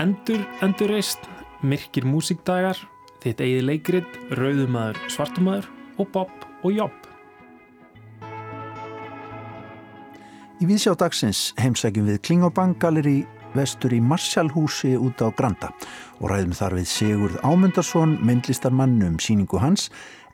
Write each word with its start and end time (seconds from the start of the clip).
Endur, 0.00 0.40
endur 0.64 0.90
reist, 0.90 1.26
myrkir 1.62 2.06
músikdagar, 2.08 2.78
þitt 3.22 3.42
eigið 3.44 3.66
leikrit, 3.68 4.16
rauðumadur, 4.34 4.98
svartumadur 5.12 5.68
og 6.00 6.10
bob 6.14 6.46
og 6.64 6.74
jobb. 6.74 6.96
Í 10.60 10.68
viðsjá 10.68 10.96
dagsins 10.98 11.54
heimsækjum 11.60 12.10
við 12.10 12.20
Klingobangalir 12.26 13.06
í 13.08 13.18
vestur 13.54 13.94
í 13.96 14.02
Marshallhúsi 14.04 14.92
út 14.98 15.22
á 15.22 15.30
Granda 15.38 15.70
og 16.18 16.28
ræðum 16.32 16.52
þar 16.58 16.80
við 16.80 16.90
Sigurð 16.90 17.40
Ámundarsson, 17.46 18.18
myndlistarmann 18.26 19.00
um 19.06 19.18
síningu 19.22 19.62
hans, 19.62 19.88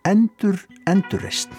Endur, 0.06 0.60
endur 0.86 1.24
reist. 1.26 1.50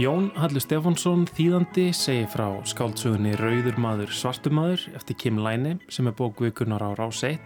Jón 0.00 0.30
Hallur 0.40 0.62
Stefánsson 0.64 1.26
þýðandi 1.36 1.90
segir 1.92 2.30
frá 2.32 2.46
skáldsögunni 2.64 3.34
Rauður 3.36 3.76
maður 3.76 4.14
svartur 4.16 4.54
maður 4.56 4.86
eftir 4.96 5.18
Kim 5.20 5.36
Læni 5.44 5.74
sem 5.92 6.08
er 6.08 6.16
bókvikunar 6.16 6.80
á 6.80 6.96
Rás 6.96 7.20
1 7.28 7.36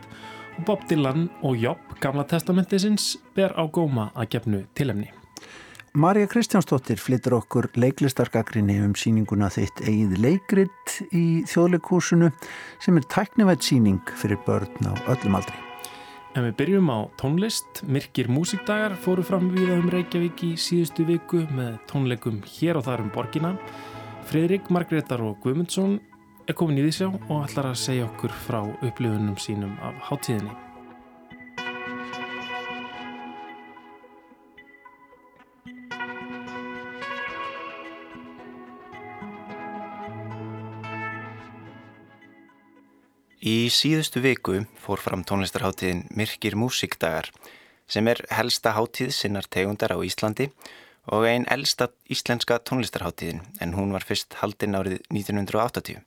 og 0.55 0.63
Bob 0.69 0.87
Dylan 0.87 1.27
og 1.43 1.59
Jobb 1.59 1.99
Gamla 1.99 2.23
testamentisins 2.31 3.17
ber 3.35 3.51
á 3.59 3.67
góma 3.67 4.13
að 4.15 4.31
gefnu 4.37 4.63
tilemni. 4.79 5.11
Marja 5.99 6.31
Kristjánsdóttir 6.31 7.03
flyttur 7.03 7.41
okkur 7.41 7.73
leiklistarkakrinni 7.75 8.79
um 8.85 8.95
síninguna 8.95 9.51
þitt 9.51 9.83
eigið 9.83 10.19
leikrit 10.23 10.99
í 11.11 11.43
þjóðleikúsinu 11.51 12.31
sem 12.79 13.01
er 13.01 13.11
tæknivætt 13.11 13.67
síning 13.67 14.05
fyrir 14.15 14.39
börn 14.47 14.87
á 14.87 14.95
öllum 15.11 15.41
aldri. 15.43 15.66
En 16.37 16.45
við 16.45 16.57
byrjum 16.59 16.91
á 16.93 16.99
tónlist. 17.17 17.81
Myrkir 17.89 18.29
músikdagar 18.29 18.93
fóru 19.01 19.25
fram 19.25 19.49
við 19.55 19.71
um 19.79 19.89
Reykjavík 19.93 20.43
í 20.45 20.51
síðustu 20.61 21.07
viku 21.09 21.47
með 21.57 21.79
tónleikum 21.89 22.43
hér 22.59 22.77
og 22.77 22.85
þar 22.85 23.07
um 23.07 23.09
borgina. 23.15 23.55
Fridrik, 24.29 24.69
Margreðar 24.69 25.25
og 25.25 25.41
Guðmundsson 25.41 25.97
er 26.45 26.59
komin 26.59 26.83
í 26.83 26.87
því 26.91 26.95
sjá 26.99 27.09
og 27.15 27.41
ætlar 27.41 27.73
að 27.73 27.83
segja 27.87 28.11
okkur 28.11 28.37
frá 28.45 28.61
upplifunum 28.69 29.41
sínum 29.41 29.79
af 29.81 29.97
hátíðinni. 30.11 30.66
Í 43.47 43.69
síðustu 43.71 44.19
viku 44.25 44.65
fór 44.83 44.99
fram 44.99 45.21
tónlistarháttíðin 45.23 46.01
Myrkir 46.19 46.57
músikdagar 46.59 47.29
sem 47.87 48.09
er 48.11 48.19
helsta 48.35 48.73
háttíð 48.75 49.13
sinnar 49.15 49.47
tegundar 49.47 49.93
á 49.95 50.03
Íslandi 50.03 50.49
og 51.15 51.29
einn 51.29 51.45
elsta 51.55 51.87
íslenska 52.11 52.57
tónlistarháttíðin 52.67 53.45
en 53.63 53.75
hún 53.79 53.93
var 53.95 54.03
fyrst 54.09 54.35
haldinn 54.41 54.75
árið 54.75 54.97
1980. 55.15 56.01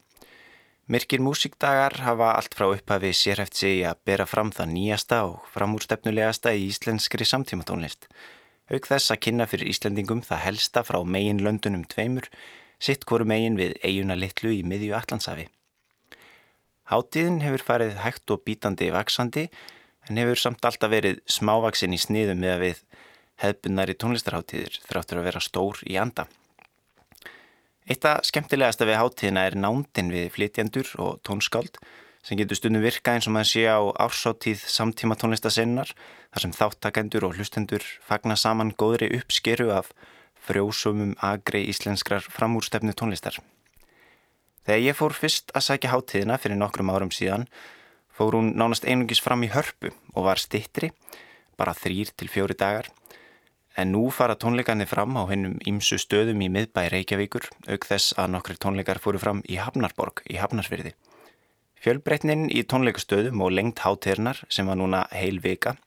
Myrkir 0.92 1.24
músikdagar 1.24 1.96
hafa 2.04 2.34
allt 2.34 2.56
frá 2.58 2.66
upphafi 2.74 3.14
sérhæft 3.16 3.56
sig 3.56 3.86
að 3.88 4.02
bera 4.04 4.26
fram 4.28 4.50
það 4.52 4.74
nýjasta 4.74 5.22
og 5.30 5.46
framúrstefnulegasta 5.54 6.52
í 6.52 6.66
íslenskri 6.66 7.24
samtíma 7.24 7.64
tónlist. 7.64 8.04
Haug 8.68 8.90
þess 8.90 9.14
að 9.14 9.22
kynna 9.24 9.46
fyrir 9.48 9.72
Íslandingum 9.72 10.20
það 10.28 10.44
helsta 10.44 10.84
frá 10.84 11.00
megin 11.08 11.40
löndunum 11.40 11.88
tveimur, 11.88 12.28
sitt 12.76 13.08
hvoru 13.08 13.24
megin 13.24 13.56
við 13.56 13.78
eiguna 13.80 14.18
litlu 14.20 14.52
í 14.52 14.60
miðju 14.60 14.92
Allandsafi. 15.00 15.48
Háttíðin 16.90 17.38
hefur 17.44 17.62
farið 17.62 18.00
hægt 18.02 18.32
og 18.34 18.42
bítandi 18.42 18.90
vaksandi 18.90 19.46
en 20.10 20.18
hefur 20.18 20.40
samt 20.42 20.64
alltaf 20.66 20.90
verið 20.90 21.20
smávaksin 21.30 21.94
í 21.94 22.00
sniðum 22.02 22.40
með 22.42 22.54
að 22.56 22.64
við 22.64 22.80
hefðbunari 23.44 23.94
tónlistarháttíðir 23.94 24.78
þráttur 24.88 25.20
að 25.20 25.28
vera 25.28 25.42
stór 25.44 25.80
í 25.86 25.96
anda. 26.02 26.26
Eitt 27.90 28.04
af 28.06 28.26
skemmtilegasta 28.26 28.88
við 28.88 28.98
háttíðina 29.00 29.46
er 29.48 29.56
nándin 29.58 30.10
við 30.12 30.32
flytjandur 30.34 30.90
og 31.02 31.22
tónskáld 31.26 31.78
sem 32.26 32.36
getur 32.36 32.58
stundum 32.58 32.84
virka 32.84 33.14
eins 33.14 33.30
og 33.30 33.36
maður 33.36 33.52
sé 33.52 33.64
á 33.70 33.80
ársáttíð 34.04 34.66
samtíma 34.68 35.16
tónlistasennar 35.18 35.94
þar 35.94 36.44
sem 36.44 36.56
þáttakendur 36.58 37.28
og 37.28 37.38
hlustendur 37.38 37.86
fagna 38.04 38.36
saman 38.36 38.74
góðri 38.74 39.12
uppskeru 39.20 39.70
af 39.78 39.94
frjósumum 40.42 41.14
agri 41.22 41.64
íslenskrar 41.70 42.26
framúrstefnu 42.26 42.92
tónlistar. 42.98 43.38
Þegar 44.66 44.82
ég 44.84 44.96
fór 44.96 45.14
fyrst 45.16 45.52
að 45.56 45.66
sækja 45.66 45.92
háttíðina 45.94 46.38
fyrir 46.40 46.58
nokkrum 46.60 46.90
árum 46.92 47.12
síðan 47.14 47.46
fór 48.12 48.36
hún 48.36 48.52
nánast 48.60 48.84
einungis 48.84 49.22
fram 49.24 49.44
í 49.46 49.50
hörpu 49.52 49.92
og 50.12 50.26
var 50.26 50.40
stittri, 50.42 50.90
bara 51.56 51.76
þrýr 51.76 52.12
til 52.16 52.28
fjóri 52.28 52.56
dagar. 52.58 52.90
En 53.78 53.94
nú 53.94 54.10
fara 54.12 54.36
tónleikarnir 54.36 54.90
fram 54.90 55.16
á 55.16 55.24
hennum 55.30 55.56
ímsu 55.64 55.96
stöðum 56.02 56.42
í 56.44 56.50
miðbæ 56.52 56.82
Reykjavíkur 56.92 57.46
auk 57.70 57.86
þess 57.88 58.12
að 58.20 58.34
nokkri 58.34 58.58
tónleikar 58.60 59.00
fóru 59.00 59.22
fram 59.22 59.40
í 59.48 59.56
Hafnarborg 59.62 60.20
í 60.28 60.36
Hafnarsfyrði. 60.42 60.92
Fjölbreytnin 61.80 62.50
í 62.52 62.60
tónleikastöðum 62.68 63.40
og 63.40 63.54
lengt 63.56 63.80
háttíðnar 63.80 64.42
sem 64.52 64.68
var 64.68 64.76
núna 64.76 65.06
heil 65.16 65.40
vika 65.40 65.78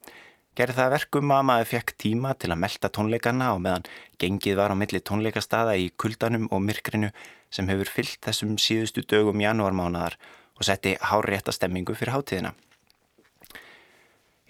gerði 0.58 0.78
það 0.78 0.92
verkum 0.94 1.32
að 1.34 1.46
maður 1.50 1.70
fekk 1.72 1.94
tíma 2.04 2.34
til 2.38 2.52
að 2.54 2.62
melda 2.62 2.90
tónleikarna 2.94 3.54
og 3.56 3.64
meðan 3.64 3.88
gengið 4.22 4.60
var 4.60 4.74
á 4.74 4.76
milli 4.78 5.02
tónleikastada 5.02 5.74
í 5.80 5.90
kuldanum 5.98 6.46
og 6.54 6.62
myrkrinu 6.66 7.10
sem 7.54 7.70
hefur 7.70 7.90
fyllt 7.90 8.20
þessum 8.26 8.56
síðustu 8.62 9.06
dögum 9.10 9.42
janúarmánadar 9.42 10.18
og 10.58 10.68
setti 10.68 10.96
hárétta 11.02 11.54
stemmingu 11.56 11.98
fyrir 11.98 12.14
hátíðina. 12.14 12.54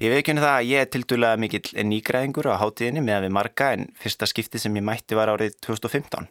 Ég 0.03 0.12
veikjunni 0.12 0.41
það 0.44 0.56
að 0.58 0.69
ég 0.72 0.84
er 0.84 0.90
tildulega 0.91 1.40
mikill 1.40 1.84
nýgræðingur 1.88 2.50
á 2.52 2.59
hátíðinni 2.59 3.03
með 3.06 3.20
að 3.20 3.25
við 3.28 3.35
marga 3.38 3.68
en 3.75 3.85
fyrsta 3.96 4.28
skipti 4.28 4.59
sem 4.59 4.75
ég 4.75 4.84
mætti 4.84 5.16
var 5.16 5.31
árið 5.31 5.53
2015. 5.64 6.28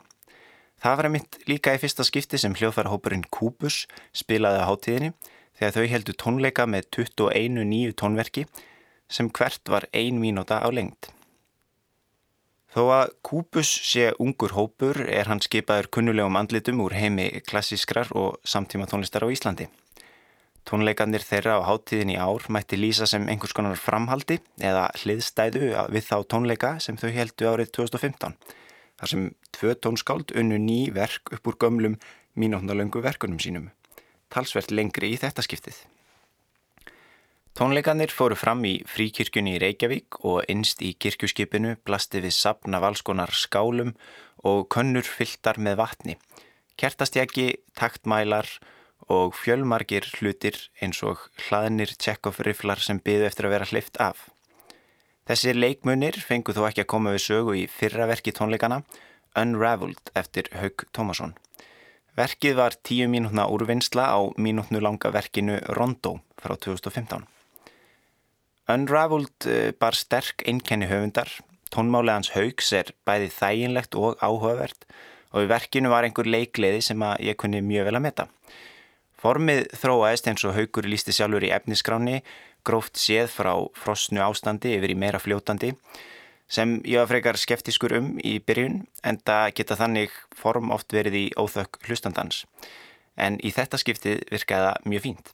Það 0.83 0.99
var 0.99 1.09
mitt 1.15 1.39
líka 1.47 1.73
í 1.73 1.79
fyrsta 1.81 2.05
skipti 2.05 2.41
sem 2.43 2.57
hljóðfærahópurinn 2.59 3.23
Kúbus 3.33 3.87
spilaði 4.13 4.61
á 4.61 4.69
hátíðinni 4.69 5.13
þegar 5.57 5.77
þau 5.77 5.93
heldu 5.95 6.17
tónleika 6.19 6.67
með 6.67 6.91
21 6.99 7.63
nýju 7.71 7.95
tónverki 8.03 8.45
sem 9.13 9.29
hvert 9.29 9.69
var 9.69 9.87
ein 9.93 10.21
mínúta 10.23 10.63
á 10.65 10.69
lengt. 10.73 11.13
Þó 12.73 12.83
að 12.89 13.11
Kúbus 13.21 13.69
sé 13.85 14.07
ungur 14.17 14.55
hópur 14.57 14.97
er 15.05 15.29
hann 15.29 15.43
skipaður 15.45 15.91
kunnulegum 15.93 16.39
andlitum 16.41 16.81
úr 16.81 16.95
heimi 16.97 17.29
klassískrar 17.45 18.09
og 18.17 18.39
samtíma 18.49 18.89
tónlistar 18.89 19.27
á 19.27 19.29
Íslandi. 19.29 19.69
Tónleikandir 20.65 21.25
þeirra 21.27 21.59
á 21.61 21.67
háttíðin 21.69 22.15
í 22.15 22.17
ár 22.17 22.47
mætti 22.49 22.79
lýsa 22.79 23.05
sem 23.11 23.27
einhvers 23.29 23.53
konar 23.53 23.77
framhaldi 23.77 24.39
eða 24.63 24.87
hliðstæðu 25.03 25.69
við 25.93 26.09
þá 26.09 26.17
tónleika 26.33 26.73
sem 26.81 26.97
þau 26.97 27.11
heldu 27.13 27.51
árið 27.51 27.75
2015. 27.77 28.37
Þar 28.97 29.11
sem 29.11 29.29
tvö 29.53 29.75
tónskáld 29.77 30.33
unnu 30.39 30.61
ný 30.63 30.79
verk 30.95 31.33
upp 31.35 31.51
úr 31.51 31.59
gömlum 31.61 31.99
mínútnalöngu 32.39 33.03
verkunum 33.05 33.43
sínum. 33.43 33.69
Talsvert 34.33 34.73
lengri 34.73 35.13
í 35.13 35.19
þetta 35.21 35.45
skiptið. 35.45 35.77
Tónleikanir 37.53 38.09
fóru 38.09 38.33
fram 38.33 38.63
í 38.65 38.79
fríkirkjunni 38.89 39.59
í 39.59 39.59
Reykjavík 39.61 40.23
og 40.25 40.47
innst 40.49 40.81
í 40.81 40.95
kirkjuskipinu 40.97 41.75
blasti 41.85 42.23
við 42.25 42.33
sapna 42.33 42.79
valskonar 42.81 43.29
skálum 43.37 43.91
og 44.49 44.71
könnur 44.73 45.05
fylltar 45.05 45.61
með 45.61 45.77
vatni. 45.83 46.15
Kertastjaki, 46.81 47.51
taktmælar 47.77 48.49
og 49.13 49.37
fjölmargir 49.37 50.09
hlutir 50.17 50.57
eins 50.81 51.03
og 51.05 51.21
hlaðnir 51.45 51.93
tjekkofriflar 52.01 52.81
sem 52.81 53.03
byðu 53.05 53.29
eftir 53.29 53.51
að 53.51 53.55
vera 53.59 53.69
hlift 53.69 54.01
af. 54.01 54.31
Þessir 55.29 55.61
leikmunir 55.61 56.17
fengu 56.25 56.57
þó 56.57 56.65
ekki 56.71 56.87
að 56.87 56.91
koma 56.95 57.13
við 57.13 57.27
sögu 57.27 57.59
í 57.61 57.67
fyrraverki 57.69 58.33
tónleikana 58.33 58.81
Unraveled 59.37 60.15
eftir 60.17 60.49
Haug 60.57 60.87
Tómasson. 60.97 61.37
Verkið 62.17 62.57
var 62.57 62.81
tíu 62.81 63.13
mínútna 63.13 63.45
úrvinnsla 63.53 64.09
á 64.09 64.21
mínútnu 64.41 64.81
langa 64.81 65.13
verkinu 65.13 65.61
Rondo 65.77 66.17
frá 66.41 66.57
2015. 66.57 67.29
Unraveled 68.71 69.49
eh, 69.51 69.73
bar 69.75 69.97
sterk 69.99 70.45
einkenni 70.47 70.87
höfundar, 70.87 71.31
tónmáli 71.75 72.13
hans 72.15 72.31
haugs 72.37 72.71
er 72.77 72.93
bæði 73.09 73.33
þæginlegt 73.35 73.97
og 73.99 74.21
áhugavert 74.23 74.87
og 75.33 75.47
í 75.47 75.49
verkinu 75.51 75.91
var 75.91 76.07
einhver 76.07 76.29
leikleiði 76.29 76.83
sem 76.85 77.03
ég 77.25 77.39
kunni 77.41 77.63
mjög 77.65 77.89
vel 77.89 77.99
að 77.99 78.05
metta. 78.07 78.29
Formið 79.23 79.65
þróaðist 79.79 80.29
eins 80.29 80.45
og 80.47 80.55
haugur 80.57 80.87
lísti 80.87 81.15
sjálfur 81.15 81.47
í 81.47 81.53
efniskráni, 81.55 82.23
gróft 82.67 83.01
séð 83.01 83.31
frá 83.33 83.53
frosnu 83.75 84.23
ástandi 84.23 84.77
yfir 84.77 84.95
í 84.95 84.99
meira 84.99 85.19
fljótandi 85.23 85.73
sem 86.53 86.77
ég 86.85 87.01
var 87.01 87.09
frekar 87.11 87.39
skeftiskur 87.41 87.97
um 87.97 88.15
í 88.23 88.37
byrjun 88.45 88.83
en 89.09 89.19
það 89.25 89.55
geta 89.59 89.79
þannig 89.81 90.15
form 90.37 90.71
oft 90.75 90.93
verið 90.95 91.19
í 91.19 91.27
óþökk 91.39 91.81
hlustandans 91.89 92.45
en 93.17 93.41
í 93.43 93.51
þetta 93.55 93.81
skiptið 93.81 94.27
virkaði 94.31 94.69
það 94.69 94.91
mjög 94.93 95.07
fínt. 95.07 95.33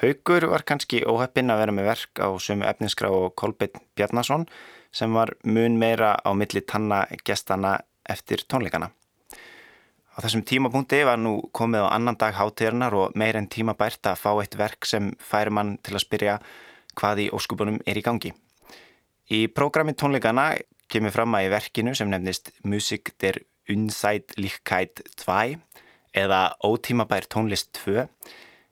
Haugur 0.00 0.46
var 0.48 0.62
kannski 0.64 1.02
óheppin 1.04 1.52
að 1.52 1.58
vera 1.60 1.72
með 1.76 1.88
verk 1.90 2.20
á 2.24 2.32
sömu 2.40 2.64
efninskrá 2.64 3.10
og 3.12 3.34
Kolbjörn 3.36 3.82
Bjarnason 3.98 4.46
sem 4.96 5.12
var 5.12 5.34
mun 5.44 5.76
meira 5.76 6.14
á 6.16 6.32
milli 6.32 6.62
tanna 6.64 7.02
gestana 7.20 7.74
eftir 8.08 8.46
tónleikana. 8.48 8.88
Á 10.16 10.18
þessum 10.24 10.46
tímapunkti 10.48 11.02
var 11.04 11.20
nú 11.20 11.34
komið 11.52 11.84
á 11.84 11.92
annan 11.92 12.16
dag 12.16 12.32
hátíðarnar 12.32 12.96
og 12.96 13.12
meir 13.14 13.36
en 13.36 13.50
tíma 13.52 13.76
bært 13.76 14.08
að 14.08 14.18
fá 14.24 14.30
eitt 14.40 14.56
verk 14.56 14.88
sem 14.88 15.12
færi 15.20 15.52
mann 15.52 15.76
til 15.84 15.98
að 15.98 16.06
spyrja 16.06 16.40
hvað 16.96 17.24
í 17.26 17.30
óskupunum 17.36 17.80
er 17.84 18.00
í 18.00 18.06
gangi. 18.08 18.32
Í 19.28 19.46
prógrami 19.52 19.92
tónleikana 19.92 20.54
kemur 20.88 21.12
fram 21.12 21.36
að 21.36 21.50
í 21.50 21.52
verkinu 21.52 21.92
sem 21.94 22.08
nefnist 22.08 22.54
Musik 22.64 23.12
der 23.20 23.44
Unzeit 23.68 24.32
Lichkeit 24.40 25.04
2 25.20 25.60
eða 26.16 26.46
Ótímabær 26.64 27.28
tónlist 27.28 27.74
2 27.84 28.08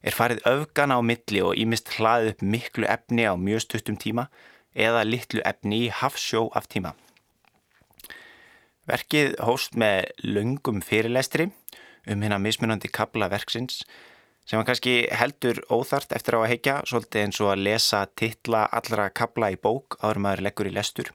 er 0.03 0.15
farið 0.15 0.45
öfgana 0.49 0.99
á 0.99 1.03
milli 1.03 1.43
og 1.43 1.59
ímist 1.59 1.91
hlaðið 1.97 2.33
upp 2.33 2.45
miklu 2.55 2.89
efni 2.89 3.27
á 3.27 3.35
mjög 3.35 3.65
stuttum 3.67 3.99
tíma 3.99 4.29
eða 4.75 5.05
litlu 5.07 5.43
efni 5.47 5.87
í 5.87 5.93
hafsjó 5.93 6.49
af 6.55 6.69
tíma. 6.71 6.95
Verkið 8.89 9.35
hóst 9.45 9.75
með 9.77 10.13
löngum 10.25 10.81
fyrirlestri 10.85 11.51
um 12.09 12.23
hérna 12.23 12.39
mismunandi 12.41 12.89
kabla 12.89 13.29
verksins 13.29 13.83
sem 14.49 14.57
var 14.57 14.65
kannski 14.71 15.03
heldur 15.13 15.61
óþart 15.69 16.15
eftir 16.17 16.39
á 16.39 16.41
að 16.41 16.51
heikja, 16.55 16.79
svolítið 16.89 17.25
eins 17.27 17.41
og 17.45 17.51
að 17.53 17.65
lesa 17.67 18.07
titla 18.17 18.65
allra 18.73 19.11
kabla 19.13 19.51
í 19.53 19.59
bók 19.61 19.99
áður 20.01 20.23
maður 20.25 20.45
leggur 20.47 20.71
í 20.71 20.73
lestur. 20.73 21.11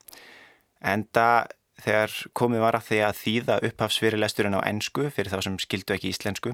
Enda 0.86 1.48
þegar 1.82 2.14
komið 2.38 2.62
var 2.62 2.78
að 2.78 2.88
því 2.92 3.00
að 3.08 3.22
þýða 3.24 3.56
upphafsfyrirlesturinn 3.70 4.58
á 4.60 4.68
ennsku 4.70 5.08
fyrir 5.10 5.34
þá 5.34 5.40
sem 5.48 5.58
skildu 5.64 5.96
ekki 5.96 6.14
íslensku 6.14 6.54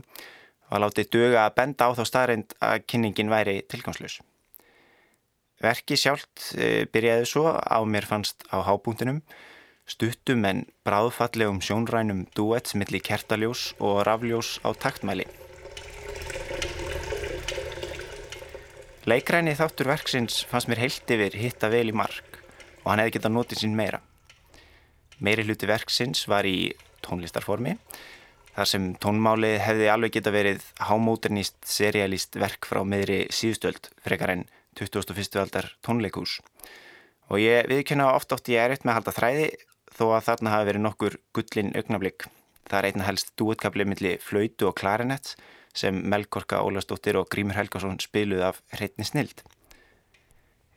var 0.69 0.83
látið 0.83 1.09
döga 1.15 1.45
að 1.45 1.55
benda 1.57 1.89
á 1.89 1.97
þá 1.97 2.03
staðreind 2.07 2.55
að 2.61 2.83
kynningin 2.89 3.31
væri 3.31 3.59
tilgangslös. 3.69 4.19
Verki 5.59 5.97
sjálft 5.99 6.53
e, 6.55 6.85
byrjaði 6.87 7.25
svo 7.27 7.51
á 7.51 7.79
mér 7.83 8.07
fannst 8.07 8.45
á 8.47 8.63
hábúntinum, 8.63 9.19
stuttum 9.89 10.45
en 10.47 10.63
bráðfallegum 10.87 11.59
sjónrænum 11.65 12.23
duets 12.37 12.77
millir 12.77 13.03
kertaljós 13.03 13.73
og 13.81 14.05
rafljós 14.07 14.59
á 14.63 14.71
taktmæli. 14.77 15.25
Leikræni 19.09 19.55
þáttur 19.57 19.89
verksins 19.89 20.43
fannst 20.45 20.69
mér 20.69 20.83
heilt 20.85 21.11
yfir 21.11 21.35
hitta 21.41 21.71
vel 21.73 21.89
í 21.89 21.95
mark 21.97 22.37
og 22.83 22.91
hann 22.91 23.01
hefði 23.01 23.15
getað 23.17 23.35
notið 23.35 23.63
sín 23.63 23.75
meira. 23.75 23.99
Meiri 25.19 25.43
hluti 25.43 25.67
verksins 25.67 26.23
var 26.29 26.47
í 26.47 26.71
tónlistarformi 27.03 27.75
þar 28.55 28.69
sem 28.71 28.87
tónmálið 29.01 29.57
hefði 29.63 29.89
alveg 29.93 30.15
geta 30.17 30.33
verið 30.33 30.63
hámóternist 30.89 31.57
serialist 31.67 32.35
verk 32.39 32.67
frá 32.69 32.81
meðri 32.87 33.25
síðustöld 33.33 33.91
frekar 34.05 34.33
en 34.35 34.45
21. 34.79 35.39
aldar 35.41 35.69
tónleikús. 35.85 36.39
Og 37.29 37.41
ég 37.43 37.69
viðkynna 37.69 38.09
oft 38.15 38.33
átt 38.33 38.49
ég 38.49 38.61
er 38.61 38.73
eitt 38.73 38.85
með 38.85 38.93
að 38.93 38.99
halda 38.99 39.15
þræði 39.17 39.47
þó 39.99 40.05
að 40.07 40.25
þarna 40.29 40.55
hafi 40.55 40.69
verið 40.69 40.85
nokkur 40.85 41.19
gullin 41.35 41.71
augnablík. 41.75 42.25
Það 42.69 42.79
er 42.79 42.89
einna 42.89 43.07
helst 43.07 43.31
dúetkablið 43.39 43.89
millir 43.89 44.19
flöytu 44.23 44.69
og 44.69 44.77
klarinett 44.79 45.35
sem 45.77 45.95
Melkorka 46.09 46.63
Ólastóttir 46.65 47.17
og 47.19 47.29
Grímur 47.29 47.57
Helgarsson 47.57 47.99
spiluð 48.01 48.43
af 48.49 48.61
hreitni 48.73 49.05
snild. 49.05 49.43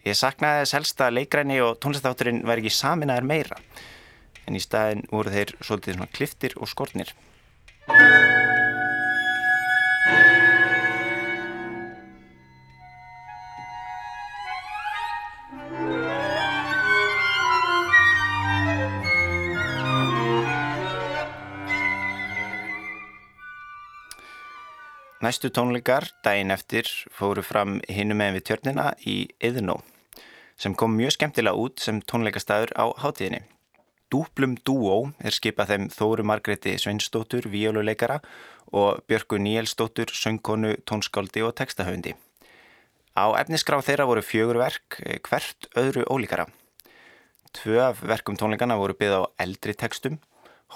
Ég 0.03 0.19
saknaði 0.19 0.65
þess 0.65 0.77
helst 0.77 1.03
að 1.05 1.19
leikræni 1.21 1.61
og 1.63 1.77
tónlistátturinn 1.83 2.43
væri 2.47 2.65
ekki 2.65 2.75
saminaður 2.75 3.29
meira 3.29 3.59
en 4.49 4.59
í 4.59 4.63
staðin 4.63 5.05
voru 5.11 5.31
þeir 5.31 5.55
svolítið 5.63 6.03
kliftir 6.17 6.57
og 6.59 6.71
skortnir. 6.71 7.13
Næstu 25.23 25.53
tónleikar 25.55 26.09
daginn 26.27 26.51
eftir 26.51 26.89
fóru 27.15 27.45
fram 27.47 27.77
hinum 27.87 28.19
með 28.19 28.33
við 28.37 28.45
tjörnina 28.49 28.87
í 29.07 29.15
Yðnó 29.39 29.77
sem 30.59 30.75
kom 30.75 30.97
mjög 30.99 31.15
skemmtilega 31.15 31.63
út 31.63 31.79
sem 31.79 32.01
tónleikastæður 32.11 32.75
á 32.75 32.91
hátíðinni. 33.05 33.45
Dúplum 34.13 34.59
Dúó 34.61 35.15
er 35.25 35.33
skipað 35.33 35.71
þeim 35.73 35.85
Þóru 35.89 36.25
Margreti 36.29 36.75
Sveinsdóttur, 36.77 37.47
víóluleikara 37.49 38.19
og 38.69 39.01
Björgu 39.09 39.39
Níelsdóttur, 39.41 40.13
söngkonu, 40.13 40.75
tónskáldi 40.85 41.41
og 41.47 41.55
textahöfundi. 41.57 42.13
Á 43.17 43.25
efnisgrá 43.41 43.79
þeirra 43.81 44.05
voru 44.09 44.21
fjögur 44.21 44.61
verk, 44.61 44.99
hvert 45.25 45.69
öðru 45.81 46.05
ólíkara. 46.13 46.45
Tvö 47.57 47.81
af 47.89 48.05
verkum 48.05 48.37
tónleikana 48.37 48.77
voru 48.81 48.97
byggð 48.97 49.17
á 49.17 49.23
eldri 49.45 49.73
textum. 49.77 50.19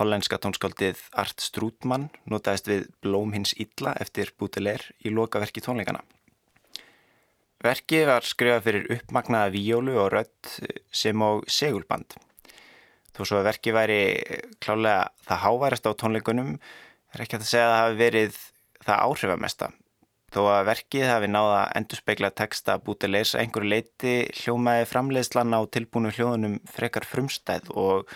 Hollandska 0.00 0.40
tónskáldið 0.40 1.00
Art 1.12 1.40
Strútmann 1.40 2.10
notaðist 2.24 2.68
við 2.68 2.88
Blóm 3.04 3.32
hins 3.36 3.52
Illa 3.56 3.92
eftir 4.00 4.32
Bútileir 4.36 4.84
í 5.04 5.12
lokaverki 5.12 5.64
tónleikana. 5.64 6.00
Verkið 7.64 8.08
var 8.08 8.24
skrifað 8.28 8.64
fyrir 8.64 8.88
uppmagnaða 8.96 9.52
víólu 9.52 9.96
og 10.00 10.12
rött 10.12 10.56
sem 10.92 11.20
á 11.20 11.40
segulband. 11.48 12.16
Þó 13.16 13.22
svo 13.24 13.40
að 13.40 13.48
verki 13.48 13.72
væri 13.72 14.00
klálega 14.60 15.08
það 15.24 15.42
háværast 15.46 15.88
á 15.88 15.92
tónleikunum 15.96 16.52
er 17.14 17.24
ekki 17.24 17.38
að 17.38 17.48
segja 17.48 17.66
að 17.66 17.72
það 17.72 17.82
hafi 17.82 17.98
verið 18.02 18.38
það 18.86 19.02
áhrifamesta. 19.06 19.68
Þó 20.36 20.40
að 20.52 20.66
verkið 20.68 21.08
hafi 21.08 21.28
náða 21.32 21.60
endurspegla 21.78 22.30
texta 22.36 22.76
bútið 22.82 23.14
leysa 23.14 23.40
einhverju 23.40 23.70
leiti 23.72 24.14
hljómaði 24.42 24.88
framleiðslan 24.90 25.56
á 25.56 25.60
tilbúinu 25.72 26.12
hljóðunum 26.12 26.58
frekar 26.68 27.06
frumstæð 27.08 27.70
og 27.72 28.10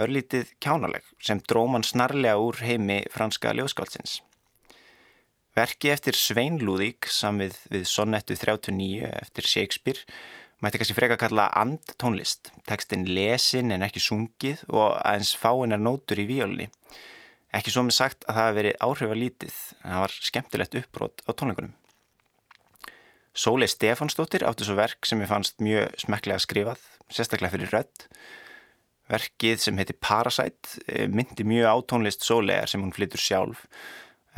örlítið 0.00 0.52
kjánaleg 0.62 1.06
sem 1.18 1.40
dróman 1.42 1.82
snarlega 1.86 2.38
úr 2.38 2.60
heimi 2.62 3.00
franska 3.10 3.54
ljóðskálsins. 3.56 4.20
Verki 5.58 5.90
eftir 5.90 6.14
Svein 6.14 6.60
Lúðík 6.62 7.08
samið 7.10 7.56
við 7.72 7.88
Sonnettu 7.90 8.36
39 8.38 9.10
eftir 9.10 9.48
Shakespeare 9.50 10.04
mætti 10.60 10.80
kannski 10.80 10.96
freka 10.96 11.16
að 11.16 11.22
kalla 11.24 11.48
andtónlist, 11.56 12.52
tekstin 12.68 13.06
lesin 13.08 13.72
en 13.74 13.84
ekki 13.86 14.02
sungið 14.04 14.66
og 14.68 14.98
aðeins 14.98 15.32
fáinnar 15.40 15.80
nótur 15.80 16.20
í 16.20 16.26
víjálni. 16.28 16.68
Ekki 17.56 17.72
svo 17.74 17.82
með 17.86 17.96
sagt 17.96 18.26
að 18.28 18.36
það 18.36 18.46
hefði 18.46 18.58
verið 18.60 18.76
áhrifalítið, 18.86 19.56
en 19.80 19.94
það 19.94 20.04
var 20.04 20.16
skemmtilegt 20.28 20.76
uppbrot 20.80 21.24
á 21.26 21.30
tónleikunum. 21.32 21.72
Sólei 23.34 23.70
Stefansdóttir 23.70 24.44
átti 24.46 24.66
svo 24.66 24.76
verk 24.78 25.06
sem 25.06 25.22
ég 25.22 25.30
fannst 25.30 25.62
mjög 25.62 25.96
smeklega 26.02 26.42
skrifað, 26.42 26.84
sérstaklega 27.10 27.54
fyrir 27.54 27.74
rödd. 27.74 28.06
Verkið 29.10 29.62
sem 29.64 29.78
heiti 29.80 29.96
Parasite 29.98 30.82
eh, 30.86 31.06
myndi 31.10 31.46
mjög 31.46 31.72
átónlist 31.72 32.26
Sólegar 32.26 32.70
sem 32.70 32.82
hún 32.82 32.94
flytur 32.94 33.22
sjálf, 33.22 33.64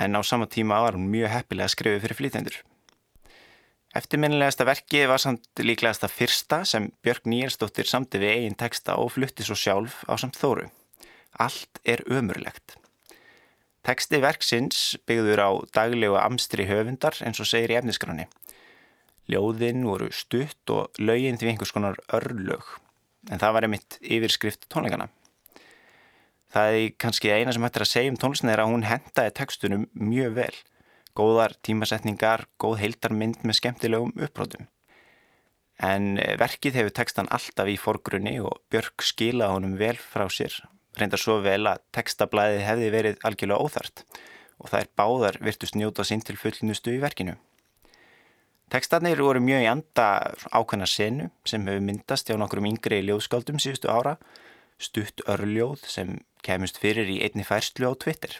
en 0.01 0.17
á 0.17 0.21
sama 0.25 0.49
tíma 0.49 0.81
var 0.85 0.97
hún 0.97 1.11
mjög 1.13 1.35
heppilega 1.35 1.73
skrifið 1.73 2.07
fyrir 2.07 2.21
flytendur. 2.21 2.63
Eftirminnilegasta 3.93 4.65
verki 4.65 5.03
var 5.05 5.21
samt 5.21 5.61
líklegasta 5.61 6.09
fyrsta 6.09 6.63
sem 6.65 6.87
Björg 7.05 7.27
Nýjarsdóttir 7.29 7.85
samti 7.85 8.23
við 8.23 8.39
eigin 8.39 8.55
texta 8.57 8.95
og 8.97 9.11
flutti 9.13 9.45
svo 9.45 9.57
sjálf 9.59 9.99
á 10.09 10.17
samt 10.17 10.39
þóru. 10.41 10.71
Allt 11.37 11.81
er 11.85 12.01
ömurlegt. 12.09 12.79
Teksti 13.85 14.23
verksins 14.23 14.97
byggður 15.05 15.45
á 15.45 15.51
daglegu 15.77 16.17
amstri 16.17 16.65
höfundar 16.71 17.19
eins 17.21 17.43
og 17.43 17.51
segir 17.51 17.75
í 17.75 17.79
efnisgráni. 17.83 18.31
Ljóðin 19.29 19.85
voru 19.85 20.09
stutt 20.15 20.73
og 20.73 20.97
lögin 20.97 21.37
því 21.37 21.53
einhvers 21.53 21.75
konar 21.77 22.01
örlög, 22.17 22.65
en 23.29 23.43
það 23.43 23.57
var 23.59 23.67
einmitt 23.69 23.99
yfirskrift 24.01 24.71
tónleikana. 24.73 25.11
Það 26.53 26.79
er 26.79 26.97
kannski 27.01 27.33
eina 27.33 27.53
sem 27.53 27.65
hættir 27.65 27.85
að 27.85 27.93
segja 27.93 28.13
um 28.13 28.21
tónlistin 28.21 28.53
er 28.53 28.65
að 28.65 28.73
hún 28.73 28.89
hendaði 28.89 29.37
tekstunum 29.37 29.89
mjög 29.93 30.39
vel 30.41 30.55
góðar 31.19 31.55
tímasetningar, 31.65 32.47
góð 32.61 32.79
heildarmynd 32.83 33.45
með 33.47 33.59
skemmtilegum 33.61 34.13
uppbrótum. 34.17 34.69
En 35.83 36.17
eh, 36.21 36.37
verkið 36.41 36.79
hefur 36.81 36.97
tekstan 36.99 37.31
alltaf 37.35 37.69
í 37.69 37.79
forgrunni 37.81 38.39
og 38.41 38.61
Björk 38.73 39.05
skila 39.05 39.51
honum 39.53 39.79
vel 39.81 39.97
frá 39.99 40.29
sér, 40.33 40.55
reyndar 40.99 41.21
svo 41.21 41.41
vel 41.45 41.65
að 41.69 41.83
tekstablaðið 41.97 42.67
hefði 42.69 42.93
verið 42.97 43.25
algjörlega 43.27 43.65
óþart 43.65 44.05
og 44.63 44.71
það 44.71 44.85
er 44.85 44.93
báðar 45.01 45.41
virtust 45.43 45.75
njóta 45.75 46.05
sín 46.07 46.23
til 46.23 46.37
fullnustu 46.39 46.95
í 46.95 47.01
verkinu. 47.03 47.35
Tekstarnir 48.73 49.21
voru 49.21 49.43
mjög 49.45 49.67
í 49.67 49.69
anda 49.69 50.07
ákveðna 50.49 50.87
senu 50.89 51.29
sem 51.49 51.67
hefur 51.69 51.83
myndast 51.85 52.31
hjá 52.31 52.39
nokkrum 52.41 52.69
yngri 52.71 53.03
ljóðskáldum 53.05 53.59
síðustu 53.61 53.91
ára, 53.93 54.15
stutt 54.81 55.21
örljóð 55.29 55.83
sem 55.91 56.15
kemust 56.47 56.81
fyrir 56.81 57.11
í 57.11 57.19
einni 57.27 57.45
færslu 57.45 57.91
á 57.91 57.93
Twitter. 57.99 58.39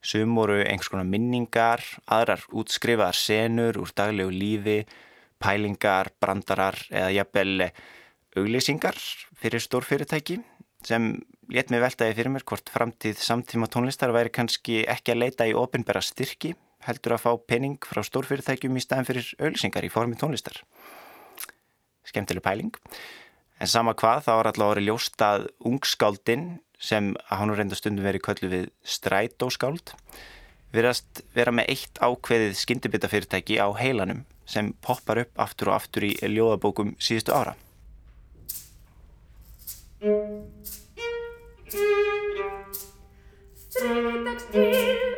Sum 0.00 0.32
voru 0.38 0.62
einhvers 0.62 0.88
konar 0.88 1.08
minningar, 1.08 1.82
aðrar 2.08 2.46
útskrifaðar 2.56 3.16
senur 3.16 3.76
úr 3.82 3.90
daglegu 3.92 4.32
lífi, 4.32 4.78
pælingar, 5.40 6.12
brandarar 6.20 6.78
eða 6.88 7.10
jafnvel 7.18 7.68
auglýsingar 8.38 8.96
fyrir 9.40 9.60
stórfyrirtæki 9.60 10.38
sem 10.86 11.12
let 11.52 11.72
mig 11.72 11.82
veltaði 11.82 12.16
fyrir 12.16 12.32
mér 12.32 12.46
hvort 12.48 12.72
framtíð 12.72 13.20
samtíma 13.20 13.68
tónlistar 13.72 14.12
væri 14.14 14.32
kannski 14.32 14.84
ekki 14.88 15.14
að 15.14 15.22
leita 15.24 15.48
í 15.50 15.56
ofinbæra 15.58 16.02
styrki 16.04 16.54
heldur 16.86 17.16
að 17.16 17.24
fá 17.26 17.32
penning 17.50 17.76
frá 17.84 18.00
stórfyrirtækjum 18.06 18.78
í 18.78 18.84
staðin 18.84 19.08
fyrir 19.08 19.32
auglýsingar 19.40 19.84
í 19.84 19.92
formi 19.92 20.16
tónlistar. 20.20 20.62
Skemtileg 22.08 22.44
pæling. 22.44 22.72
En 23.60 23.68
sama 23.68 23.92
hvað 23.92 24.24
þá 24.24 24.32
er 24.32 24.48
alltaf 24.50 24.70
orðið 24.70 24.88
ljóst 24.88 25.24
að 25.24 25.48
ungskáldin 25.68 26.46
sem 26.80 27.12
hann 27.28 27.52
reynda 27.54 27.76
stundum 27.78 28.06
verið 28.06 28.24
köllu 28.26 28.50
við 28.52 28.68
strætóskáld 28.82 29.94
verðast 30.74 31.22
vera 31.34 31.52
með 31.54 31.72
eitt 31.74 32.00
ákveðið 32.00 32.54
skyndibita 32.58 33.10
fyrirtæki 33.10 33.58
á 33.58 33.68
heilanum 33.76 34.24
sem 34.48 34.72
poppar 34.84 35.24
upp 35.24 35.42
aftur 35.42 35.70
og 35.70 35.80
aftur 35.80 36.06
í 36.08 36.14
ljóðabókum 36.22 36.96
síðustu 37.02 37.34
ára. 37.34 37.54
Þriðdags 43.70 45.09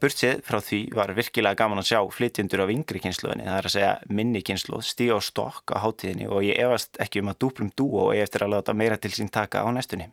burtsið 0.00 0.42
frá 0.46 0.58
því 0.64 0.78
var 0.96 1.12
virkilega 1.16 1.58
gaman 1.58 1.80
að 1.80 1.88
sjá 1.90 1.98
flytjendur 2.12 2.62
af 2.64 2.72
yngri 2.74 3.00
kynsluðinni, 3.04 3.46
það 3.48 3.58
er 3.58 3.68
að 3.68 3.74
segja 3.74 3.92
minni 4.20 4.42
kynsluð, 4.44 4.84
stíg 4.84 5.12
á 5.14 5.18
stokk 5.24 5.72
á 5.72 5.82
hátíðinni 5.84 6.28
og 6.28 6.44
ég 6.46 6.60
efast 6.64 7.00
ekki 7.02 7.22
um 7.22 7.32
að 7.32 7.40
dúplum 7.44 7.72
dú 7.78 7.88
og 8.02 8.12
ég 8.16 8.26
eftir 8.26 8.44
að 8.44 8.54
láta 8.56 8.76
meira 8.76 9.00
til 9.00 9.12
sín 9.14 9.32
taka 9.32 9.64
á 9.64 9.68
næstunni. 9.72 10.10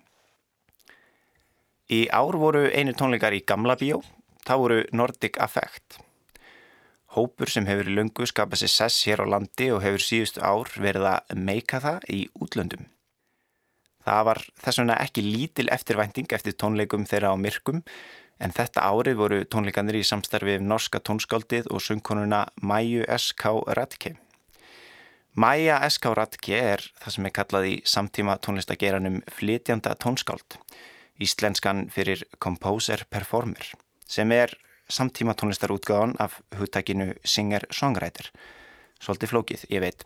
Í 1.91 2.07
ár 2.09 2.39
voru 2.41 2.65
einu 2.71 2.95
tónleikar 2.97 3.35
í 3.37 3.43
Gamla 3.45 3.75
bíó, 3.77 3.99
það 4.47 4.61
voru 4.63 4.81
Nordic 4.91 5.37
Affect. 5.43 5.99
Hópur 7.15 7.51
sem 7.51 7.67
hefur 7.69 7.91
lungu 7.91 8.25
skapað 8.27 8.63
sér 8.63 8.73
sess 8.73 9.05
hér 9.07 9.23
á 9.23 9.31
landi 9.35 9.69
og 9.71 9.83
hefur 9.85 10.03
síðustu 10.03 10.41
ár 10.43 10.71
verið 10.75 11.07
að 11.13 11.37
meika 11.37 11.79
það 11.83 12.09
í 12.11 12.25
útlöndum. 12.41 12.89
Það 14.05 14.25
var 14.27 14.41
þess 14.61 14.81
vegna 14.81 14.97
ekki 15.01 15.23
lítil 15.25 15.69
eftirvænting 15.73 16.33
eftir 16.37 16.53
tónleikum 16.59 17.07
þeirra 17.09 17.33
á 17.33 17.37
myrkum 17.41 17.81
en 18.39 18.53
þetta 18.55 18.83
árið 18.89 19.17
voru 19.19 19.39
tónleikanir 19.47 19.99
í 19.99 20.03
samstarfið 20.07 20.63
norska 20.65 20.99
tónskáldið 20.99 21.69
og 21.71 21.83
söngkonuna 21.83 22.45
Mæju 22.61 23.05
S.K. 23.17 23.53
Radke. 23.77 24.15
Mæja 25.35 25.79
S.K. 25.89 26.13
Radke 26.15 26.59
er 26.59 26.83
það 27.01 27.15
sem 27.15 27.27
er 27.27 27.35
kallað 27.35 27.69
í 27.69 27.73
samtíma 27.83 28.37
tónlistageranum 28.43 29.21
flytjanda 29.35 29.95
tónskáld, 29.99 30.59
íslenskan 31.19 31.89
fyrir 31.91 32.23
Composer 32.39 33.03
Performer, 33.11 33.73
sem 34.07 34.31
er 34.31 34.53
samtíma 34.87 35.35
tónlistarútgáðan 35.35 36.15
af 36.23 36.39
hugtækinu 36.55 37.13
Singer-Songwriter. 37.23 38.31
Svolítið 39.03 39.31
flókið, 39.33 39.67
ég 39.75 39.83
veit. 39.83 40.05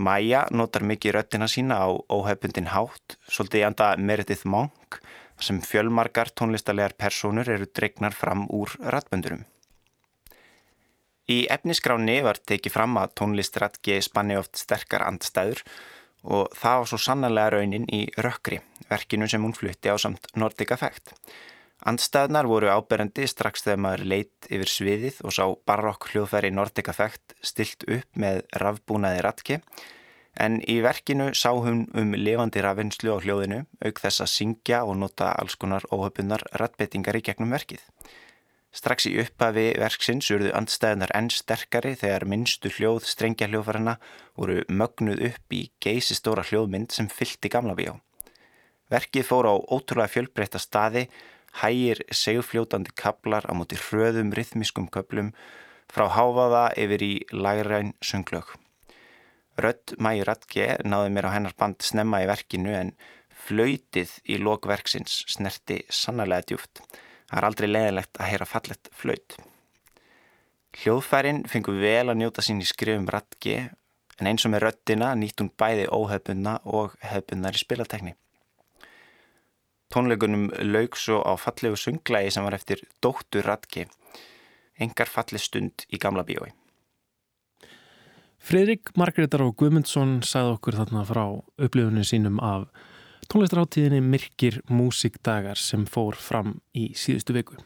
Mæja 0.00 0.46
notar 0.50 0.86
mikið 0.88 1.18
röttina 1.18 1.48
sína 1.52 1.82
á 1.84 1.92
óhefbundin 2.08 2.70
hátt, 2.72 3.18
svolítið 3.28 3.66
anda 3.68 3.90
Meredith 4.00 4.46
Monk, 4.48 5.02
sem 5.42 5.60
fjölmarkar 5.62 6.30
tónlistalegar 6.38 6.94
personur 6.98 7.48
eru 7.50 7.66
dregnar 7.66 8.14
fram 8.16 8.46
úr 8.50 8.72
ratböndurum. 8.80 9.44
Í 11.30 11.44
efniskráni 11.54 12.18
var 12.26 12.40
tekið 12.42 12.74
fram 12.74 12.98
að 12.98 13.14
tónlistratgi 13.20 14.00
spanni 14.02 14.36
oft 14.40 14.58
sterkar 14.58 15.04
andstæður 15.06 15.62
og 16.22 16.52
það 16.54 16.80
var 16.80 16.90
svo 16.90 16.98
sannarlega 17.02 17.54
raunin 17.56 17.86
í 17.90 18.04
Rökkri, 18.26 18.60
verkinu 18.90 19.28
sem 19.30 19.42
hún 19.42 19.54
flutti 19.56 19.90
á 19.90 19.96
samt 19.98 20.28
Nordic 20.38 20.74
Effect. 20.74 21.14
Andstæðnar 21.82 22.46
voru 22.46 22.70
áberandi 22.70 23.26
strax 23.26 23.64
þegar 23.64 23.80
maður 23.82 24.04
leitt 24.12 24.46
yfir 24.46 24.70
sviðið 24.70 25.18
og 25.26 25.34
sá 25.34 25.44
barokk 25.66 26.06
hljóðfæri 26.12 26.52
Nordic 26.54 26.92
Effect 26.92 27.34
stilt 27.42 27.82
upp 27.88 28.22
með 28.22 28.44
rafbúnaði 28.62 29.24
ratki 29.26 29.58
en 30.40 30.60
í 30.64 30.80
verkinu 30.84 31.30
sá 31.36 31.50
hún 31.52 31.84
um 31.98 32.14
levandi 32.16 32.62
rafinslu 32.64 33.14
á 33.14 33.18
hljóðinu 33.20 33.62
auk 33.84 34.00
þess 34.00 34.24
að 34.24 34.32
syngja 34.32 34.82
og 34.88 34.98
nota 35.02 35.32
alls 35.36 35.56
konar 35.60 35.84
óhöpunar 35.92 36.44
ratbettingar 36.56 37.18
í 37.18 37.24
gegnum 37.26 37.52
verkið. 37.52 37.82
Strax 38.72 39.04
í 39.04 39.18
upphafi 39.20 39.66
verksins 39.76 40.30
urðu 40.32 40.54
andstæðnar 40.56 41.12
enn 41.12 41.28
sterkari 41.28 41.92
þegar 42.00 42.24
minnstu 42.24 42.70
hljóð 42.72 43.04
strengja 43.04 43.50
hljóðfærarna 43.50 43.98
voru 44.40 44.62
mögnuð 44.72 45.26
upp 45.28 45.52
í 45.52 45.66
geysistóra 45.84 46.44
hljóðmynd 46.48 46.96
sem 46.96 47.10
fyllt 47.12 47.44
í 47.44 47.52
gamla 47.52 47.76
bíó. 47.76 47.98
Verkið 48.92 49.28
fór 49.28 49.50
á 49.52 49.54
ótrúlega 49.60 50.14
fjölbreytta 50.14 50.60
staði 50.60 51.04
hægir 51.60 52.00
segfljótandi 52.08 52.96
kablar 52.96 53.44
á 53.44 53.52
móti 53.52 53.76
hröðum 53.76 54.32
rithmiskum 54.32 54.88
köplum 54.88 55.34
frá 55.92 56.08
háfaða 56.08 56.70
yfir 56.80 57.04
í 57.04 57.14
lagræn 57.28 57.92
sönglög. 58.00 58.56
Rött 59.60 59.92
Mæi 60.00 60.22
Ratke 60.24 60.78
náði 60.84 61.10
mér 61.12 61.28
á 61.28 61.34
hennar 61.34 61.56
band 61.58 61.84
snemma 61.84 62.22
í 62.24 62.28
verkinu 62.30 62.72
en 62.72 62.94
flöytið 63.46 64.14
í 64.32 64.38
lokverksins 64.40 65.22
snerti 65.28 65.82
sannarlega 65.92 66.52
djúft. 66.52 66.80
Það 67.28 67.38
er 67.40 67.48
aldrei 67.48 67.68
leðilegt 67.68 68.20
að 68.20 68.30
heyra 68.30 68.48
fallet 68.48 68.90
flöyt. 68.96 69.36
Hljóðfærin 70.82 71.44
fengur 71.52 71.76
vel 71.82 72.08
að 72.08 72.18
njóta 72.22 72.44
sín 72.44 72.62
í 72.64 72.68
skrifum 72.68 73.08
Ratke 73.12 73.56
en 74.20 74.30
eins 74.30 74.46
og 74.46 74.54
með 74.54 74.66
röttina 74.66 75.12
nýtt 75.18 75.42
hún 75.42 75.52
bæði 75.58 75.88
óhefbunna 75.92 76.58
og 76.64 76.96
hefbunnar 77.04 77.56
í 77.56 77.60
spilatekni. 77.60 78.14
Tónleikunum 79.92 80.48
laug 80.64 80.96
svo 80.96 81.20
á 81.20 81.36
fallegu 81.36 81.76
sunglægi 81.76 82.32
sem 82.32 82.46
var 82.46 82.56
eftir 82.56 82.80
Dóttur 83.04 83.44
Ratke, 83.44 83.84
engar 84.80 85.10
falli 85.10 85.40
stund 85.42 85.84
í 85.92 86.00
gamla 86.00 86.24
bíói. 86.24 86.48
Fredrik 88.42 88.90
Margreðar 88.98 89.44
og 89.44 89.54
Guðmundsson 89.60 90.16
sagði 90.26 90.56
okkur 90.56 90.76
þarna 90.80 91.04
frá 91.06 91.22
upplifunum 91.62 92.02
sínum 92.06 92.40
af 92.42 92.64
tónlistaráttíðinni 93.30 94.00
Myrkir 94.02 94.56
Músikdagar 94.66 95.60
sem 95.62 95.84
fór 95.86 96.18
fram 96.18 96.56
í 96.74 96.88
síðustu 96.98 97.36
viku. 97.36 97.60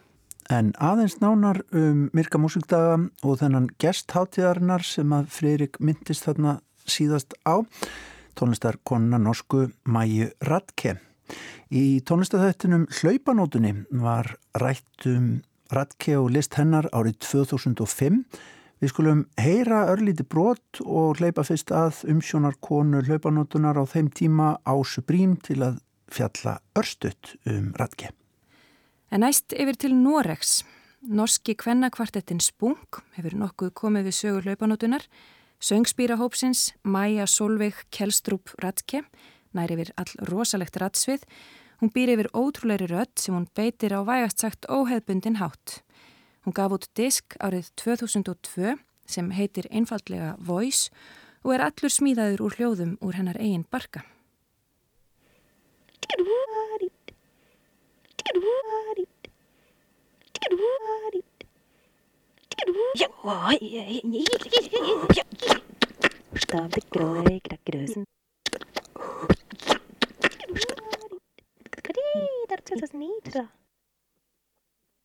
En 0.52 0.74
aðeins 0.76 1.16
nánar 1.22 1.62
um 1.72 2.04
Myrka 2.14 2.38
Músikdaga 2.38 2.98
og 3.24 3.40
þennan 3.40 3.70
gestháttíðarinnar 3.80 4.84
sem 4.84 5.14
að 5.16 5.30
Fredrik 5.32 5.80
myndist 5.80 6.28
þarna 6.28 6.58
síðast 6.84 7.32
á, 7.48 7.64
tónlistarkonuna 8.36 9.18
norsku 9.22 9.70
Mæju 9.88 10.28
Ratke. 10.44 10.98
Í 11.72 12.02
tónlistathættinum 12.04 12.84
Hlaupanótunni 13.00 13.72
var 14.04 14.36
rætt 14.60 15.08
um 15.08 15.38
Ratke 15.72 16.20
og 16.20 16.28
list 16.36 16.60
hennar 16.60 16.86
árið 16.92 17.16
2005 17.24 18.20
Við 18.76 18.92
skulum 18.92 19.20
heyra 19.40 19.86
örlíti 19.88 20.26
brot 20.28 20.82
og 20.84 21.20
hleypa 21.20 21.46
fyrst 21.48 21.72
að 21.72 22.02
umsjónar 22.12 22.58
konu 22.60 23.00
hlaupanótunar 23.06 23.78
á 23.80 23.84
þeim 23.88 24.10
tíma 24.12 24.48
ásu 24.68 25.00
brím 25.00 25.38
til 25.40 25.62
að 25.64 25.78
fjalla 26.12 26.58
örstutt 26.76 27.36
um 27.48 27.72
Radke. 27.80 28.10
En 29.10 29.24
næst 29.24 29.54
yfir 29.56 29.78
til 29.80 29.96
Noregs. 29.96 30.60
Norski 31.06 31.54
kvennakvartettin 31.54 32.42
Spunk 32.42 33.00
hefur 33.16 33.36
nokkuð 33.38 33.72
komið 33.78 34.10
við 34.10 34.18
sögur 34.18 34.48
hlaupanótunar. 34.50 35.06
Söngspýrahópsins 35.62 36.74
Maja 36.84 37.24
Solveig 37.30 37.78
Kjellstrup 37.94 38.52
Radke 38.60 39.06
nær 39.56 39.72
yfir 39.72 39.92
all 39.96 40.12
rosalegt 40.28 40.76
radsvið. 40.82 41.24
Hún 41.80 41.92
býr 41.92 42.12
yfir 42.16 42.28
ótrúleiri 42.36 42.90
rödd 42.90 43.14
sem 43.20 43.36
hún 43.36 43.48
beitir 43.56 43.96
á 43.96 44.04
vægast 44.04 44.44
sagt 44.44 44.68
óheðbundin 44.68 45.40
hátt. 45.40 45.80
Hún 46.46 46.54
gaf 46.54 46.70
út 46.76 46.84
disk 46.94 47.34
árið 47.42 47.72
2002 47.82 48.76
sem 49.10 49.32
heitir 49.34 49.66
einfallega 49.66 50.36
Voice 50.38 50.94
og 51.42 51.56
er 51.56 51.64
allur 51.66 51.90
smíðaður 51.90 52.44
úr 52.46 52.54
hljóðum 52.54 52.92
úr 53.02 53.18
hennar 53.18 53.40
eigin 53.42 53.66
barka. 53.66 54.04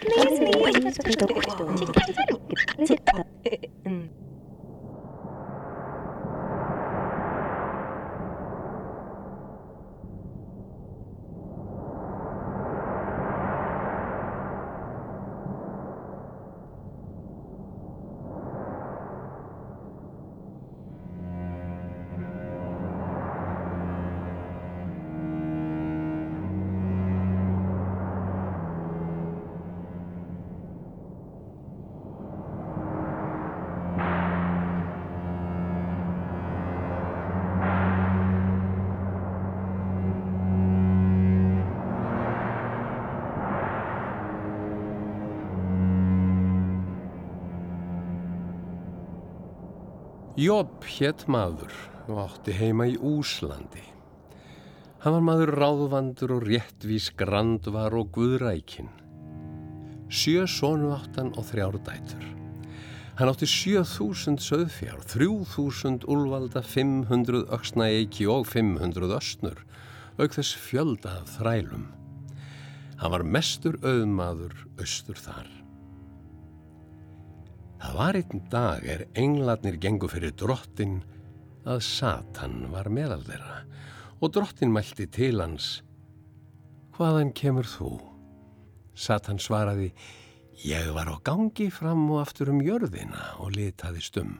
Please 0.00 0.38
leave 0.38 0.66
a 0.66 1.95
Jobb 50.36 50.84
hétt 50.84 51.22
maður 51.32 51.72
og 52.12 52.18
átti 52.26 52.52
heima 52.52 52.84
í 52.92 52.98
Úslandi. 53.00 53.80
Hann 55.00 55.14
var 55.14 55.24
maður 55.24 55.52
ráðvandur 55.56 56.34
og 56.34 56.44
réttvís 56.44 57.06
grandvar 57.16 57.96
og 57.96 58.10
guðrækin. 58.12 58.90
Sjö 60.12 60.44
sónu 60.44 60.92
áttan 60.92 61.32
og 61.40 61.48
þrjár 61.48 61.80
dætur. 61.88 62.28
Hann 63.16 63.32
átti 63.32 63.48
7000 63.48 64.36
söðfjár, 64.44 65.00
3000 65.08 66.04
úlvalda, 66.04 66.60
500 66.60 67.46
öksnaeiki 67.56 68.28
og 68.28 68.44
500 68.52 69.16
östnur, 69.16 69.64
auk 70.20 70.36
þess 70.36 70.52
fjölda 70.52 71.22
þrælum. 71.38 71.88
Hann 73.00 73.16
var 73.16 73.24
mestur 73.24 73.80
auðmaður 73.80 74.66
austur 74.76 75.16
þar. 75.16 75.48
Það 77.76 77.96
var 77.98 78.16
einn 78.18 78.42
dag 78.50 78.84
er 78.88 79.04
englarnir 79.18 79.76
gengu 79.80 80.08
fyrir 80.08 80.32
drottin 80.38 81.00
að 81.68 81.82
Satan 81.84 82.70
var 82.72 82.88
meðal 82.92 83.22
þeirra 83.26 83.58
og 84.22 84.32
drottin 84.32 84.72
mælti 84.72 85.08
til 85.12 85.40
hans 85.42 85.80
Hvaðan 86.96 87.34
kemur 87.36 87.68
þú? 87.68 87.90
Satan 88.96 89.40
svaraði 89.42 89.90
Ég 90.64 90.88
var 90.96 91.10
á 91.12 91.16
gangi 91.20 91.68
fram 91.68 92.06
og 92.08 92.22
aftur 92.22 92.48
um 92.48 92.62
jörðina 92.64 93.34
og 93.44 93.52
litaði 93.52 94.00
stum. 94.00 94.38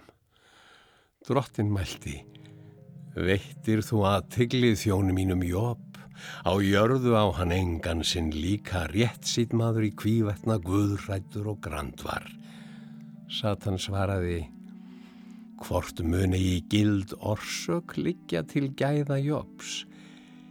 Drottin 1.29 1.69
mælti 1.75 2.23
Veittir 3.17 3.85
þú 3.85 4.01
að 4.09 4.31
tiglið 4.39 4.79
þjónu 4.87 5.13
mínum 5.17 5.45
jobb 5.45 6.01
Á 6.49 6.57
jörðu 6.65 7.13
á 7.13 7.29
hann 7.37 7.53
engan 7.53 8.01
sinn 8.01 8.33
líka 8.33 8.87
rétt 8.95 9.29
sítmaður 9.29 9.91
í 9.91 9.93
kvívetna 10.01 10.57
guðrættur 10.65 11.53
og 11.53 11.61
grandvar 11.65 12.25
Satan 13.27 13.75
svaraði 13.79 14.45
Hvort 15.65 16.03
muni 16.05 16.39
í 16.39 16.57
gild 16.71 17.15
orsök 17.17 17.97
liggja 17.99 18.45
til 18.47 18.69
gæða 18.77 19.17
Jóps? 19.19 19.81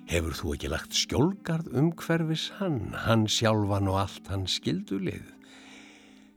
Hefur 0.09 0.35
þú 0.37 0.55
ekki 0.55 0.71
lagt 0.73 0.97
skjólgarð 0.97 1.71
umhverfis 1.77 2.49
hann, 2.59 2.91
hann 3.05 3.25
sjálfan 3.31 3.87
og 3.89 3.99
allt 4.01 4.27
hann 4.33 4.45
skildulið? 4.49 5.31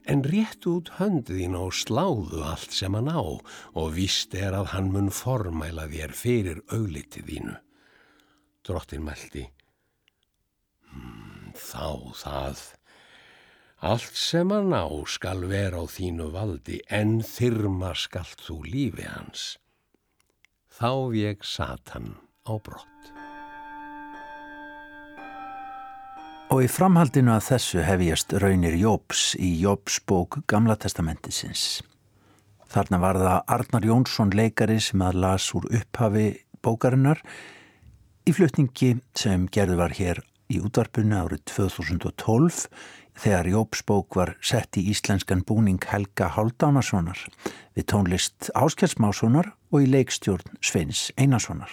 En 0.08 0.22
réttu 0.24 0.78
út 0.78 0.92
höndin 1.00 1.56
og 1.58 1.74
sláðu 1.76 2.44
allt 2.46 2.76
sem 2.76 2.94
hann 2.96 3.10
á 3.12 3.20
og 3.20 3.92
vist 3.96 4.36
er 4.36 4.54
að 4.56 4.72
hann 4.76 4.92
mun 4.94 5.10
formæla 5.12 5.88
þér 5.90 6.16
fyrir 6.16 6.62
auglitið 6.72 7.28
þínu. 7.28 7.56
Drottin 8.64 9.04
meldi. 9.04 9.48
Hmm, 10.88 11.52
þá 11.56 12.14
það 12.22 12.77
Allt 13.78 14.16
sem 14.18 14.50
að 14.50 14.64
ná 14.72 14.80
skal 15.06 15.44
vera 15.46 15.78
á 15.78 15.86
þínu 15.86 16.32
valdi 16.34 16.80
en 16.90 17.20
þyrma 17.22 17.92
skalt 17.94 18.40
þú 18.42 18.56
lífi 18.66 19.04
hans. 19.06 19.44
Þá 20.74 20.90
veg 21.14 21.46
Satan 21.46 22.16
á 22.42 22.58
brott. 22.58 23.12
Og 26.50 26.64
í 26.64 26.66
framhaldinu 26.66 27.36
að 27.36 27.46
þessu 27.52 27.86
hefjast 27.86 28.34
raunir 28.42 28.74
Jóps 28.74 29.36
í 29.38 29.52
Jóps 29.62 30.00
bók 30.02 30.40
Gamla 30.50 30.74
testamentisins. 30.74 31.78
Þarna 32.66 32.98
var 32.98 33.22
það 33.22 33.42
Arnar 33.46 33.86
Jónsson 33.86 34.34
leikari 34.34 34.80
sem 34.82 35.06
að 35.06 35.22
las 35.22 35.52
úr 35.54 35.70
upphafi 35.70 36.32
bókarinnar 36.66 37.22
í 38.26 38.34
flutningi 38.34 38.96
sem 39.14 39.46
gerðu 39.46 39.78
var 39.78 39.94
hér 39.94 40.24
í 40.50 40.58
útvarpunni 40.64 41.14
árið 41.14 41.44
2012 41.52 42.66
þegar 43.18 43.48
Jópsbók 43.50 44.18
var 44.18 44.34
sett 44.40 44.78
í 44.78 44.84
íslenskan 44.92 45.42
búning 45.46 45.82
Helga 45.90 46.30
Haldánasonar 46.36 47.20
við 47.76 47.88
tónlist 47.90 48.50
Áskjálsmássonar 48.54 49.52
og 49.72 49.84
í 49.84 49.88
leikstjórn 49.90 50.58
Sveins 50.60 51.08
Einarssonar. 51.18 51.72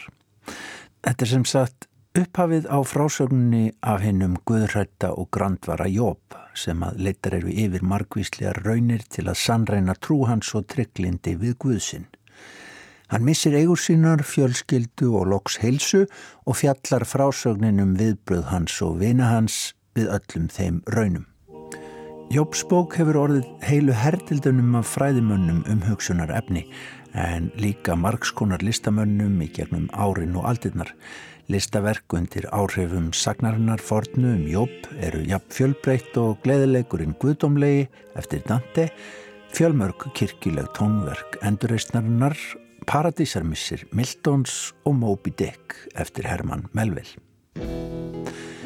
Þetta 1.06 1.30
sem 1.30 1.46
sagt 1.46 1.88
upphafið 2.16 2.68
á 2.72 2.80
frásögninni 2.88 3.74
af 3.84 4.02
hennum 4.02 4.38
Guðrætta 4.48 5.12
og 5.14 5.30
Grandvara 5.36 5.88
Jóp 5.92 6.38
sem 6.56 6.82
að 6.86 7.02
leitar 7.08 7.36
eru 7.38 7.52
yfir 7.52 7.84
margvíslegar 7.84 8.62
raunir 8.66 9.04
til 9.12 9.28
að 9.28 9.42
sannreina 9.44 9.98
trú 10.00 10.24
hans 10.30 10.54
og 10.56 10.70
trygglindi 10.72 11.36
við 11.42 11.58
Guðsinn. 11.60 12.08
Hann 13.12 13.26
missir 13.28 13.54
eigur 13.54 13.78
sínar, 13.78 14.24
fjölskyldu 14.26 15.12
og 15.20 15.28
loks 15.30 15.60
heilsu 15.62 16.06
og 16.46 16.58
fjallar 16.58 17.06
frásögninum 17.06 17.94
viðbröð 18.00 18.50
hans 18.50 18.82
og 18.82 18.98
vina 19.04 19.30
hans 19.36 19.76
við 19.96 20.10
öllum 20.18 20.50
þeim 20.50 20.82
raunum. 20.90 21.35
Jópsbók 22.36 22.98
hefur 23.00 23.16
orðið 23.16 23.46
heilu 23.64 23.94
herdildunum 23.96 24.74
af 24.76 24.90
fræðimönnum 24.92 25.62
um 25.72 25.84
hugsunar 25.86 26.34
efni 26.36 26.66
en 27.16 27.46
líka 27.56 27.94
margskonar 27.96 28.60
listamönnum 28.66 29.38
í 29.46 29.48
gegnum 29.56 29.86
árin 29.96 30.36
og 30.36 30.50
aldirnar. 30.50 30.90
Listaverk 31.48 32.12
undir 32.18 32.50
áhrifum 32.52 33.14
sagnarinnar 33.16 33.80
fornu 33.80 34.34
um 34.34 34.44
Jóp 34.52 34.90
eru 35.00 35.24
jafn 35.24 35.56
fjölbreytt 35.56 36.20
og 36.20 36.42
gleðilegurinn 36.44 37.16
Guðdómlegi 37.22 37.88
eftir 38.20 38.44
Dante, 38.50 38.90
fjölmörg 39.56 40.10
kirkileg 40.20 40.68
tónverk 40.76 41.40
endurreistnarinnar, 41.40 42.36
Paradísarmissir 42.84 43.88
Miltons 43.96 44.74
og 44.84 45.00
Moby 45.00 45.32
Dick 45.40 45.80
eftir 45.96 46.28
Herman 46.28 46.68
Melville. 46.76 47.16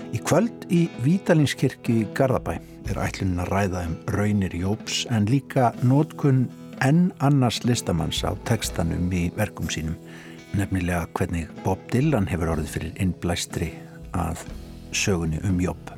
Í 0.10 0.20
kvöld 0.26 0.64
í 0.74 0.88
Vítalinskirkju 1.06 1.94
í 2.02 2.06
Garðabæ 2.18 2.56
er 2.90 2.98
ætlunin 2.98 3.44
að 3.44 3.52
ræða 3.54 3.84
um 3.86 3.92
raunir 4.16 4.56
Jóps 4.58 5.04
en 5.14 5.28
líka 5.30 5.68
nótkunn 5.86 6.48
enn 6.82 7.12
annars 7.22 7.60
listamanns 7.62 8.24
á 8.26 8.34
tekstanum 8.50 9.12
í 9.14 9.28
verkum 9.38 9.70
sínum 9.70 10.00
nefnilega 10.58 11.04
hvernig 11.14 11.52
Bob 11.62 11.84
Dylan 11.94 12.26
hefur 12.32 12.56
orðið 12.56 12.74
fyrir 12.74 12.98
innblæstri 13.06 13.70
að 14.18 14.42
sögunni 14.90 15.44
um 15.46 15.62
Jóp. 15.62 15.94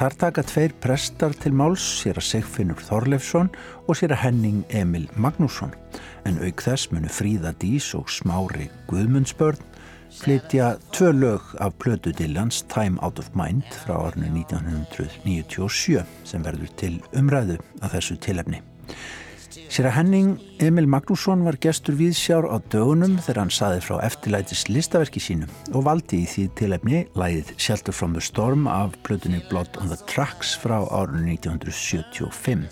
Þar 0.00 0.16
taka 0.22 0.46
tveir 0.48 0.72
prestar 0.80 1.36
til 1.36 1.52
máls 1.52 1.84
sér 2.00 2.16
að 2.16 2.30
Sigfinnur 2.30 2.80
Þorleifsson 2.80 3.52
og 3.84 3.98
sér 3.98 4.16
að 4.16 4.22
Henning 4.24 4.64
Emil 4.72 5.04
Magnússon 5.20 5.76
en 6.24 6.40
auk 6.40 6.64
þess 6.64 6.88
munu 6.94 7.12
Fríða 7.12 7.52
Dís 7.60 7.92
og 7.98 8.08
Smári 8.08 8.70
Guðmundsbörn 8.88 9.60
flytja 10.20 10.76
tvö 10.92 11.12
lög 11.12 11.40
af 11.60 11.72
plötu 11.78 12.12
Dillans 12.12 12.62
Time 12.62 12.98
Out 13.02 13.18
of 13.18 13.30
Mind 13.34 13.64
frá 13.84 13.96
ornu 13.96 14.28
1997 14.28 16.04
sem 16.24 16.44
verður 16.44 16.70
til 16.76 17.00
umræðu 17.16 17.58
af 17.82 17.94
þessu 17.96 18.18
tilefni. 18.20 18.60
Sér 19.72 19.88
að 19.88 19.96
Henning 19.96 20.32
Emil 20.64 20.86
Magnússon 20.88 21.44
var 21.44 21.56
gestur 21.60 21.96
við 21.96 22.14
sjár 22.16 22.44
á 22.48 22.56
dögunum 22.72 23.18
þegar 23.20 23.40
hann 23.42 23.52
saði 23.52 23.82
frá 23.84 23.98
eftirlætis 24.04 24.66
listaverki 24.68 25.20
sínu 25.20 25.48
og 25.72 25.86
valdi 25.86 26.22
í 26.22 26.28
því 26.28 26.44
tilefni 26.60 27.02
læðið 27.16 27.54
Shelter 27.56 27.96
from 27.96 28.16
the 28.16 28.24
Storm 28.24 28.66
af 28.68 28.96
plötunni 29.04 29.42
Blood 29.48 29.76
on 29.80 29.92
the 29.92 30.00
Tracks 30.08 30.52
frá 30.60 30.78
árunni 30.88 31.38
1975. 31.38 32.68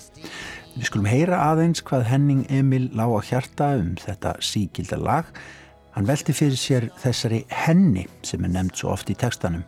Við 0.76 0.87
skulum 0.88 1.09
heyra 1.11 1.40
aðeins 1.50 1.81
hvað 1.85 2.07
Henning 2.09 2.44
Emil 2.53 2.90
lág 2.96 3.16
á 3.16 3.20
hjarta 3.31 3.72
um 3.81 3.94
þetta 4.00 4.37
síkilda 4.44 5.00
lag 5.00 5.33
Hann 5.94 6.07
velti 6.07 6.35
fyrir 6.37 6.59
sér 6.59 6.87
þessari 7.03 7.44
henni 7.50 8.07
sem 8.26 8.44
er 8.46 8.53
nefnt 8.55 8.79
svo 8.79 8.92
oft 8.94 9.11
í 9.11 9.16
tekstanum. 9.18 9.64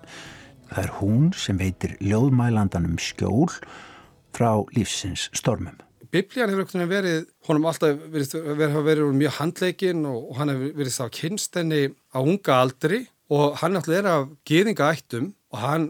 Það 0.71 0.85
er 0.85 0.93
hún 1.01 1.33
sem 1.37 1.59
veitir 1.59 1.97
ljóðmælandanum 2.01 2.95
skjól 3.03 3.51
frá 4.33 4.53
lífsins 4.77 5.29
stormum. 5.37 5.81
Biblían 6.13 6.53
hefur 6.53 6.87
verið, 6.91 7.25
honum 7.49 7.67
alltaf 7.71 7.97
verið, 8.13 8.35
verið, 8.59 8.79
verið 8.85 9.15
mjög 9.17 9.37
handleikin 9.39 10.05
og 10.09 10.35
hann 10.37 10.53
hefur 10.53 10.75
verið 10.77 10.97
þá 10.99 11.07
kynstenni 11.19 11.83
á 12.13 12.19
unga 12.21 12.59
aldri 12.61 13.07
og 13.33 13.57
hann 13.63 13.79
alltaf 13.81 13.97
er 13.97 14.09
af 14.11 14.27
geðinga 14.49 14.91
ættum 14.93 15.31
og 15.53 15.63
hann 15.63 15.87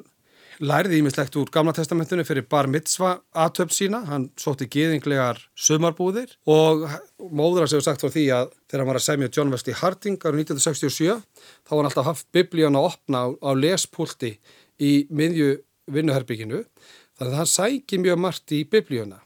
læriði 0.62 1.00
ímislegt 1.00 1.36
úr 1.40 1.50
Gamla 1.52 1.72
testamentinu 1.74 2.22
fyrir 2.26 2.44
bar 2.50 2.68
mitzva 2.70 3.16
aðtöpt 3.34 3.74
sína, 3.74 4.02
hann 4.06 4.28
sótti 4.38 4.68
geðinglegar 4.70 5.40
sömarbúðir 5.58 6.36
og 6.46 6.84
móður 7.18 7.64
hans 7.64 7.74
hefur 7.74 7.86
sagt 7.88 8.04
frá 8.04 8.12
því 8.14 8.24
að 8.36 8.52
þegar 8.70 8.82
hann 8.82 8.90
var 8.92 9.00
að 9.00 9.06
semja 9.08 9.30
John 9.34 9.50
Wesley 9.54 9.76
Harding 9.80 10.20
árið 10.22 10.44
1967 10.44 11.18
þá 11.42 11.72
var 11.72 11.80
hann 11.80 11.90
alltaf 11.90 12.08
haft 12.10 12.28
biblíun 12.36 12.78
að 12.78 12.88
opna 12.92 13.24
á, 13.26 13.28
á 13.42 13.50
lespúlti 13.58 14.36
í 14.78 14.92
miðju 15.10 15.56
vinnuherbygginu 15.90 16.62
þannig 16.62 17.32
að 17.32 17.40
hann 17.40 17.52
sæki 17.56 17.98
mjög 18.02 18.22
margt 18.22 18.54
í 18.54 18.62
biblíuna. 18.70 19.18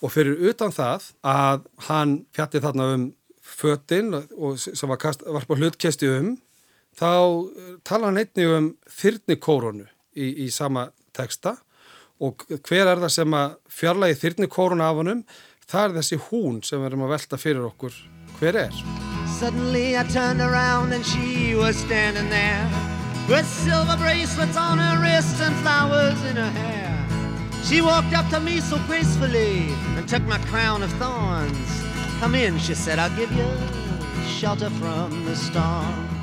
Og 0.00 0.14
fyrir 0.14 0.40
utan 0.48 0.72
það 0.72 1.10
að 1.26 1.68
hann 1.88 2.16
fjatti 2.36 2.62
þarna 2.64 2.90
um 2.94 3.06
fötinn 3.42 4.14
sem 4.56 4.88
var, 4.88 5.00
kast, 5.00 5.24
var 5.24 5.44
hlutkesti 5.48 6.08
um 6.16 6.34
þá 6.98 7.12
tala 7.86 8.08
hann 8.08 8.20
einnig 8.20 8.56
um 8.56 8.72
þyrnikórunu 8.98 9.88
í, 10.18 10.28
í 10.44 10.50
sama 10.50 10.88
teksta 11.16 11.54
og 12.18 12.42
hver 12.66 12.88
er 12.90 12.98
það 12.98 13.12
sem 13.14 13.34
að 13.38 13.56
fjarlægi 13.70 14.18
þyrnikóruna 14.24 14.90
af 14.90 15.00
honum? 15.00 15.24
Það 15.68 15.84
er 15.84 15.96
þessi 16.00 16.20
hún 16.28 16.62
sem 16.66 16.80
við 16.80 16.90
erum 16.90 17.04
að 17.06 17.12
velta 17.14 17.38
fyrir 17.38 17.68
okkur. 17.68 17.94
Hver 18.40 18.58
er? 18.66 18.82
Suddenly 19.38 19.96
I 19.96 20.02
turned 20.10 20.40
around 20.40 20.92
and 20.92 21.06
she 21.06 21.54
was 21.54 21.76
standing 21.76 22.28
there 22.30 22.66
With 23.28 23.46
silver 23.46 23.96
bracelets 23.98 24.56
on 24.56 24.78
her 24.78 25.00
wrists 25.02 25.40
and 25.40 25.54
flowers 25.56 26.18
in 26.24 26.36
her 26.36 26.50
hair. 26.50 27.62
She 27.62 27.82
walked 27.82 28.14
up 28.14 28.28
to 28.30 28.40
me 28.40 28.58
so 28.60 28.78
gracefully 28.86 29.68
And 29.96 30.08
took 30.08 30.22
my 30.22 30.38
crown 30.46 30.82
of 30.82 30.90
thorns. 30.94 31.84
Come 32.20 32.34
in, 32.34 32.58
she 32.58 32.74
said, 32.74 32.98
I'll 32.98 33.14
give 33.16 33.30
you 33.32 33.46
shelter 34.26 34.70
from 34.70 35.26
the 35.26 35.36
storm. 35.36 36.17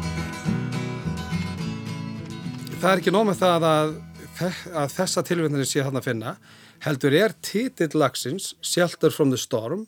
Það 2.76 2.92
er 2.92 3.00
ekki 3.00 3.12
nóg 3.14 3.24
með 3.30 3.38
það 3.40 3.66
að, 3.70 3.92
að 4.76 4.94
þessa 4.94 5.22
tilvindinni 5.26 5.66
sé 5.68 5.84
hann 5.86 5.96
að 5.96 6.10
finna. 6.10 6.34
Heldur 6.84 7.16
er 7.16 7.34
titill 7.46 7.96
lagsins 7.98 8.52
Shelter 8.60 9.14
from 9.16 9.32
the 9.32 9.40
Storm, 9.40 9.86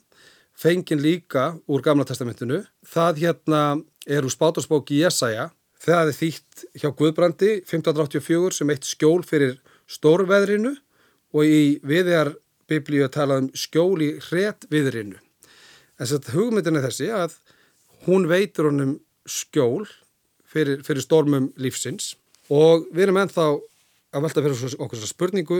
fengin 0.56 1.02
líka 1.04 1.50
úr 1.68 1.84
Gamla 1.84 2.06
testamentinu. 2.08 2.62
Það 2.88 3.20
hérna 3.22 3.62
er 4.08 4.24
úr 4.24 4.32
spátarsbóki 4.32 5.02
Jesaja. 5.02 5.50
Það 5.78 6.10
er 6.10 6.16
þýtt 6.16 6.64
hjá 6.80 6.88
Guðbrandi 6.98 7.50
1584 7.60 8.56
sem 8.56 8.72
eitt 8.72 8.88
skjól 8.88 9.20
fyrir 9.26 9.58
stórveðrinu 9.86 10.72
og 11.36 11.44
í 11.44 11.78
viðjar 11.86 12.32
biblíu 12.68 13.04
að 13.04 13.14
tala 13.18 13.40
um 13.42 13.50
skjól 13.52 14.00
í 14.02 14.14
hret 14.30 14.64
viðrinu. 14.72 15.20
En 16.00 16.08
að 16.08 16.32
hugmyndin 16.34 16.80
er 16.80 16.88
þessi 16.88 17.12
að 17.12 17.36
hún 18.08 18.26
veitur 18.30 18.72
honum 18.72 18.96
skjól 19.28 19.84
fyrir, 20.48 20.80
fyrir 20.86 21.04
stormum 21.04 21.52
lífsins 21.60 22.16
og 22.48 22.86
við 22.92 23.08
erum 23.08 23.20
ennþá 23.22 23.48
að 24.16 24.24
velta 24.24 24.44
fyrir 24.44 24.78
okkur 24.80 25.04
spurningu 25.04 25.58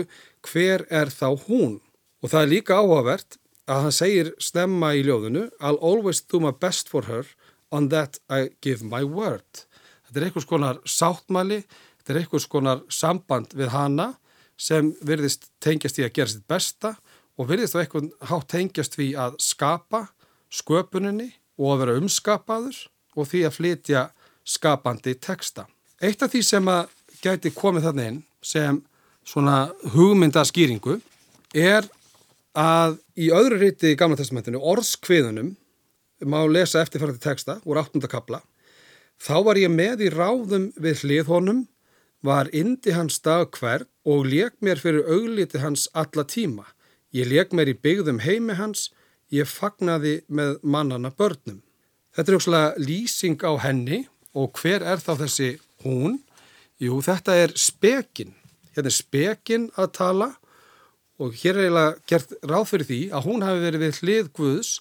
hver 0.49 0.85
er 0.89 1.11
þá 1.13 1.29
hún? 1.47 1.77
Og 2.19 2.31
það 2.31 2.41
er 2.41 2.51
líka 2.53 2.79
áhugavert 2.79 3.37
að 3.69 3.83
hann 3.85 3.95
segir 3.95 4.31
stemma 4.41 4.95
í 4.97 5.03
ljóðinu 5.05 5.47
I'll 5.61 5.79
always 5.79 6.21
do 6.21 6.41
my 6.41 6.51
best 6.51 6.89
for 6.89 7.05
her 7.05 7.27
on 7.71 7.89
that 7.93 8.19
I 8.29 8.49
give 8.61 8.83
my 8.83 9.03
word. 9.03 9.45
Þetta 10.07 10.19
er 10.19 10.25
einhvers 10.25 10.49
konar 10.49 10.81
sáttmæli, 10.89 11.61
þetta 12.01 12.13
er 12.13 12.21
einhvers 12.23 12.49
konar 12.49 12.81
samband 12.89 13.53
við 13.53 13.69
hana 13.75 14.13
sem 14.59 14.91
virðist 15.05 15.51
tengjast 15.63 16.01
í 16.01 16.07
að 16.07 16.15
gera 16.17 16.33
sitt 16.33 16.47
besta 16.49 16.95
og 17.37 17.51
virðist 17.51 17.77
þá 17.77 17.83
einhvern 17.83 18.09
hátt 18.31 18.49
tengjast 18.51 18.97
við 18.99 19.19
að 19.21 19.37
skapa 19.43 20.07
sköpuninni 20.49 21.29
og 21.59 21.75
að 21.75 21.83
vera 21.83 21.99
umskapaður 22.01 22.79
og 23.15 23.29
því 23.29 23.45
að 23.45 23.55
flytja 23.59 24.07
skapandi 24.47 25.13
teksta. 25.21 25.67
Eitt 25.99 26.21
af 26.23 26.31
því 26.31 26.41
sem 26.47 26.69
að 26.71 26.91
gæti 27.19 27.51
komið 27.51 27.89
þarna 27.89 28.03
inn 28.07 28.19
sem 28.45 28.77
svona 29.27 29.55
hugmyndaskýringu 29.91 31.01
er 31.51 31.89
að 32.55 32.95
í 33.19 33.27
öðru 33.35 33.57
ríti 33.59 33.91
í 33.91 33.97
Gamla 33.99 34.15
testamentinu, 34.19 34.61
orðskviðunum, 34.63 35.51
má 36.23 36.39
lesa 36.47 36.79
eftirfærandi 36.83 37.19
teksta 37.23 37.57
úr 37.67 37.81
8. 37.83 37.99
kapla, 38.11 38.39
þá 39.19 39.35
var 39.43 39.59
ég 39.59 39.71
með 39.75 40.07
í 40.07 40.09
ráðum 40.15 40.71
við 40.79 41.03
hlið 41.03 41.33
honum, 41.33 41.61
var 42.23 42.47
indi 42.55 42.95
hans 42.95 43.19
dag 43.23 43.51
hver 43.59 43.85
og 44.07 44.25
leik 44.27 44.55
mér 44.63 44.79
fyrir 44.79 45.07
augliti 45.07 45.59
hans 45.59 45.87
alla 45.91 46.23
tíma. 46.23 46.65
Ég 47.15 47.27
leik 47.27 47.51
mér 47.55 47.71
í 47.71 47.79
byggðum 47.79 48.23
heimi 48.23 48.55
hans, 48.55 48.89
ég 49.31 49.47
fagnaði 49.47 50.21
með 50.27 50.59
mannana 50.63 51.11
börnum. 51.11 51.59
Þetta 52.15 52.31
er 52.31 52.39
aukslega 52.39 52.83
lýsing 52.87 53.43
á 53.43 53.51
henni 53.63 54.05
og 54.35 54.55
hver 54.59 54.83
er 54.83 54.99
þá 55.03 55.15
þessi 55.25 55.57
hún? 55.85 56.19
Jú, 56.79 57.01
þetta 57.03 57.35
er 57.35 57.55
spekin. 57.59 58.33
Hérna 58.75 58.91
er 58.91 58.95
spekin 58.95 59.67
að 59.75 59.91
tala 59.97 60.29
og 61.19 61.35
hér 61.35 61.57
er 61.57 61.67
eiginlega 61.67 61.97
gert 62.07 62.33
ráð 62.47 62.65
fyrir 62.69 62.87
því 62.87 63.01
að 63.11 63.27
hún 63.27 63.43
hafi 63.43 63.63
verið 63.65 63.83
við 63.83 63.99
hlið 64.03 64.31
Guðs 64.39 64.71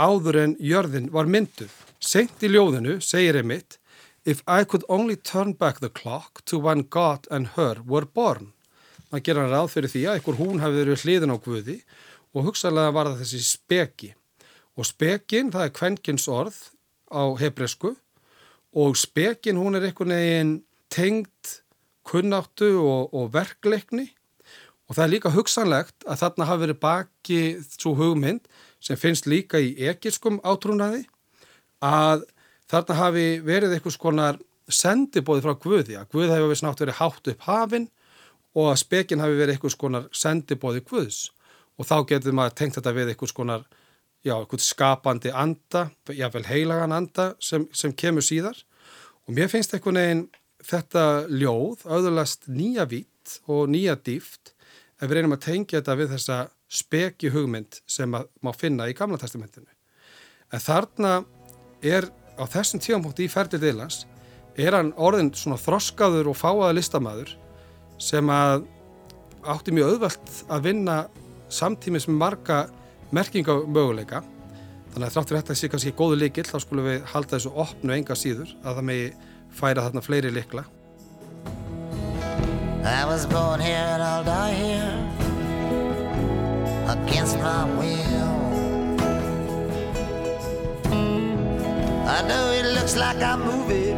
áður 0.00 0.38
en 0.40 0.56
jörðin 0.60 1.10
var 1.12 1.28
mynduð. 1.28 1.72
Sengt 2.00 2.42
í 2.42 2.50
ljóðinu 2.52 2.98
segir 3.04 3.38
einmitt 3.42 3.78
If 4.24 4.42
I 4.46 4.62
could 4.64 4.84
only 4.88 5.16
turn 5.16 5.52
back 5.52 5.80
the 5.80 5.88
clock 5.88 6.44
to 6.44 6.58
when 6.58 6.82
God 6.88 7.26
and 7.30 7.48
her 7.58 7.82
were 7.84 8.06
born. 8.06 8.52
Það 9.10 9.24
gera 9.26 9.48
ráð 9.50 9.72
fyrir 9.74 9.90
því 9.90 10.02
að 10.06 10.18
einhver 10.18 10.38
hún 10.38 10.60
hafi 10.62 10.78
verið 10.78 11.02
hliðin 11.02 11.34
á 11.34 11.36
Guði 11.42 11.74
og 12.32 12.46
hugsaðlega 12.46 12.94
var 12.94 13.10
það 13.10 13.24
þessi 13.24 13.40
speki. 13.44 14.10
Og 14.78 14.86
spekin, 14.88 15.50
það 15.52 15.66
er 15.66 15.74
kvenkins 15.76 16.28
orð 16.30 16.60
á 17.10 17.22
hebresku 17.42 17.96
og 18.72 18.96
spekin 18.96 19.60
hún 19.60 19.76
er 19.76 19.86
einhvern 19.86 20.14
veginn 20.16 20.52
tengd 20.92 21.56
kunnáttu 22.08 22.74
og, 22.80 23.14
og 23.14 23.32
verkleikni. 23.34 24.10
Og 24.88 24.96
það 24.96 25.04
er 25.04 25.12
líka 25.12 25.32
hugsanlegt 25.32 26.04
að 26.04 26.20
þarna 26.20 26.48
hafi 26.48 26.64
verið 26.66 26.80
baki 26.82 27.40
svo 27.64 27.94
hugmynd 27.96 28.48
sem 28.82 28.98
finnst 28.98 29.28
líka 29.30 29.60
í 29.62 29.74
ekiskum 29.88 30.40
átrúnaði 30.44 31.04
að 31.82 32.26
þarna 32.70 32.98
hafi 32.98 33.26
verið 33.46 33.76
einhvers 33.76 34.00
konar 34.00 34.40
sendibóði 34.72 35.44
frá 35.44 35.54
Guði 35.62 35.98
að 35.98 36.10
Guð 36.12 36.32
hefur 36.32 36.50
við 36.50 36.60
snátt 36.60 36.82
verið 36.82 36.98
hátt 36.98 37.30
upp 37.32 37.46
hafinn 37.46 37.88
og 38.56 38.72
að 38.72 38.82
spekin 38.82 39.22
hafi 39.22 39.38
verið 39.38 39.56
einhvers 39.56 39.78
konar 39.78 40.08
sendibóði 40.12 40.82
Guðs. 40.88 41.30
Og 41.80 41.88
þá 41.88 41.96
getur 42.10 42.36
maður 42.36 42.58
tengt 42.60 42.76
þetta 42.76 42.92
við 42.96 43.14
einhvers 43.14 43.36
konar 43.36 43.64
já, 44.22 44.36
einhvers 44.36 44.68
skapandi 44.70 45.32
anda, 45.34 45.88
jáfnveil 46.08 46.48
heilagan 46.50 46.94
anda 46.94 47.32
sem, 47.42 47.66
sem 47.74 47.94
kemur 47.94 48.24
síðar 48.24 48.58
og 49.26 49.34
mér 49.36 49.50
finnst 49.50 49.74
einhvern 49.74 50.00
veginn 50.00 50.24
þetta 50.62 51.04
ljóð 51.30 51.84
auðvitaðast 51.86 52.48
nýja 52.50 52.86
vitt 52.90 53.38
og 53.50 53.70
nýja 53.70 53.96
dýft 53.98 54.54
ef 55.02 55.08
við 55.08 55.16
reynum 55.18 55.36
að 55.36 55.46
tengja 55.48 55.80
þetta 55.80 55.98
við 55.98 56.12
þessa 56.14 56.38
speki 56.72 57.32
hugmynd 57.34 57.80
sem 57.90 58.10
má 58.10 58.52
finna 58.56 58.88
í 58.88 58.94
Gamla 58.96 59.18
testamentinu. 59.20 59.68
En 60.52 60.62
þarna 60.62 61.22
er 61.82 62.08
á 62.38 62.44
þessum 62.48 62.80
tífampunkti 62.82 63.26
í 63.26 63.32
ferðil 63.32 63.60
Dilans 63.60 64.04
er 64.60 64.76
hann 64.76 64.92
orðin 65.00 65.32
svona 65.36 65.60
þroskaður 65.60 66.30
og 66.32 66.38
fáaða 66.38 66.76
listamæður 66.76 67.34
sem 68.02 68.30
að 68.32 68.66
átti 69.48 69.74
mjög 69.74 69.96
auðvelt 69.96 70.32
að 70.52 70.68
vinna 70.68 70.96
samtímis 71.52 72.06
með 72.08 72.18
marga 72.20 72.58
merkinga 73.12 73.58
möguleika. 73.66 74.22
Þannig 74.92 75.08
að 75.08 75.14
þráttur 75.14 75.38
þetta 75.38 75.56
sé 75.56 75.68
kannski 75.72 75.94
góðu 75.96 76.18
líkil 76.20 76.44
þá 76.48 76.58
skulum 76.60 76.88
við 76.88 77.04
halda 77.12 77.36
þessu 77.38 77.52
opnu 77.64 77.94
enga 77.94 78.16
síður 78.18 78.50
að 78.60 78.78
það 78.78 78.86
megi 78.90 79.10
færa 79.56 79.86
þarna 79.86 80.04
fleiri 80.04 80.32
likla. 80.32 80.64
I 82.84 83.04
was 83.06 83.26
born 83.26 83.60
here 83.60 83.88
and 83.94 84.02
I'll 84.02 84.24
die 84.24 84.52
here 84.52 84.98
against 86.92 87.38
my 87.38 87.64
will. 87.78 88.42
I 92.08 92.20
know 92.26 92.50
it 92.50 92.74
looks 92.74 92.96
like 92.96 93.22
I'm 93.22 93.40
moving, 93.40 93.96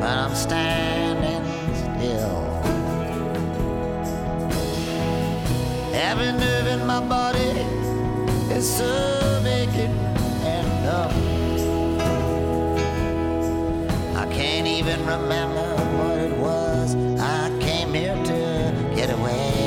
but 0.00 0.16
I'm 0.16 0.34
standing 0.34 1.44
still. 1.74 2.51
Every 5.94 6.32
nerve 6.32 6.66
in 6.68 6.86
my 6.86 7.00
body 7.06 7.52
is 8.50 8.76
so 8.76 9.40
vacant 9.42 9.94
and 10.44 10.66
numb. 10.84 11.12
I 14.16 14.26
can't 14.32 14.66
even 14.66 15.00
remember 15.06 15.76
what 15.98 16.18
it 16.18 16.36
was 16.38 16.94
I 17.20 17.50
came 17.60 17.92
here 17.92 18.16
to 18.24 18.94
get 18.96 19.10
away 19.10 19.61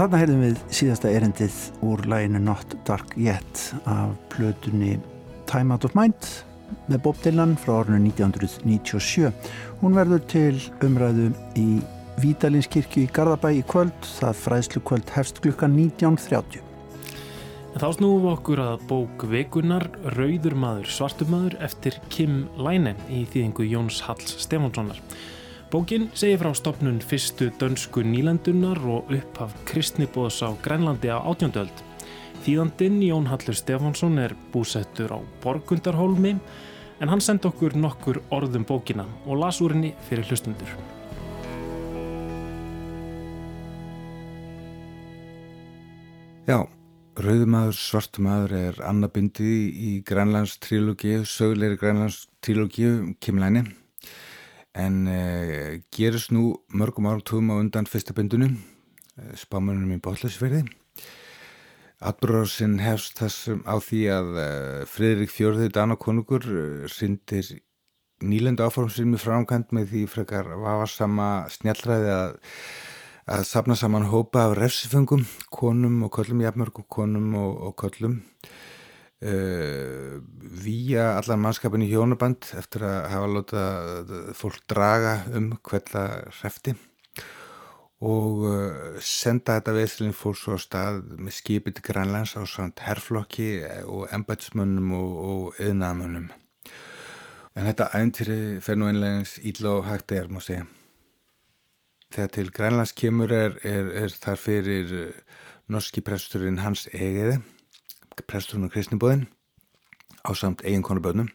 Þarna 0.00 0.16
heyrðum 0.16 0.38
við 0.40 0.60
síðasta 0.72 1.10
erendið 1.12 1.56
úr 1.84 2.00
læginu 2.08 2.40
Not 2.40 2.70
Dark 2.88 3.10
Yet 3.20 3.58
af 3.84 4.14
plötunni 4.32 4.94
Time 5.44 5.74
Out 5.74 5.84
of 5.84 5.92
Mind 5.92 6.28
með 6.88 7.02
Bob 7.04 7.18
Dylan 7.20 7.50
frá 7.60 7.74
árinu 7.82 7.98
1997. 8.08 9.28
Hún 9.82 9.98
verður 9.98 10.22
til 10.32 10.56
umræðu 10.86 11.26
í 11.60 11.66
Vídalinskirkju 12.22 13.02
í 13.04 13.10
Garðabæ 13.12 13.50
í 13.58 13.60
kvöld. 13.68 14.08
Það 14.22 14.40
fræðslu 14.46 14.82
kvöld 14.88 15.12
hefst 15.12 15.42
klukkan 15.44 15.76
19.30. 15.76 16.64
En 17.74 17.84
þá 17.84 17.88
snúum 17.98 18.24
við 18.24 18.30
okkur 18.38 18.62
að 18.70 18.86
bók 18.88 19.26
vikunar 19.28 19.84
Rauður 20.16 20.56
maður, 20.64 20.88
svartur 20.96 21.28
maður 21.28 21.58
eftir 21.68 22.00
Kim 22.08 22.46
Lænen 22.56 22.96
í 23.12 23.26
þýðingu 23.28 23.68
Jóns 23.68 24.00
Halls 24.08 24.32
Stefánssonar. 24.46 25.04
Bókin 25.70 26.08
segir 26.18 26.40
frá 26.42 26.50
stopnun 26.50 26.96
fyrstu 26.98 27.46
dönsku 27.54 28.02
nýlendunar 28.02 28.80
og 28.90 29.12
upphaf 29.14 29.52
kristnibóðs 29.68 30.40
á 30.42 30.50
Grænlandi 30.64 31.12
á 31.14 31.22
átjóndöld. 31.22 31.70
Þýðandinn 32.42 32.98
Jón 33.06 33.28
Hallur 33.30 33.54
Stefánsson 33.54 34.18
er 34.18 34.34
búsettur 34.50 35.14
á 35.14 35.22
Borgundarhólmi 35.44 36.34
en 36.98 37.08
hann 37.08 37.22
sendi 37.22 37.46
okkur 37.46 37.78
nokkur 37.78 38.18
orðum 38.34 38.66
bókina 38.66 39.06
og 39.30 39.38
las 39.38 39.62
úr 39.62 39.76
henni 39.76 39.94
fyrir 40.08 40.26
hlustundur. 40.26 40.74
Já, 46.50 46.66
Rauðumadur, 47.14 47.78
Svartumadur 47.78 48.56
er 48.58 48.82
annabindi 48.82 49.70
í 49.70 50.00
Grænlands 50.02 50.58
trílógíu, 50.58 51.22
sögulegri 51.22 51.78
Grænlands 51.78 52.24
trílógíu, 52.42 53.14
Kimlæni 53.22 53.68
en 54.74 55.06
eh, 55.10 55.80
gerist 55.94 56.30
nú 56.34 56.60
mörgum 56.70 57.08
árum 57.10 57.24
tóðum 57.26 57.52
á 57.52 57.60
undan 57.60 57.88
fyrsta 57.90 58.14
bindunum, 58.14 58.58
eh, 59.16 59.32
spámanunum 59.34 59.96
í 59.96 60.02
Bótlæsverði. 60.02 60.66
Atbúrásinn 62.00 62.78
hefst 62.80 63.18
þessum 63.20 63.64
á 63.68 63.76
því 63.76 64.02
að 64.14 64.28
eh, 64.44 64.84
Fridrik 64.88 65.32
Fjörður 65.32 65.74
Danakonungur 65.74 66.46
syndir 66.88 67.60
nýlendu 68.20 68.64
áformsinn 68.64 69.10
með 69.12 69.26
framkvæmt 69.26 69.74
með 69.76 69.92
því 69.92 70.06
frekar 70.12 70.54
vafarsama 70.60 71.28
snjallræði 71.52 72.14
að 72.14 72.40
að 73.30 73.44
sapna 73.46 73.76
saman 73.78 74.08
hópa 74.10 74.48
af 74.48 74.56
refsiföngum, 74.58 75.22
konum 75.54 76.00
og 76.02 76.10
köllum, 76.16 76.40
jafnmörgum 76.42 76.86
konum 76.90 77.34
og, 77.38 77.52
og 77.68 77.76
köllum 77.78 78.16
uh, 79.22 79.30
eh, 79.30 80.20
vía 80.64 81.16
allar 81.16 81.40
mannskapin 81.40 81.84
í 81.86 81.90
hjónaband 81.92 82.52
eftir 82.58 82.86
að 82.88 82.98
hafa 83.12 83.32
láta 83.34 83.64
fólk 84.36 84.62
draga 84.70 85.16
um 85.36 85.52
hverla 85.60 86.04
hrefti 86.40 86.76
og 88.00 88.44
uh, 88.48 88.98
senda 89.04 89.58
þetta 89.58 89.76
veðslinn 89.76 90.16
fólk 90.16 90.40
svo 90.40 90.56
á 90.56 90.60
stað 90.60 91.02
með 91.20 91.36
skipið 91.36 91.78
til 91.78 91.88
Grænlands 91.90 92.36
á 92.36 92.42
svont 92.48 92.80
herrflokki 92.84 93.50
og 93.84 94.06
embætsmönnum 94.16 94.94
og, 94.96 95.16
og 95.30 95.60
yðnaðmönnum 95.60 96.30
en 97.54 97.66
þetta 97.66 97.90
æntýri 97.98 98.40
fer 98.64 98.78
nú 98.78 98.88
einlegins 98.90 99.38
íll 99.46 99.66
og 99.68 99.86
hægt 99.88 100.14
er, 100.14 100.28
má 100.30 100.40
segja. 100.42 100.66
Þegar 102.10 102.30
til 102.34 102.50
Grænlands 102.54 102.94
kemur 102.96 103.32
er, 103.34 103.56
er, 103.66 103.90
er 104.04 104.14
þar 104.14 104.40
fyrir 104.40 104.94
eh, 105.04 105.40
norski 105.70 106.02
presturinn 106.02 106.62
Hans 106.64 106.88
Egeði 106.90 107.38
presturinn 108.26 108.68
og 108.68 108.74
kristnibóðinn 108.74 109.28
á 110.26 110.30
samt 110.36 110.64
eiginkonu 110.66 111.02
börnum 111.04 111.30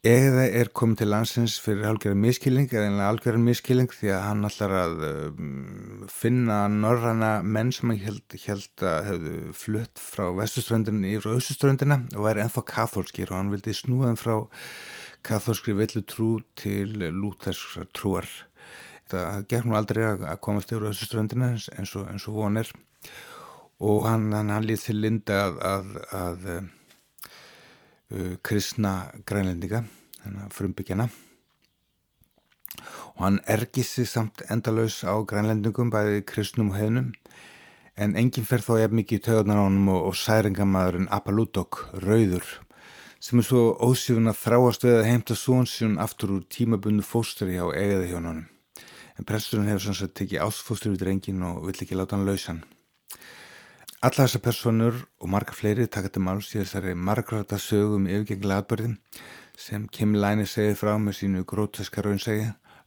Egeði 0.00 0.44
er 0.56 0.70
komið 0.72 1.02
til 1.02 1.06
landsins 1.12 1.54
fyrir 1.60 1.90
algjörðan 1.90 2.22
miskilling 2.22 2.70
eða 2.72 3.08
algjörðan 3.10 3.42
miskilling 3.44 3.90
því 3.92 4.08
að 4.14 4.22
hann 4.24 4.46
allar 4.48 4.72
að 4.78 5.02
um, 5.10 6.06
finna 6.08 6.56
norrana 6.72 7.28
menn 7.44 7.68
sem 7.76 7.92
hann 7.92 8.00
held, 8.00 8.36
held 8.46 8.84
að 8.88 9.10
hefðu 9.10 9.34
flutt 9.60 10.00
frá 10.00 10.30
vestuströndinu 10.38 11.10
yfir 11.18 11.34
austuströndina 11.34 11.98
og 12.14 12.24
væri 12.24 12.40
ennþá 12.46 12.64
katholskir 12.72 13.28
og 13.28 13.42
hann 13.42 13.52
vildi 13.52 13.76
snúðan 13.76 14.16
frá 14.16 14.38
katholskri 15.28 15.76
villu 15.76 16.00
trú 16.08 16.30
til 16.56 16.96
lúterskra 16.96 17.84
trúar. 17.92 18.30
Það 19.12 19.44
gekk 19.52 19.68
nú 19.68 19.76
aldrei 19.76 20.06
að 20.14 20.24
komast 20.40 20.72
yfir 20.72 20.88
þessu 20.88 21.10
ströndina 21.10 21.52
eins, 21.52 21.68
eins 21.76 21.92
og, 22.00 22.08
og 22.08 22.40
vonir 22.40 22.72
og 22.72 23.29
hann, 23.80 24.28
hann, 24.32 24.52
hann 24.52 24.66
lýð 24.66 24.84
til 24.84 25.00
linda 25.00 25.40
að, 25.46 25.58
að, 25.64 25.96
að 26.20 26.46
uh, 26.50 28.36
kristna 28.44 28.94
grænlendinga 29.26 29.84
frumbyggjana 30.52 31.08
og 33.16 33.22
hann 33.24 33.40
ergissi 33.48 34.04
samt 34.08 34.42
endalauðs 34.52 35.00
á 35.08 35.16
grænlendingum 35.24 35.92
bæði 35.92 36.24
kristnum 36.28 36.72
og 36.74 36.80
hefnum 36.80 37.12
en 38.00 38.16
enginn 38.16 38.48
fer 38.48 38.64
þó 38.64 38.74
ef 38.80 38.92
mikið 38.96 39.20
í 39.20 39.24
töðunar 39.26 39.62
ánum 39.64 39.88
og, 39.92 40.10
og 40.10 40.16
særingamadurinn 40.16 41.10
Apalúdok, 41.12 41.86
Rauður 42.04 42.46
sem 43.20 43.40
er 43.40 43.44
svo 43.44 43.64
ósífun 43.84 44.30
að 44.30 44.40
þráast 44.40 44.86
við 44.86 44.98
að 44.98 45.08
heimta 45.10 45.36
svonsjón 45.36 45.98
aftur 46.00 46.38
úr 46.38 46.46
tímabundu 46.48 47.04
fóstri 47.04 47.58
á 47.60 47.68
eigiði 47.68 48.12
hjónunum 48.14 48.46
en 49.20 49.28
presturinn 49.28 49.68
hefur 49.68 49.96
sett 49.96 50.16
tekið 50.16 50.46
ásfóstur 50.46 50.94
við 50.94 51.02
drengin 51.04 51.42
og 51.44 51.66
vill 51.66 51.76
ekki 51.76 51.98
láta 51.98 52.16
hann 52.16 52.24
lausan. 52.28 52.62
Alla 54.00 54.24
þessar 54.24 54.40
personur 54.40 54.94
og 55.20 55.28
marga 55.28 55.52
fleiri 55.52 55.84
taka 55.92 56.08
til 56.08 56.22
máls 56.24 56.46
í 56.54 56.62
þessari 56.62 56.94
margræta 56.96 57.58
sögum 57.60 58.06
yfirgenglega 58.08 58.62
atbyrðin 58.62 58.94
sem 59.60 59.82
Kim 59.92 60.14
Læni 60.16 60.46
segið 60.48 60.78
frá 60.80 60.94
með 60.96 61.18
sínu 61.18 61.42
gróteska 61.50 62.00
raunsegi 62.06 62.46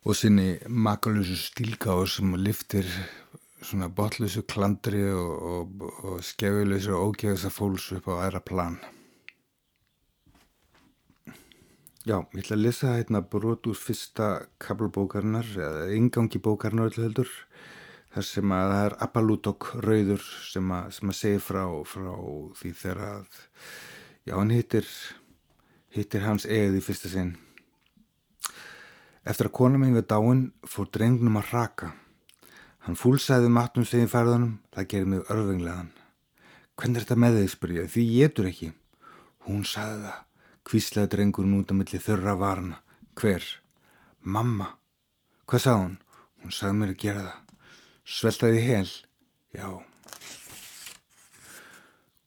og 0.09 0.17
sinni 0.17 0.55
makalösu 0.65 1.37
stílgáður 1.37 2.09
sem 2.15 2.33
liftir 2.41 2.89
svona 3.61 3.91
botlösu 3.93 4.41
klandri 4.49 5.03
og, 5.13 5.45
og, 5.51 5.85
og 6.01 6.25
skefilösu 6.25 6.97
og 6.97 7.13
ógeðsa 7.13 7.53
fólks 7.53 7.91
upp 7.99 8.09
á 8.09 8.13
aðra 8.25 8.41
plan. 8.41 8.79
Já, 12.09 12.17
ég 12.33 12.41
ætla 12.41 12.57
að 12.57 12.65
lesa 12.65 12.97
hérna 12.97 13.21
brot 13.21 13.69
úr 13.69 13.77
fyrsta 13.77 14.33
kablubókarnar, 14.59 15.45
eða 15.55 15.85
yngangi 15.93 16.41
bókarnar 16.41 16.89
öllu 16.89 17.05
heldur, 17.05 17.29
þar 18.13 18.27
sem 18.27 18.53
að 18.53 18.71
það 18.73 18.83
er 18.87 18.95
Appalúdokk 19.05 19.69
rauður 19.81 20.27
sem 20.51 20.75
að, 20.75 20.91
sem 20.97 21.09
að 21.09 21.17
segja 21.17 21.41
frá, 21.41 21.63
frá 21.89 22.11
því 22.59 22.73
þegar 22.81 23.01
að, 23.07 23.39
já 24.29 24.35
hann 24.37 24.53
hittir, 24.53 24.91
hittir 25.95 26.27
hans 26.27 26.45
eigið 26.45 26.77
í 26.77 26.83
fyrsta 26.85 27.11
sinn. 27.13 27.33
Eftir 29.23 29.49
að 29.49 29.55
kona 29.57 29.79
minn 29.79 29.95
við 29.95 30.09
dáin 30.11 30.45
fór 30.67 30.89
drengnum 30.93 31.39
að 31.39 31.53
raka. 31.55 31.93
Hann 32.83 32.99
fúlsæði 32.99 33.49
matnum 33.55 33.87
segið 33.87 34.11
færðunum, 34.11 34.57
það 34.75 34.89
gerir 34.91 35.11
mig 35.13 35.29
örfenglegan. 35.31 35.93
Hvernig 36.75 36.99
er 36.99 37.05
þetta 37.05 37.19
með 37.23 37.37
þig, 37.39 37.51
spurja, 37.53 37.85
því 37.87 38.03
ég 38.09 38.33
getur 38.33 38.49
ekki. 38.49 38.69
Hún 39.47 39.63
sagði 39.67 40.03
það. 40.07 40.19
Kvíslaði 40.63 41.11
drengurinn 41.11 41.57
út 41.59 41.71
á 41.71 41.75
milli 41.75 41.99
þurra 41.99 42.35
varna. 42.39 42.81
Hver? 43.19 43.47
Mamma. 44.23 44.69
Hvað 45.47 45.63
sá 45.63 45.71
hún? 45.75 45.97
Hún 46.43 46.55
sagði 46.55 46.79
mér 46.79 46.93
að 46.93 47.01
gera 47.03 47.25
það. 47.27 47.42
Sveltaði 48.03 48.59
hel? 48.65 48.89
Já. 49.55 49.67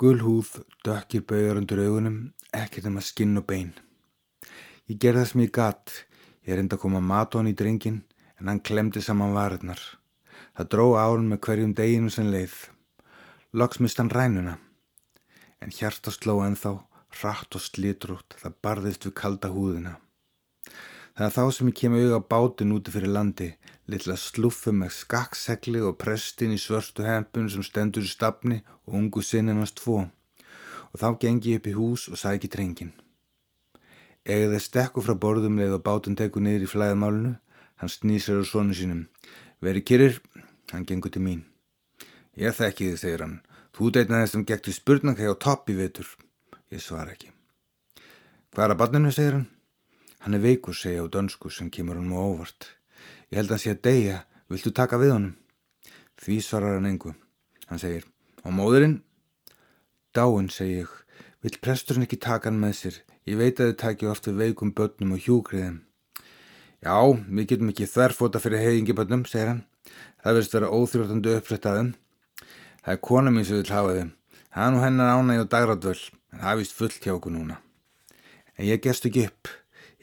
Gull 0.01 0.23
húð, 0.25 0.51
dökkir 0.85 1.25
bauðar 1.29 1.61
undir 1.61 1.83
augunum, 1.85 2.19
ekkert 2.53 2.89
um 2.91 2.99
að 3.01 3.09
skinn 3.11 3.37
og 3.41 3.47
bein. 3.49 3.75
Ég 4.89 4.99
gerði 5.03 5.23
það 5.23 5.31
sem 5.33 5.45
ég 5.45 5.55
gatt. 5.57 5.95
Ég 6.47 6.57
reyndi 6.57 6.77
að 6.77 6.83
koma 6.85 7.03
mat 7.03 7.35
á 7.35 7.41
hann 7.41 7.51
í 7.51 7.57
drengin, 7.59 8.03
en 8.39 8.51
hann 8.53 8.63
klemdi 8.65 9.03
saman 9.03 9.35
varirnar. 9.37 9.81
Það 10.57 10.73
dró 10.73 10.87
árun 11.01 11.31
með 11.33 11.43
hverjum 11.49 11.77
deginu 11.77 12.13
sem 12.13 12.29
leið. 12.33 12.57
Loks 13.53 13.81
mist 13.83 13.99
hann 14.01 14.13
rænuna. 14.13 14.59
En 15.61 15.73
hjarta 15.73 16.13
sló 16.15 16.39
ennþá 16.45 16.77
Rætt 17.17 17.57
og 17.57 17.63
slitrútt, 17.65 18.35
það 18.37 18.57
barðist 18.65 19.07
við 19.07 19.15
kalda 19.17 19.49
húðina. 19.49 19.95
Það 21.17 21.27
er 21.27 21.33
þá 21.33 21.45
sem 21.57 21.69
ég 21.71 21.77
kem 21.79 21.95
auðvitað 21.97 22.25
bátinn 22.29 22.73
úti 22.77 22.93
fyrir 22.93 23.09
landi, 23.09 23.47
litla 23.89 24.19
sluffu 24.21 24.75
með 24.77 24.91
skakksegli 24.99 25.81
og 25.81 25.97
prestin 25.97 26.53
í 26.53 26.59
svörstu 26.61 27.07
hempun 27.07 27.49
sem 27.49 27.65
stendur 27.65 28.05
í 28.05 28.11
stafni 28.11 28.59
og 28.85 28.99
ungu 28.99 29.25
sinninans 29.25 29.73
tvo. 29.79 30.03
Og 30.93 31.01
þá 31.01 31.09
gengi 31.23 31.55
ég 31.55 31.63
upp 31.63 31.71
í 31.73 31.75
hús 31.79 32.05
og 32.13 32.21
sæki 32.21 32.53
drengin. 32.53 32.93
Egið 34.29 34.53
þeir 34.59 34.65
stekku 34.67 35.07
frá 35.07 35.17
borðum 35.17 35.57
leið 35.57 35.79
og 35.79 35.87
bátinn 35.89 36.21
teku 36.21 36.45
niður 36.45 36.69
í 36.69 36.71
flæðamálunu, 36.75 37.33
hann 37.81 37.95
snýsar 37.97 38.43
á 38.43 38.45
sonu 38.45 38.77
sínum. 38.77 39.07
Veri 39.65 39.81
kyrir, 39.81 40.21
hann 40.75 40.85
gengur 40.85 41.17
til 41.17 41.25
mín. 41.25 41.47
Ég 42.37 42.53
þekki 42.53 42.91
þið, 42.91 43.01
segir 43.01 43.25
hann. 43.25 43.41
Þú 43.73 43.93
deitna 43.97 44.21
þessum 44.27 44.45
gektu 44.45 44.77
spurnangæg 44.77 45.33
á 45.33 45.37
topp 45.41 45.73
í 45.73 45.81
vetur. 45.81 46.13
Ég 46.69 46.85
svara 46.85 47.17
ekki. 47.17 47.33
Hvað 48.53 48.67
er 48.67 48.75
að 48.77 48.83
barninu, 48.85 49.17
segir 49.17 49.39
hann? 49.41 49.53
Hann 50.27 50.35
er 50.35 50.41
veikur, 50.43 50.75
segja 50.75 51.05
á 51.05 51.07
dönsku 51.07 51.53
sem 51.55 51.69
kemur 51.71 51.95
hann 51.95 52.09
mjög 52.11 52.25
óvart. 52.27 52.65
Ég 53.31 53.39
held 53.39 53.53
að 53.55 53.61
sé 53.63 53.73
að 53.77 53.83
deyja, 53.87 54.15
viltu 54.51 54.73
taka 54.75 54.99
við 54.99 55.13
honum? 55.15 55.35
Því 56.19 56.39
svarar 56.43 56.73
hann 56.75 56.89
engu. 56.89 57.13
Hann 57.71 57.79
segir, 57.79 58.09
og 58.43 58.57
móðurinn? 58.57 58.97
Dáinn, 60.11 60.49
segi 60.51 60.81
ég, 60.81 60.89
vill 61.47 61.61
presturinn 61.63 62.03
ekki 62.09 62.19
taka 62.19 62.51
hann 62.51 62.59
með 62.59 62.73
sér? 62.75 62.97
Ég 63.23 63.39
veit 63.39 63.61
að 63.63 63.71
þið 63.71 63.77
takja 63.85 64.11
ofta 64.11 64.35
veikum 64.35 64.73
börnum 64.75 65.13
og 65.15 65.21
hjúgriðum. 65.23 65.77
Já, 66.83 66.97
við 67.07 67.47
getum 67.53 67.71
ekki 67.71 67.87
þverfóta 67.93 68.41
fyrir 68.43 68.65
heiðingibönnum, 68.65 69.23
segir 69.31 69.53
hann. 69.53 69.61
Það 70.25 70.39
verðist 70.41 70.57
vera 70.57 70.73
óþjóðandi 70.75 71.37
upprættaðum. 71.37 71.93
Það 72.83 72.97
er 72.97 72.99
kona 73.11 73.31
mín 73.31 73.47
sem 73.47 73.61
vil 73.61 73.71
hafa 73.77 73.95
þið. 74.01 74.11
Það 74.51 74.67
er 74.67 74.75
nú 74.75 74.83
hennar 74.83 75.15
ánæg 75.15 75.45
og 75.45 75.55
dagradvöld 75.55 76.03
en 76.35 76.43
það 76.43 76.59
vist 76.65 76.77
fullt 76.81 76.99
hjá 77.07 77.15
okkur 77.15 77.37
núna. 77.37 77.61
En 78.59 78.67
ég 78.67 78.83
gerst 78.83 79.07
ekki 79.07 79.29
upp. 79.31 79.53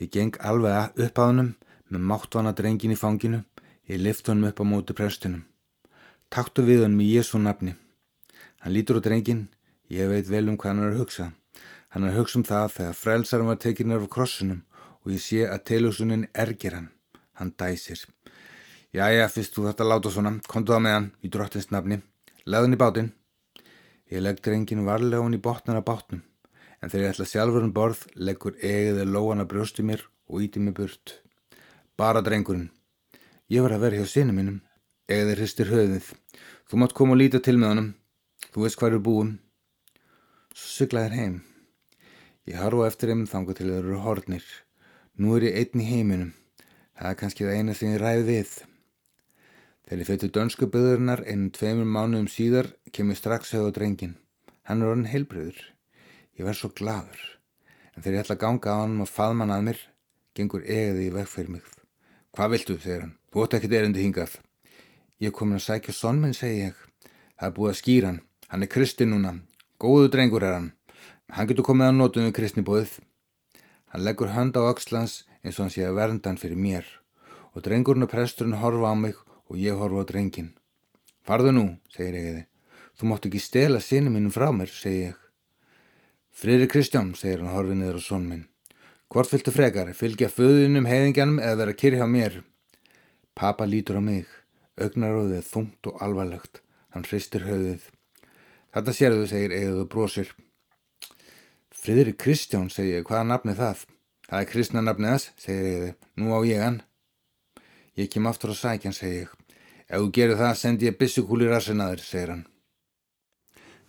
Ég 0.02 0.10
geng 0.10 0.38
alveg 0.42 0.98
upp 1.06 1.20
á 1.22 1.24
hannum 1.28 1.54
með 1.90 2.06
máttvana 2.10 2.54
drengin 2.58 2.96
í 2.96 3.00
fanginu. 3.00 3.44
Ég 3.90 4.02
lift 4.02 4.28
honum 4.28 4.50
upp 4.50 4.62
á 4.62 4.66
mótu 4.66 4.96
prestunum. 4.98 5.46
Taktu 6.34 6.66
við 6.66 6.86
honum 6.86 7.04
í 7.04 7.12
Jésu 7.14 7.38
nafni. 7.38 7.76
Hann 8.62 8.74
lítur 8.74 8.98
á 8.98 9.06
drengin. 9.06 9.48
Ég 9.90 10.10
veit 10.10 10.30
vel 10.32 10.48
um 10.50 10.58
hvað 10.58 10.72
hann 10.72 10.84
er 10.84 10.94
að 10.94 11.02
hugsa. 11.04 11.32
Hann 11.94 12.08
er 12.08 12.14
að 12.14 12.20
hugsa 12.22 12.40
um 12.40 12.48
það 12.48 12.72
þegar 12.78 13.00
frelsarum 13.04 13.52
var 13.52 13.60
tekinir 13.62 14.02
af 14.02 14.10
krossunum 14.10 14.64
og 15.04 15.12
ég 15.14 15.22
sé 15.22 15.44
að 15.46 15.66
teljósunin 15.70 16.30
ergir 16.34 16.78
hann. 16.78 16.90
Hann 17.38 17.54
dæsir. 17.60 18.02
Jæja, 18.94 19.28
fyrst 19.30 19.56
þú 19.56 19.68
þetta 19.68 19.86
láta 19.90 20.10
svona, 20.14 20.32
kontu 20.48 20.74
það 20.74 20.84
með 20.86 20.96
hann 20.98 21.12
í 21.22 21.30
drottins 21.34 21.70
nafni. 21.74 22.00
Leðun 22.46 22.76
í 22.76 22.80
bátinn. 22.82 23.14
Ég 24.14 24.22
legg 24.22 24.42
drengin 24.46 24.86
varlega 24.86 25.24
hún 25.24 25.34
í 25.34 25.42
botnar 25.42 25.80
af 25.80 25.86
bátnum, 25.88 26.22
En 26.84 26.92
þegar 26.92 27.06
ég 27.06 27.14
ætla 27.14 27.26
sjálfur 27.32 27.64
um 27.64 27.72
borð, 27.72 28.02
leggur 28.20 28.58
egiði 28.60 29.06
lóana 29.08 29.46
brjósti 29.48 29.86
mér 29.88 30.02
og 30.28 30.44
íti 30.44 30.60
mig 30.60 30.76
burt. 30.76 31.14
Bara 31.96 32.20
drengurinn. 32.26 32.74
Ég 33.48 33.64
var 33.64 33.72
að 33.78 33.86
vera 33.86 34.02
hjá 34.02 34.10
sinu 34.12 34.36
mínum. 34.36 34.58
Egiði 35.08 35.38
hristir 35.38 35.72
höfuðið. 35.72 36.10
Þú 36.68 36.82
mátt 36.82 36.96
koma 36.98 37.16
og 37.16 37.22
líta 37.22 37.40
til 37.40 37.56
með 37.56 37.72
honum. 37.72 37.90
Þú 38.52 38.66
veist 38.66 38.80
hvað 38.82 38.92
eru 38.92 39.00
búum. 39.06 39.32
Svo 40.52 40.84
syglaðir 40.84 41.16
heim. 41.16 41.38
Ég 42.52 42.60
harfa 42.60 42.90
eftir 42.90 43.14
þeim 43.14 43.26
þanga 43.32 43.56
til 43.56 43.70
þeir 43.70 43.80
eru 43.80 44.00
hornir. 44.04 44.48
Nú 45.16 45.38
er 45.38 45.48
ég 45.48 45.60
einn 45.62 45.84
í 45.86 45.88
heiminum. 45.88 46.34
Það 47.00 47.10
er 47.14 47.20
kannski 47.22 47.48
það 47.48 47.62
eina 47.62 47.78
sem 47.80 47.94
ég 47.94 48.04
ræði 48.04 48.26
við. 48.28 48.52
Þegar 49.88 50.04
ég 50.04 50.10
fættu 50.10 50.32
dönsku 50.36 50.68
byðurinnar 50.74 51.24
einum 51.30 51.54
tveimur 51.56 51.88
mánuðum 51.88 52.28
síðar 52.28 52.74
kemur 52.92 53.16
strax 53.16 53.56
höfu 53.56 53.72
drengin. 53.72 54.18
Hann 54.68 54.84
er 54.84 54.92
orðin 54.92 55.12
heilbröður. 55.14 55.73
Ég 56.40 56.48
verð 56.48 56.60
svo 56.60 56.70
gladur. 56.74 57.22
En 57.94 58.02
þegar 58.02 58.16
ég 58.16 58.24
ætla 58.24 58.36
að 58.38 58.42
ganga 58.42 58.74
á 58.74 58.78
hann 58.82 59.02
og 59.04 59.10
faðman 59.10 59.54
að 59.54 59.66
mér, 59.68 59.80
gengur 60.34 60.64
egiði 60.66 61.08
í 61.08 61.14
veg 61.14 61.28
fyrir 61.30 61.56
mig. 61.58 61.66
Hvað 62.34 62.54
viltu, 62.56 62.78
segir 62.82 63.04
hann. 63.04 63.16
Þú 63.30 63.44
ótt 63.44 63.56
ekkert 63.60 63.76
erindi 63.78 64.02
hingað. 64.02 64.40
Ég 65.22 65.30
er 65.30 65.36
komin 65.38 65.60
að 65.60 65.68
sækja 65.68 65.94
sonminn, 65.94 66.34
segi 66.34 66.64
ég. 66.66 66.80
Það 67.38 67.50
er 67.50 67.54
búið 67.58 67.74
að 67.74 67.80
skýra 67.82 68.10
hann. 68.10 68.22
Hann 68.50 68.66
er 68.66 68.72
kristi 68.74 69.06
núna. 69.06 69.36
Góðu 69.78 70.10
drengur 70.16 70.46
er 70.48 70.58
hann. 70.58 70.72
Hann 71.34 71.50
getur 71.50 71.68
komið 71.70 71.92
að 71.92 71.96
nótum 72.00 72.28
við 72.28 72.36
kristnibóðið. 72.40 72.98
Hann 73.94 74.06
leggur 74.08 74.34
hönd 74.34 74.58
á 74.58 74.66
öxlans 74.66 75.22
eins 75.44 75.60
og 75.60 75.68
hann 75.68 75.74
sé 75.76 75.86
að 75.86 76.00
verndan 76.02 76.42
fyrir 76.42 76.58
mér. 76.58 76.88
Og 77.54 77.62
drengurinn 77.62 78.08
og 78.08 78.10
presturinn 78.10 78.58
horfa 78.58 78.90
á 78.90 78.96
mig 78.98 79.18
og 79.22 79.60
ég 79.62 79.78
horfa 79.78 80.02
á 80.02 80.10
drengin. 80.10 80.56
Farðu 81.22 81.54
nú, 81.54 81.66
segir 81.94 82.18
egiði. 82.18 82.46
Þú 82.98 83.10
mátt 83.10 83.28
ekki 83.30 83.42
stela 83.42 83.82
sinu 83.82 84.10
mínum 84.10 84.34
frá 84.34 84.50
mér, 84.50 84.74
segi 84.74 85.12
ég. 85.12 85.23
Frýri 86.34 86.66
Kristján, 86.66 87.12
segir 87.14 87.44
hann 87.44 87.54
horfið 87.54 87.78
niður 87.78 88.00
á 88.02 88.04
son 88.04 88.24
minn. 88.26 88.48
Hvort 89.14 89.30
fylgtu 89.30 89.52
frekar, 89.54 89.92
fylgja 89.94 90.32
föðunum 90.34 90.88
heiðingjanum 90.90 91.38
eða 91.38 91.60
vera 91.60 91.76
kyrri 91.78 92.00
hjá 92.00 92.08
mér? 92.10 92.40
Papa 93.38 93.68
lítur 93.70 94.00
á 94.02 94.04
mig. 94.04 94.26
Ögnaróðið 94.82 95.46
þungt 95.46 95.90
og 95.92 96.02
alvarlegt. 96.02 96.64
Hann 96.90 97.06
hristir 97.06 97.46
höfuðið. 97.46 97.86
Þetta 98.74 98.96
sérðu, 98.98 99.28
segir 99.30 99.54
eigið 99.54 99.84
og 99.84 99.92
brósir. 99.94 100.32
Friðri 101.84 102.16
Kristján, 102.18 102.74
segir 102.74 103.04
ég, 103.04 103.06
hvaða 103.06 103.30
nafni 103.30 103.56
það? 103.62 103.86
Það 104.26 104.40
er 104.40 104.50
kristna 104.50 104.82
nafnið 104.82 105.14
þess, 105.14 105.30
segir 105.46 105.70
eigið. 105.70 105.94
Nú 106.18 106.34
á 106.34 106.40
ég 106.50 106.66
hann. 106.66 106.82
Ég 108.02 108.10
kem 108.10 108.32
aftur 108.34 108.56
á 108.58 108.58
sækjan, 108.58 108.98
segir 108.98 109.28
ég. 109.28 109.38
Ef 109.86 110.02
þú 110.02 110.12
gerir 110.18 110.42
það, 110.42 110.58
sendi 110.58 110.90
ég 110.90 110.98
bissukúli 110.98 111.54
rassinaður, 111.54 112.02
segir 112.02 112.34
hann. 112.34 112.44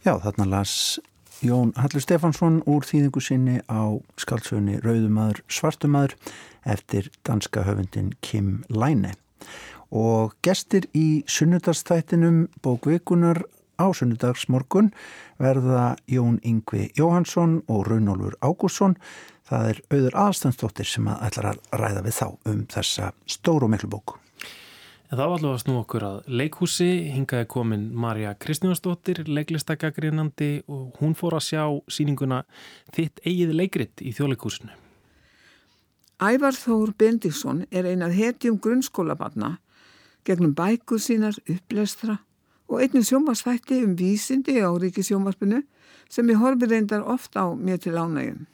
Já, 0.05 0.19
þarna 0.21 0.51
las 0.59 0.77
Jón 1.45 1.75
Hallur 1.77 2.01
Stefansson 2.01 2.63
úr 2.71 2.87
þýðingu 2.89 3.21
sinni 3.21 3.59
á 3.69 3.93
skaldsögunni 4.17 4.79
Rauðumadur 4.81 5.43
Svartumadur 5.53 6.15
eftir 6.65 7.11
danska 7.27 7.67
höfundin 7.67 8.15
Kim 8.25 8.63
Læne 8.73 9.13
og 9.93 10.33
gestir 10.43 10.89
í 10.97 11.23
sunnudagstættinum 11.29 12.47
bókvikunar 12.65 13.43
á 13.77 13.93
sunnudagsmorgun 13.93 14.91
verða 15.39 15.95
Jón 16.09 16.41
Yngvi 16.41 16.89
Jóhansson 16.97 17.61
og 17.69 17.91
Raunólfur 17.91 18.41
Ágússon 18.41 18.97
það 19.45 19.71
er 19.75 19.83
auður 19.93 20.21
aðstandsdóttir 20.27 20.89
sem 20.89 21.13
að 21.13 21.27
ætlar 21.29 21.53
að 21.53 21.65
ræða 21.83 22.07
við 22.09 22.21
þá 22.23 22.29
um 22.55 22.69
þessa 22.73 23.13
stóru 23.29 23.69
miklu 23.69 23.93
bóku 23.93 24.24
En 25.13 25.19
þá 25.21 25.25
að 25.27 25.59
snú 25.61 25.75
okkur 25.83 26.05
að 26.07 26.31
leikhúsi, 26.41 27.11
hingaði 27.13 27.47
komin 27.53 27.91
Marja 27.93 28.33
Kristjónsdóttir, 28.41 29.25
leiklistakagrinandi 29.29 30.65
og 30.67 30.97
hún 31.01 31.13
fór 31.19 31.37
að 31.37 31.45
sjá 31.51 31.65
síninguna 31.93 32.45
Þitt 32.95 33.21
eigið 33.27 33.53
leikrit 33.53 34.01
í 34.01 34.15
þjóðleikhúsinu. 34.17 34.73
Ævar 36.25 36.57
Þór 36.57 36.95
Bendíksson 36.97 37.67
er 37.71 37.89
einað 37.91 38.17
hetjum 38.17 38.57
grunnskólabanna 38.63 39.59
gegnum 40.25 40.55
bækur 40.57 41.03
sínar, 41.03 41.37
upplestra 41.51 42.19
og 42.69 42.81
einnig 42.81 43.05
sjómasþætti 43.05 43.83
um 43.85 43.95
vísindi 43.99 44.57
á 44.65 44.73
ríkisjómasbunu 44.73 45.61
sem 46.09 46.31
ég 46.33 46.41
horfi 46.41 46.69
reyndar 46.71 47.05
ofta 47.05 47.45
á 47.45 47.49
mér 47.53 47.83
til 47.83 47.99
ánægjum. 47.99 48.47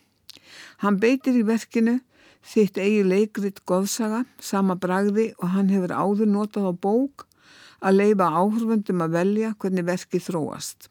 Hann 0.82 0.98
beitir 0.98 1.36
í 1.38 1.46
verkinu 1.46 2.00
þitt 2.44 2.79
eigi 2.81 3.03
leikrit 3.07 3.61
goðsaga, 3.68 4.24
sama 4.40 4.76
bragði 4.76 5.31
og 5.38 5.53
hann 5.55 5.72
hefur 5.72 5.94
áður 5.94 6.33
notað 6.35 6.70
á 6.70 6.74
bók 6.74 7.26
að 7.81 8.00
leifa 8.03 8.29
áhörfundum 8.37 9.05
að 9.05 9.16
velja 9.16 9.55
hvernig 9.59 9.87
verkið 9.88 10.26
þróast. 10.29 10.89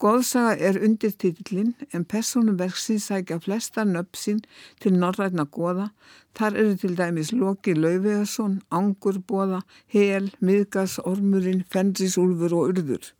Goðsaga 0.00 0.54
er 0.56 0.78
undirtítillin 0.80 1.74
en 1.92 2.06
personum 2.08 2.54
verksins 2.56 3.10
sækja 3.10 3.36
flesta 3.44 3.82
nöpsinn 3.84 4.38
til 4.80 4.94
norrætna 4.96 5.44
goða. 5.52 5.90
Þar 6.38 6.54
eru 6.62 6.78
til 6.80 6.94
dæmis 6.96 7.32
Loki 7.36 7.74
Lauvegarsson, 7.76 8.62
Angur 8.72 9.18
Bóða, 9.28 9.58
Hel, 9.92 10.30
Miðgas, 10.40 10.94
Ormurinn, 11.04 11.66
Fenrisúlfur 11.68 12.54
og 12.56 12.70
Urður. 12.70 13.10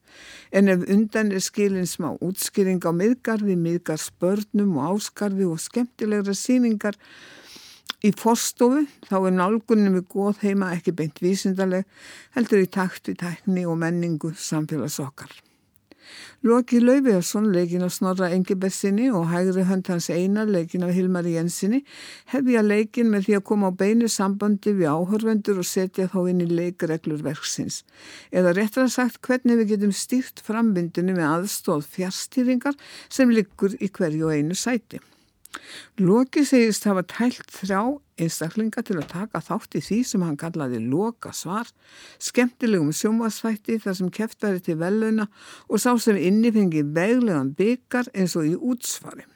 En 0.56 0.72
ef 0.72 0.86
undan 0.88 1.34
er 1.36 1.44
skilin 1.44 1.90
smá 1.90 2.14
útskýring 2.16 2.80
á 2.88 2.96
miðgarði, 2.96 3.58
miðgars 3.60 4.08
börnum 4.16 4.80
og 4.80 4.94
áskarði 4.94 5.50
og 5.52 5.60
skemmtilegra 5.60 6.32
síningar 6.32 6.96
í 8.00 8.14
forstofu, 8.16 8.86
þá 9.04 9.18
er 9.20 9.36
nálgunum 9.36 10.00
við 10.00 10.08
góð 10.16 10.42
heima 10.46 10.72
ekki 10.78 10.96
beint 10.96 11.20
vísindarleg, 11.20 11.84
heldur 12.32 12.64
í 12.64 12.72
takt 12.72 13.12
við 13.12 13.20
tækni 13.26 13.68
og 13.68 13.76
menningu 13.84 14.32
samfélags 14.32 14.96
okkar. 15.04 15.49
Loki 16.42 16.80
Lauviðarsson, 16.80 17.50
leikin 17.52 17.84
af 17.84 17.92
Snorra 17.92 18.30
Engibersinni 18.32 19.10
og 19.12 19.28
hægri 19.28 19.66
hönd 19.68 19.90
hans 19.92 20.08
einar, 20.10 20.48
leikin 20.48 20.86
af 20.86 20.94
Hilmari 20.96 21.34
Jensinni, 21.36 21.82
hefja 22.32 22.62
leikin 22.64 23.12
með 23.12 23.26
því 23.26 23.36
að 23.38 23.44
koma 23.50 23.68
á 23.68 23.78
beinu 23.82 24.08
sambandi 24.08 24.72
við 24.78 24.88
áhörvendur 24.94 25.60
og 25.60 25.68
setja 25.68 26.08
þá 26.08 26.18
inn 26.32 26.40
í 26.46 26.48
leikreglur 26.48 27.20
verksins. 27.26 27.82
Eða 28.32 28.56
réttra 28.56 28.88
sagt 28.88 29.20
hvernig 29.26 29.60
við 29.60 29.74
getum 29.74 29.92
stýrt 29.92 30.40
frambindinu 30.46 31.14
með 31.18 31.28
aðstóð 31.34 31.86
fjárstýringar 31.92 32.80
sem 33.08 33.30
liggur 33.30 33.76
í 33.76 33.92
hverju 33.92 34.32
einu 34.32 34.56
sæti. 34.56 35.02
Loki 35.98 36.44
segist 36.46 36.86
hafa 36.86 37.02
tælt 37.10 37.50
þrjá 37.50 37.80
einstaklinga 38.20 38.84
til 38.86 38.98
að 39.00 39.08
taka 39.10 39.40
þátt 39.44 39.76
í 39.78 39.82
því 39.84 39.98
sem 40.06 40.22
hann 40.24 40.38
kallaði 40.40 40.78
loka 40.84 41.32
svar, 41.36 41.68
skemmtilegum 42.22 42.92
sjómasvætti 42.94 43.80
þar 43.82 43.98
sem 43.98 44.12
keft 44.14 44.40
væri 44.44 44.62
til 44.64 44.78
veluna 44.80 45.26
og 45.68 45.82
sá 45.82 45.92
sem 45.98 46.18
innifengi 46.20 46.84
veglegan 46.96 47.54
byggar 47.58 48.12
eins 48.14 48.36
og 48.38 48.48
í 48.48 48.54
útsvari. 48.56 49.26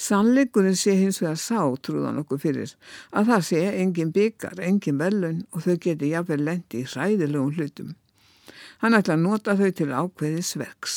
Sannleikurinn 0.00 0.78
sé 0.80 0.94
hins 0.96 1.18
vegar 1.20 1.36
sá, 1.36 1.60
trúðan 1.84 2.22
okkur 2.22 2.40
fyrir, 2.40 2.70
að 3.12 3.34
það 3.34 3.42
sé 3.50 3.64
engin 3.82 4.12
byggar, 4.16 4.56
engin 4.64 5.00
velun 5.00 5.42
og 5.52 5.66
þau 5.66 5.76
geti 5.76 6.14
jáfnveg 6.14 6.40
lendi 6.46 6.80
í 6.80 6.88
hræðilegum 6.88 7.52
hlutum. 7.58 7.90
Hann 8.80 8.96
ætla 8.96 9.18
að 9.18 9.26
nota 9.26 9.58
þau 9.58 9.68
til 9.76 9.90
ákveðis 9.92 10.54
verks. 10.56 10.94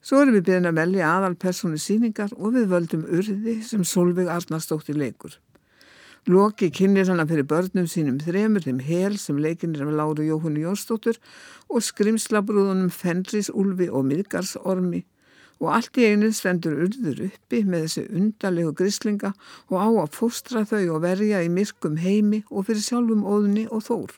Svo 0.00 0.22
erum 0.22 0.36
við 0.38 0.46
byrjun 0.46 0.70
að 0.70 0.78
velja 0.78 1.10
aðal 1.10 1.34
persónu 1.42 1.78
síningar 1.82 2.30
og 2.38 2.54
við 2.54 2.70
völdum 2.70 3.04
urði 3.10 3.58
sem 3.66 3.84
Solveig 3.84 4.30
Arnarsdóttir 4.30 4.98
leikur. 4.98 5.34
Loki 6.28 6.68
kynir 6.70 7.08
hana 7.08 7.24
fyrir 7.26 7.46
börnum 7.48 7.86
sínum 7.88 8.18
þremur, 8.20 8.62
þeim 8.62 8.82
hel 8.84 9.16
sem 9.18 9.38
leikinir 9.40 9.86
af 9.86 9.94
Láru 9.96 10.26
Jóhunni 10.26 10.62
Jónsdóttur 10.62 11.18
og 11.68 11.84
skrimslabrúðunum 11.86 12.90
Fenris, 12.92 13.48
Ulfi 13.48 13.88
og 13.88 14.04
Midgarsormi 14.10 15.04
og 15.58 15.72
allt 15.74 15.98
í 15.98 16.06
einu 16.12 16.30
stendur 16.34 16.76
urður 16.84 17.24
uppi 17.26 17.64
með 17.66 17.86
þessi 17.86 18.04
undarlegu 18.20 18.74
grislinga 18.78 19.32
og 19.72 19.76
á 19.82 19.88
að 20.04 20.14
fóstra 20.14 20.62
þau 20.68 20.84
og 20.94 21.02
verja 21.02 21.42
í 21.42 21.50
myrkum 21.50 21.98
heimi 21.98 22.44
og 22.50 22.68
fyrir 22.68 22.84
sjálfum 22.84 23.26
óðni 23.26 23.66
og 23.66 23.82
þór. 23.88 24.14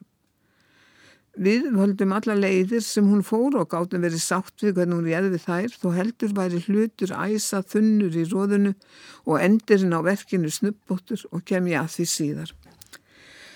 Við 1.40 1.70
völdum 1.72 2.10
alla 2.12 2.34
leiðir 2.36 2.82
sem 2.84 3.06
hún 3.08 3.22
fór 3.24 3.54
og 3.56 3.70
gáttum 3.72 4.02
verið 4.04 4.20
sátt 4.20 4.60
við 4.60 4.74
hvernig 4.76 4.98
hún 4.98 5.06
réði 5.08 5.30
við 5.32 5.44
þær 5.46 5.76
þó 5.80 5.86
heldur 5.96 6.34
væri 6.36 6.60
hlutur 6.66 7.14
æsa 7.16 7.62
þunnur 7.64 8.18
í 8.20 8.24
róðunu 8.28 8.74
og 9.24 9.40
endirinn 9.40 9.96
á 9.96 10.04
verkinu 10.04 10.52
snubbóttur 10.52 11.24
og 11.32 11.46
kem 11.48 11.70
ég 11.72 11.80
að 11.80 11.94
því 11.94 12.08
síðar. 12.12 12.52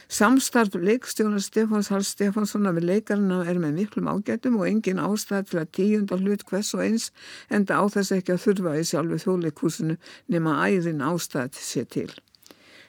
Samstarf 0.09 0.81
leikstjóna 0.81 1.43
Stefáns 1.45 1.93
Hals 1.93 2.15
Stefánssona 2.17 2.73
við 2.73 2.89
leikarina 2.89 3.45
er 3.45 3.61
með 3.61 3.77
miklum 3.83 4.09
ágætum 4.09 4.57
og 4.61 4.69
engin 4.71 5.05
ástæð 5.05 5.51
til 5.51 5.61
að 5.61 5.73
tíundar 5.77 6.25
hlut 6.25 6.45
hvers 6.49 6.73
og 6.77 6.85
eins 6.89 7.11
enda 7.53 7.81
á 7.81 7.85
þess 7.93 8.17
ekki 8.17 8.39
að 8.39 8.45
þurfa 8.47 8.79
í 8.81 8.87
sjálfu 8.89 9.21
þjóðleikúsinu 9.27 9.99
nema 10.33 10.61
ærin 10.71 11.05
ástæð 11.05 11.61
sé 11.61 11.85
til. 11.85 12.13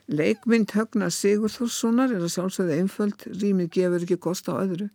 Leikmynd 0.05 0.69
Högna 0.69 1.07
Sigurþórssonar 1.09 2.11
er 2.13 2.21
að 2.21 2.35
sjálfsögða 2.35 2.75
einföld, 2.77 3.23
rýmið 3.41 3.71
gefur 3.73 4.03
ekki 4.05 4.17
kost 4.21 4.45
á 4.45 4.53
öðru, 4.53 4.91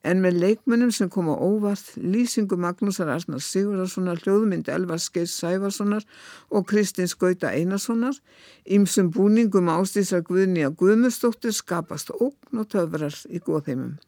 en 0.00 0.22
með 0.24 0.38
leikmennum 0.40 0.94
sem 0.96 1.10
koma 1.12 1.34
óvart, 1.36 1.90
lýsingu 2.00 2.56
Magnúsar 2.56 3.10
Arnar 3.12 3.44
Sigurðarssonar, 3.44 4.22
hljóðmynd 4.24 4.72
Elvar 4.72 5.02
Skeis 5.02 5.36
Sæfarssonar 5.36 6.08
og 6.48 6.64
Kristins 6.72 7.12
Gauta 7.20 7.52
Einarssonar, 7.52 8.16
ymsum 8.64 9.12
búningum 9.12 9.68
ástísar 9.68 10.24
Guðni 10.24 10.64
að 10.64 10.80
Guðmustóttir 10.80 11.52
skapast 11.52 12.14
ógn 12.16 12.64
og 12.64 12.70
töfrar 12.72 13.16
í 13.28 13.44
góðheimum. 13.44 13.98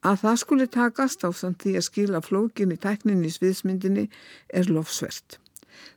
Að 0.00 0.22
það 0.22 0.44
skuli 0.46 0.72
takast 0.72 1.28
á 1.28 1.30
samt 1.36 1.60
því 1.60 1.76
að 1.76 1.90
skila 1.90 2.24
flókin 2.24 2.72
í 2.72 2.80
tækninni 2.80 3.28
í 3.28 3.36
sviðsmyndinni 3.36 4.08
er 4.48 4.72
lofsvert. 4.72 5.42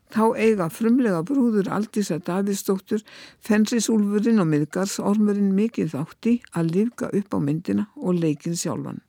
Þá 0.10 0.24
eiga 0.42 0.70
frumlega 0.74 1.20
brúður 1.22 1.70
Aldísa 1.70 2.18
Davíðsdóttur, 2.26 3.04
Fenrisúlfurinn 3.46 4.42
og 4.42 4.50
Midgarsormurinn 4.50 5.54
mikið 5.58 5.94
þátti 5.94 6.40
að 6.58 6.74
lífga 6.78 7.12
upp 7.20 7.38
á 7.38 7.40
myndina 7.44 7.86
og 7.96 8.18
leikin 8.18 8.58
sjálfan. 8.58 9.04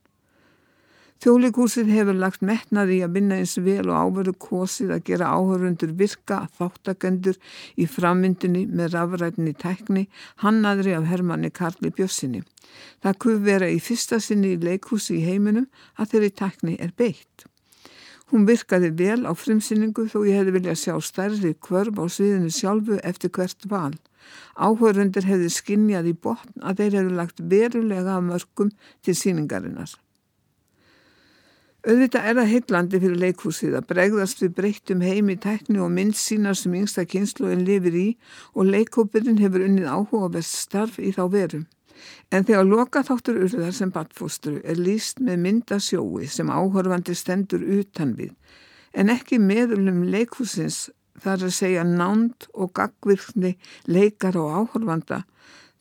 Þjólikúsið 1.21 1.89
hefur 1.93 2.17
lagt 2.17 2.41
metnaði 2.41 2.95
að 3.05 3.11
vinna 3.17 3.35
eins 3.37 3.51
vel 3.61 3.83
og 3.91 3.93
áveru 3.93 4.31
kosið 4.41 4.93
að 4.95 5.03
gera 5.09 5.27
áhörundur 5.37 5.91
virka 5.99 6.39
þáttakendur 6.57 7.37
í 7.77 7.85
frammyndinni 7.85 8.63
með 8.65 8.95
rafrætni 8.95 9.53
tækni 9.53 10.07
hannaðri 10.41 10.95
af 10.97 11.05
Hermanni 11.11 11.53
Karli 11.53 11.93
Bjössinni. 11.93 12.41
Það 13.05 13.21
kuð 13.21 13.39
vera 13.45 13.69
í 13.69 13.77
fyrsta 13.77 14.17
sinni 14.17 14.55
í 14.55 14.61
leikúsi 14.65 15.19
í 15.19 15.25
heiminum 15.27 15.69
að 15.93 16.15
þeirri 16.15 16.33
tækni 16.41 16.77
er 16.81 16.97
beitt. 16.97 17.45
Hún 18.31 18.45
virkaði 18.47 18.93
vel 18.95 19.25
á 19.27 19.31
frumsynningu 19.35 20.05
þó 20.07 20.21
ég 20.23 20.37
hefði 20.39 20.53
viljað 20.55 20.77
sjá 20.79 20.93
stærri 21.03 21.51
kvörf 21.59 21.97
á 21.99 22.05
sviðinu 22.07 22.51
sjálfu 22.55 22.99
eftir 23.03 23.33
hvert 23.35 23.65
val. 23.67 23.91
Áhörundur 24.55 25.27
hefði 25.27 25.49
skinnjað 25.51 26.07
í 26.13 26.15
botn 26.27 26.63
að 26.63 26.79
þeir 26.79 26.95
hefði 26.99 27.17
lagt 27.17 27.43
verulega 27.51 28.21
mörgum 28.23 28.71
til 29.03 29.17
síningarinnar. 29.19 29.97
Auðvitað 31.81 32.25
er 32.29 32.35
það 32.37 32.49
heitlandi 32.53 32.97
fyrir 33.01 33.21
leikhúsið 33.23 33.75
að 33.79 33.85
bregðast 33.89 34.41
við 34.43 34.51
breyttum 34.59 34.99
heimi 35.01 35.35
tækni 35.41 35.79
og 35.81 35.89
mynd 35.91 36.13
sína 36.15 36.53
sem 36.55 36.75
yngsta 36.77 37.07
kynsluðin 37.09 37.63
lifir 37.65 37.97
í 37.97 38.07
og 38.53 38.69
leikhópurinn 38.69 39.41
hefur 39.41 39.65
unnið 39.65 39.89
áhugavest 39.89 40.59
starf 40.61 40.99
í 41.01 41.09
þá 41.15 41.23
verum. 41.33 41.65
En 42.31 42.45
þegar 42.47 42.67
loka 42.67 43.03
þáttur 43.07 43.41
urðar 43.45 43.75
sem 43.75 43.91
badfóstru 43.91 44.59
er 44.63 44.79
líst 44.79 45.19
með 45.19 45.41
myndasjói 45.45 46.27
sem 46.31 46.49
áhörfandi 46.49 47.15
stendur 47.17 47.63
utan 47.79 48.15
við 48.19 48.35
en 48.93 49.11
ekki 49.11 49.39
meðlum 49.39 50.03
leikhúsins 50.11 50.89
þar 51.21 51.47
að 51.47 51.55
segja 51.55 51.83
nánd 51.87 52.47
og 52.53 52.73
gagvirkni 52.75 53.55
leikar 53.87 54.39
og 54.39 54.55
áhörfanda 54.57 55.23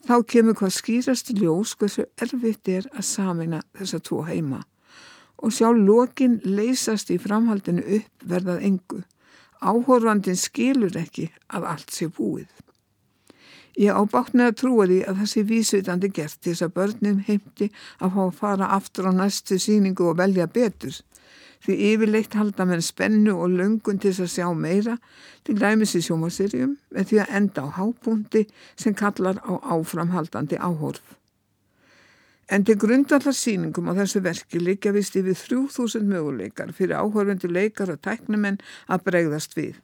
þá 0.07 0.17
kemur 0.27 0.59
hvað 0.59 0.77
skýrast 0.77 1.33
ljós 1.37 1.77
hversu 1.79 2.07
erfitt 2.23 2.69
er 2.69 2.91
að 2.95 3.09
samina 3.09 3.63
þessa 3.79 4.03
tvo 4.05 4.23
heima 4.29 4.63
og 5.41 5.55
sjá 5.57 5.71
lokin 5.73 6.39
leysast 6.45 7.11
í 7.15 7.19
framhaldinu 7.21 7.85
upp 7.97 8.27
verðað 8.29 8.65
engu. 8.69 8.99
Áhorfandin 9.61 10.39
skilur 10.41 10.97
ekki 10.97 11.31
að 11.53 11.67
allt 11.73 11.95
sé 11.95 12.09
búið. 12.13 12.49
Ég 13.81 13.97
ábáknið 13.97 14.45
að 14.45 14.57
trúa 14.61 14.85
því 14.91 14.97
að 15.09 15.21
sé 15.31 15.43
vísvitandi 15.49 16.11
gert 16.13 16.37
til 16.45 16.53
þess 16.53 16.67
að 16.67 16.75
börnum 16.75 17.21
heimti 17.25 17.71
að 18.05 18.11
fá 18.17 18.19
að 18.27 18.35
fara 18.41 18.67
aftur 18.77 19.09
á 19.09 19.13
næstu 19.17 19.57
síningu 19.57 20.11
og 20.11 20.19
velja 20.19 20.47
betur. 20.53 20.99
Því 21.65 21.77
yfirleitt 21.89 22.37
halda 22.37 22.67
með 22.69 22.85
spennu 22.85 23.39
og 23.41 23.57
löngun 23.57 24.01
til 24.01 24.13
þess 24.13 24.27
að 24.27 24.35
sjá 24.35 24.53
meira 24.57 24.99
til 25.49 25.57
dæmis 25.61 25.97
í 25.97 26.03
sjómasýrjum 26.05 26.77
með 26.93 27.09
því 27.09 27.23
að 27.25 27.35
enda 27.41 27.65
á 27.65 27.69
hápunkti 27.81 28.47
sem 28.77 28.97
kallar 28.97 29.41
á 29.49 29.53
áframhaldandi 29.73 30.61
áhorf. 30.61 31.17
En 32.53 32.65
til 32.67 32.77
grundallar 32.83 33.37
síningum 33.37 33.89
á 33.89 33.97
þessu 33.97 34.21
verki 34.25 34.61
líka 34.61 34.93
vist 34.93 35.17
yfir 35.17 35.39
3000 35.39 36.05
möguleikar 36.05 36.73
fyrir 36.77 37.01
áhörfundu 37.01 37.49
leikar 37.49 37.93
og 37.95 38.03
tæknumenn 38.05 38.61
að 38.91 39.05
bregðast 39.09 39.57
við. 39.57 39.79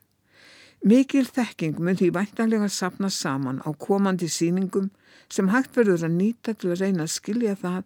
Mikil 0.87 1.25
þekking 1.27 1.81
mun 1.83 1.97
því 1.99 2.13
væntalega 2.15 2.69
sapna 2.71 3.09
saman 3.11 3.57
á 3.67 3.75
komandi 3.75 4.29
síningum 4.31 4.93
sem 5.27 5.49
hægt 5.51 5.75
verður 5.75 6.05
að 6.07 6.13
nýta 6.15 6.53
til 6.55 6.69
að 6.71 6.83
reyna 6.85 7.07
að 7.09 7.15
skilja 7.17 7.55
það 7.59 7.81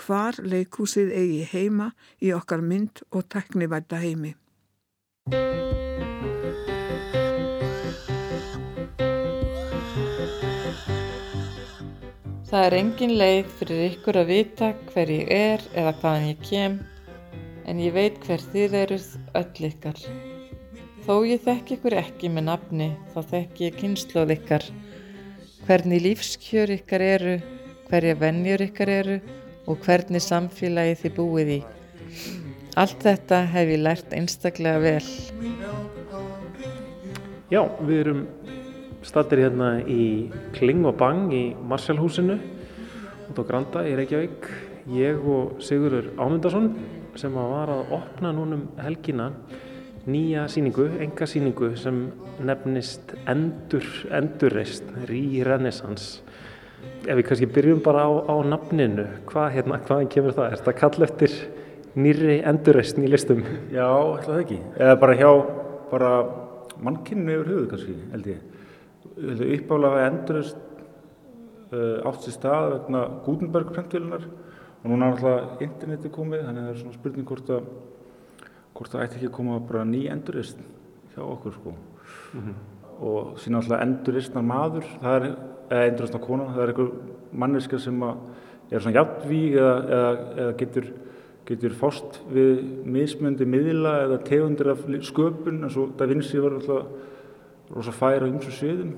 hvar 0.00 0.38
leikúsið 0.42 1.12
eigi 1.14 1.44
heima 1.52 1.92
í 2.18 2.32
okkar 2.34 2.64
mynd 2.66 3.04
og 3.14 3.28
tæknivæta 3.30 4.00
heimi. 4.02 4.32
Það 12.50 12.66
er 12.66 12.78
engin 12.80 13.14
leið 13.20 13.54
fyrir 13.60 13.84
ykkur 13.92 14.18
að 14.24 14.34
vita 14.34 14.72
hver 14.90 15.14
ég 15.20 15.30
er 15.36 15.62
eða 15.70 15.94
hvaðan 16.02 16.28
ég 16.32 16.42
kem, 16.50 16.76
en 17.70 17.86
ég 17.86 17.94
veit 17.94 18.18
hver 18.26 18.42
þið 18.50 18.76
eruð 18.82 19.08
öll 19.38 19.70
ykkar. 19.70 20.02
Þó 21.00 21.14
ég 21.24 21.40
þekk 21.40 21.70
ykkur 21.76 21.94
ekki 21.96 22.28
með 22.28 22.44
nafni, 22.50 22.86
þá 23.14 23.20
þekk 23.30 23.60
ég 23.64 23.76
kynsloð 23.80 24.32
ykkar, 24.34 24.64
hvernig 25.64 26.02
lífskjör 26.04 26.72
ykkar 26.74 27.04
eru, 27.04 27.36
hverja 27.88 28.16
vennjur 28.20 28.64
ykkar 28.66 28.92
eru 28.92 29.16
og 29.64 29.80
hvernig 29.86 30.20
samfélagi 30.20 30.98
þið 31.00 31.14
búið 31.16 31.52
í. 31.54 31.58
Allt 32.80 33.06
þetta 33.06 33.38
hef 33.54 33.72
ég 33.72 33.80
lært 33.80 34.12
einstaklega 34.14 34.82
vel. 34.84 35.06
Já, 37.50 37.62
við 37.80 37.96
erum 38.02 38.20
stattir 39.02 39.40
hérna 39.46 39.70
í 39.88 40.28
Kling 40.58 40.84
og 40.84 40.98
Bang 41.00 41.32
í 41.32 41.46
Marshallhúsinu 41.56 42.36
út 43.30 43.40
á 43.40 43.44
Granda 43.48 43.86
í 43.88 43.96
Reykjavík 43.96 44.50
ég 44.92 45.24
og 45.24 45.56
Sigurður 45.64 46.12
Ámundarsson 46.20 46.70
sem 47.18 47.32
var 47.34 47.72
að 47.72 47.96
opna 47.96 48.34
núnum 48.36 48.68
helgina 48.84 49.30
nýja 50.08 50.46
síningu, 50.48 50.86
enga 51.02 51.26
síningu 51.28 51.74
sem 51.76 52.06
nefnist 52.40 53.12
Endur, 53.28 53.84
Endurreist, 54.16 54.86
Rí-Renaissance 55.10 56.22
ef 56.80 57.16
við 57.16 57.26
kannski 57.28 57.48
byrjum 57.52 57.80
bara 57.84 58.04
á, 58.08 58.10
á 58.28 58.34
nafninu 58.44 59.06
hvað 59.28 59.50
hérna, 59.56 59.80
hvaðan 59.84 60.10
kemur 60.12 60.36
það? 60.36 60.46
Er 60.46 60.60
þetta 60.60 60.76
kall 60.78 61.06
eftir 61.06 61.34
nýri 62.00 62.38
endurreist 62.46 63.00
í 63.00 63.10
listum? 63.10 63.42
Já, 63.72 63.88
ætla 63.88 64.34
það 64.34 64.42
ekki 64.44 64.58
eða 64.78 64.96
bara 65.02 65.18
hjá 65.18 65.30
bara 65.90 66.10
mannkynnu 66.80 67.36
yfir 67.36 67.52
höfuð 67.52 67.70
kannski, 67.74 67.96
held 68.14 68.30
ég 68.30 69.56
uppálega 69.60 70.04
endurist 70.08 70.60
uh, 71.74 72.08
átt 72.08 72.24
sér 72.24 72.36
stað 72.36 72.68
vegna 72.76 73.04
Gutenberg 73.26 73.72
prentvélunar 73.74 74.26
og 74.80 74.86
núna 74.88 75.10
er 75.10 75.16
alltaf 75.18 75.64
interneti 75.64 76.12
komið 76.12 76.46
þannig 76.46 76.62
að 76.62 76.68
það 76.68 76.74
er 76.74 76.82
svona 76.84 76.98
spurning 76.98 77.28
hvort 77.28 77.52
að 77.56 77.72
hvort 78.80 78.94
það 78.94 79.04
ætti 79.04 79.18
ekki 79.20 79.28
að 79.28 79.36
koma 79.36 79.60
bara 79.68 79.84
ný 79.84 80.06
endurist 80.08 80.60
hjá 81.12 81.20
okkur 81.20 81.52
sko. 81.52 81.74
Mm 82.32 82.40
-hmm. 82.40 82.54
og 83.00 83.38
sína 83.38 83.58
alltaf 83.58 83.82
enduristnar 83.82 84.42
maður 84.42 84.84
það 85.02 85.16
er, 85.16 85.36
eða 85.70 85.86
enduristnar 85.88 86.22
kona 86.22 86.44
það 86.54 86.62
er 86.62 86.68
einhver 86.68 86.90
manneska 87.32 87.78
sem 87.78 88.02
að 88.02 88.16
er 88.70 88.80
svona 88.80 88.96
jafnvíg 88.96 89.54
eða, 89.54 89.76
eða, 89.84 90.12
eða 90.36 90.56
getur 90.56 90.92
getur 91.50 91.72
fást 91.74 92.20
við 92.30 92.60
mismöndi 92.86 93.46
miðla 93.48 93.94
eða 94.04 94.18
tegundir 94.24 94.70
af 94.70 94.84
sköpun 94.86 95.64
eins 95.64 95.76
og 95.76 95.96
Da 95.98 96.06
Vinci 96.06 96.38
var 96.38 96.52
alltaf 96.52 96.86
rosa 97.74 97.92
færa 97.92 98.28
um 98.28 98.38
þessu 98.38 98.52
sviðum. 98.58 98.92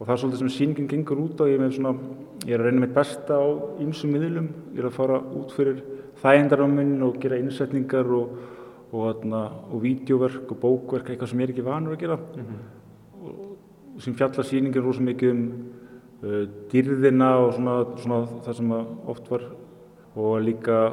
Og 0.00 0.06
það 0.06 0.12
er 0.12 0.20
svolítið 0.20 0.38
sem 0.38 0.48
síningin 0.48 0.88
gengur 0.88 1.18
út 1.20 1.40
á 1.40 1.44
ég, 1.44 1.60
svona, 1.76 1.94
ég 2.46 2.54
er 2.54 2.62
að 2.62 2.70
reyna 2.70 2.80
mitt 2.80 2.94
besta 2.94 3.36
á 3.36 3.48
ýmsum 3.84 4.12
miðlum, 4.14 4.48
ég 4.72 4.80
er 4.80 4.88
að 4.88 4.96
fara 4.96 5.18
út 5.20 5.52
fyrir 5.52 5.82
þægindaráminn 6.22 7.02
og 7.04 7.18
gera 7.20 7.40
innsetningar 7.40 8.08
og, 8.16 8.38
og, 8.92 9.24
og 9.72 9.82
vídeoverk 9.82 10.50
og 10.50 10.60
bókverk, 10.60 11.10
eitthvað 11.10 11.30
sem 11.30 11.40
ég 11.40 11.48
er 11.48 11.54
ekki 11.54 11.66
vanur 11.66 11.96
að 11.96 12.00
gera 12.00 12.16
mm 12.16 12.42
-hmm. 12.42 13.94
og 13.94 14.02
sem 14.02 14.14
fjalla 14.14 14.42
síningin 14.42 14.84
rosa 14.84 15.02
mikið 15.02 15.30
um 15.30 15.52
uh, 16.22 16.46
dýrðina 16.72 17.30
og 17.36 17.54
svona, 17.54 17.84
svona 17.96 18.26
það 18.44 18.56
sem 18.56 18.72
oft 19.06 19.30
var 19.30 19.42
og 20.16 20.42
líka 20.42 20.92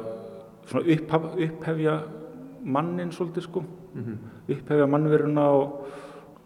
upphaf, 0.74 1.22
upphefja 1.36 2.02
mannin 2.64 3.10
svolítið 3.10 3.40
sko, 3.42 3.60
mm 3.94 4.02
-hmm. 4.02 4.52
upphefja 4.52 4.86
mannveruna 4.86 5.50
og 5.50 5.86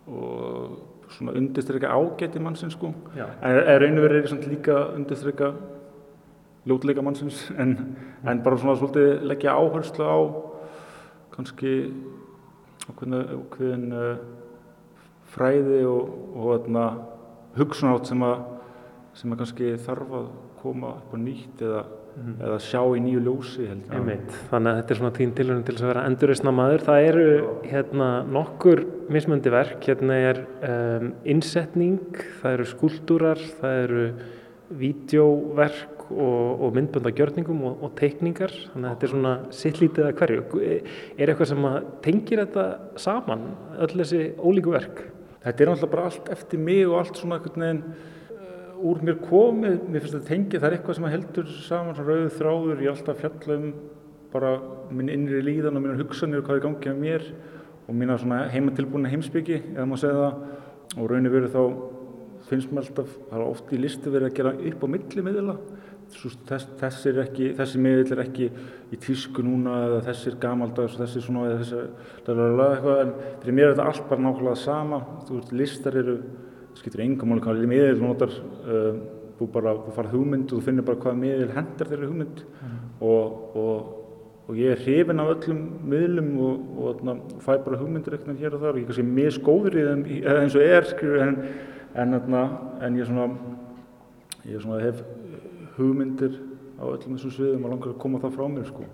og 0.06 0.78
svona 1.08 1.32
undirstryka 1.32 1.86
ágæti 1.86 2.38
mannsins 2.38 2.72
sko 2.72 2.94
Já. 3.16 3.24
en 3.42 3.56
er 3.56 3.80
raun 3.80 3.98
og 3.98 4.04
verið 4.04 4.48
líka 4.48 4.94
undirstryka 4.94 5.52
ljótleika 6.66 7.02
mannsins 7.02 7.52
en, 7.58 7.96
en 8.26 8.42
bara 8.42 8.56
svona 8.56 8.76
svolítið 8.76 9.22
leggja 9.22 9.54
áherslu 9.54 10.04
á 10.04 10.18
kannski 11.36 11.74
okkur 12.92 13.08
uh, 13.96 14.14
fræði 15.32 15.82
og, 15.88 16.12
og 16.36 16.54
hugsunátt 17.56 18.10
sem 18.10 18.22
sem 19.16 19.32
að 19.32 19.42
kannski 19.42 19.74
þarf 19.84 20.14
að 20.18 20.30
koma 20.62 20.94
upp 20.96 21.12
á 21.12 21.16
nýtt 21.20 21.64
eða 21.64 21.82
mm. 22.16 22.34
eða 22.40 22.58
sjá 22.62 22.80
í 22.96 23.00
nýju 23.04 23.22
ljósi 23.26 23.66
Einmitt, 23.68 24.36
þannig 24.50 24.70
að 24.70 24.78
þetta 24.80 24.94
er 24.94 25.00
svona 25.00 25.14
tín 25.18 25.34
tilhörnum 25.36 25.64
til 25.66 25.76
að 25.76 25.88
vera 25.90 26.04
enduristna 26.10 26.54
maður 26.54 26.84
það 26.88 27.08
eru 27.08 27.26
hérna 27.68 28.10
nokkur 28.28 28.84
mismöndi 29.12 29.52
verk. 29.52 29.78
Hérna 29.84 30.18
er 30.30 30.42
um, 30.68 31.10
innsetning, 31.28 32.22
það 32.42 32.56
eru 32.58 32.68
skúldúrar 32.72 33.42
það 33.60 33.80
eru 33.86 34.06
vídjóverk 34.82 35.91
og, 36.12 36.62
og 36.66 36.76
myndböndagjörningum 36.76 37.64
og, 37.68 37.82
og 37.86 37.94
teikningar. 37.98 38.54
Þannig 38.72 38.88
að 38.88 38.94
þetta 38.94 39.08
er 39.08 39.12
svona 39.14 39.34
sittlítið 39.58 40.08
að 40.08 40.16
hverju. 40.20 40.44
Er 41.16 41.32
eitthvað 41.32 41.50
sem 41.52 41.68
tengir 42.04 42.44
þetta 42.44 42.66
saman 43.00 43.46
öll 43.78 43.92
þessi 43.96 44.24
ólíku 44.38 44.74
verk? 44.74 45.04
Þetta 45.42 45.64
er 45.64 45.72
náttúrulega 45.72 45.94
bara 45.96 46.08
allt 46.10 46.32
eftir 46.32 46.62
mig 46.62 46.84
og 46.86 47.00
allt 47.00 47.18
svona 47.18 47.40
einhvern 47.40 47.66
veginn 47.66 47.84
úr 48.82 49.02
mér 49.06 49.18
komið, 49.22 49.82
mér 49.86 50.02
finnst 50.02 50.16
þetta 50.16 50.28
tengið, 50.28 50.58
það 50.58 50.68
er 50.68 50.76
eitthvað 50.76 50.96
sem 50.98 51.04
heldur 51.12 51.50
saman 51.68 51.96
svona 51.96 52.14
rauð 52.16 52.32
þráður, 52.34 52.80
ég 52.82 52.88
er 52.88 52.94
alltaf 52.96 53.20
fjalla 53.20 53.58
um 53.58 53.66
bara 54.32 54.52
minn 54.90 55.10
innri 55.12 55.42
líðan 55.44 55.78
og 55.78 55.84
minn 55.84 56.00
hugsanir 56.00 56.40
og 56.40 56.48
hvað 56.48 56.58
er 56.58 56.64
gangið 56.66 56.94
með 56.96 57.02
mér 57.04 57.26
og 57.86 57.98
mína 57.98 58.16
svona 58.18 58.40
heimatilbúna 58.52 59.10
heimsbyggi 59.12 59.58
eða 59.74 59.86
maður 59.88 60.02
segja 60.02 60.22
það. 60.22 60.40
Og 60.92 61.08
raunir 61.08 61.32
verið 61.32 61.54
þá 61.54 61.62
finnst 62.48 62.72
mér 62.72 62.82
alltaf, 62.82 63.12
það 63.28 63.38
er 63.38 63.46
oft 63.46 63.72
í 63.72 63.80
listu 63.80 64.12
verið 64.12 64.28
að 64.28 64.36
gera 64.38 64.54
upp 64.72 64.82
á 64.84 64.88
milli 64.94 65.24
miðla 65.26 65.56
þess, 66.18 66.68
þess 66.80 67.08
er 67.10 67.20
ekki, 67.24 67.48
þessi 67.58 67.80
miðl 67.82 68.14
er 68.14 68.22
ekki 68.24 68.48
í 68.92 68.98
tísku 69.02 69.44
núna 69.46 69.78
eða 69.86 70.02
þessi 70.10 70.30
er 70.30 70.38
gamaldags 70.42 70.96
og 70.96 71.04
þessi 71.04 71.20
er 71.20 71.26
svona 71.26 71.46
eða 71.48 71.62
þessi 71.62 71.80
lalala, 72.28 72.68
eitthvað, 72.74 73.00
en 73.04 73.14
fyrir 73.42 73.58
mér 73.58 73.68
er 73.68 73.74
þetta 73.74 73.88
allt 73.90 74.04
bara 74.10 74.26
nákvæmlega 74.26 74.60
sama. 74.62 75.00
Þú 75.28 75.38
veist, 75.38 75.56
listar 75.62 75.98
eru 76.02 76.18
það 76.20 76.78
skiptir 76.82 77.04
engum 77.04 77.32
máli 77.32 77.44
hvað 77.44 77.64
miðl 77.70 77.96
þú 77.96 78.06
notar 78.06 78.36
uh, 78.36 79.00
þú 79.38 79.48
bara, 79.56 79.74
þú 79.86 79.96
farið 79.96 80.14
hugmynd 80.18 80.46
og 80.46 80.54
þú 80.54 80.68
finnir 80.68 80.86
bara 80.86 81.02
hvað 81.02 81.18
miðl 81.24 81.50
hendar 81.56 81.90
þeirri 81.90 82.12
hugmynd. 82.12 82.46
Mm. 82.62 82.78
og, 83.08 83.58
og 83.58 83.98
og 84.48 84.58
ég 84.58 84.72
er 84.74 84.80
hrifin 84.82 85.20
af 85.22 85.30
öllum 85.36 85.60
miðlum 85.88 86.30
og, 86.42 86.62
og, 86.78 87.02
og 87.08 87.42
fæ 87.44 87.54
bara 87.62 87.78
hugmyndir 87.78 88.16
eitthvað 88.16 88.40
hér 88.42 88.56
og 88.56 88.60
þar. 88.60 88.74
Og 88.74 88.80
ég 88.80 88.82
er 88.82 88.88
kannski 88.90 89.04
misgóður 89.06 89.76
í 89.78 89.84
þeim 89.86 90.02
eins 90.42 90.56
og 90.58 90.64
er 90.66 90.88
en, 91.22 91.38
en, 92.02 92.16
en 92.82 92.98
ég, 92.98 93.06
svona, 93.06 93.28
ég 94.44 94.64
svona 94.64 94.80
hef 94.82 95.00
hugmyndir 95.78 96.38
á 96.78 96.84
öllum 96.84 97.16
þessum 97.16 97.34
sviðum 97.36 97.66
og 97.66 97.74
langar 97.74 97.92
að 97.94 98.00
koma 98.02 98.20
það 98.22 98.36
frá 98.36 98.46
mér 98.52 98.68
sko. 98.68 98.86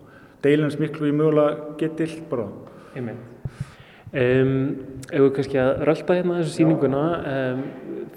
deilins 0.42 0.78
miklu 0.78 1.10
ég 1.10 1.18
mögulega 1.18 1.76
get 1.80 2.00
ill 2.00 2.18
bara 2.30 2.48
um, 4.12 4.52
Ef 5.08 5.22
við 5.22 5.30
kannski 5.36 5.60
að 5.60 5.70
rölda 5.88 6.18
hérna 6.18 6.40
þessu 6.40 6.54
síninguna 6.58 7.04
um, 7.32 7.62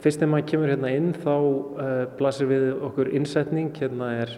fyrst 0.04 0.20
þegar 0.20 0.32
maður 0.34 0.50
kemur 0.50 0.74
hérna 0.74 0.92
inn 0.96 1.14
þá 1.16 1.36
uh, 1.36 2.04
blasir 2.18 2.50
við 2.50 2.66
okkur 2.88 3.12
innsetning. 3.16 3.70
Hérna 3.78 4.10
er 4.24 4.34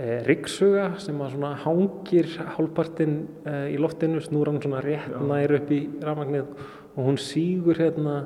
eh, 0.00 0.20
ryggsuga 0.26 0.92
sem 1.02 1.18
að 1.20 1.34
svona 1.34 1.52
hangir 1.64 2.28
hálfpartinn 2.56 3.16
eh, 3.44 3.66
í 3.74 3.80
loftinu, 3.80 4.20
snúra 4.22 4.52
hann 4.52 4.62
svona 4.62 4.82
rétt 4.84 5.10
nær 5.26 5.56
upp 5.58 5.72
í 5.74 5.80
rafmagnið 6.04 6.52
og 6.94 7.02
hún 7.06 7.18
sígur 7.20 7.80
hérna 7.80 8.16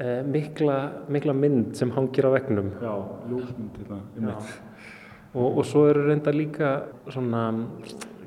eh, 0.00 0.20
mikla, 0.24 0.76
mikla 1.12 1.34
mynd 1.36 1.76
sem 1.78 1.90
hangir 1.94 2.28
á 2.28 2.30
vegnum. 2.34 2.70
Já, 2.82 2.92
ljósmynd 3.30 3.80
hérna, 3.80 4.00
um 4.16 4.28
eitt. 4.32 4.52
Og, 5.32 5.46
og 5.46 5.64
svo 5.64 5.86
eru 5.88 6.04
reynda 6.06 6.32
líka 6.34 6.72
svona, 7.08 7.46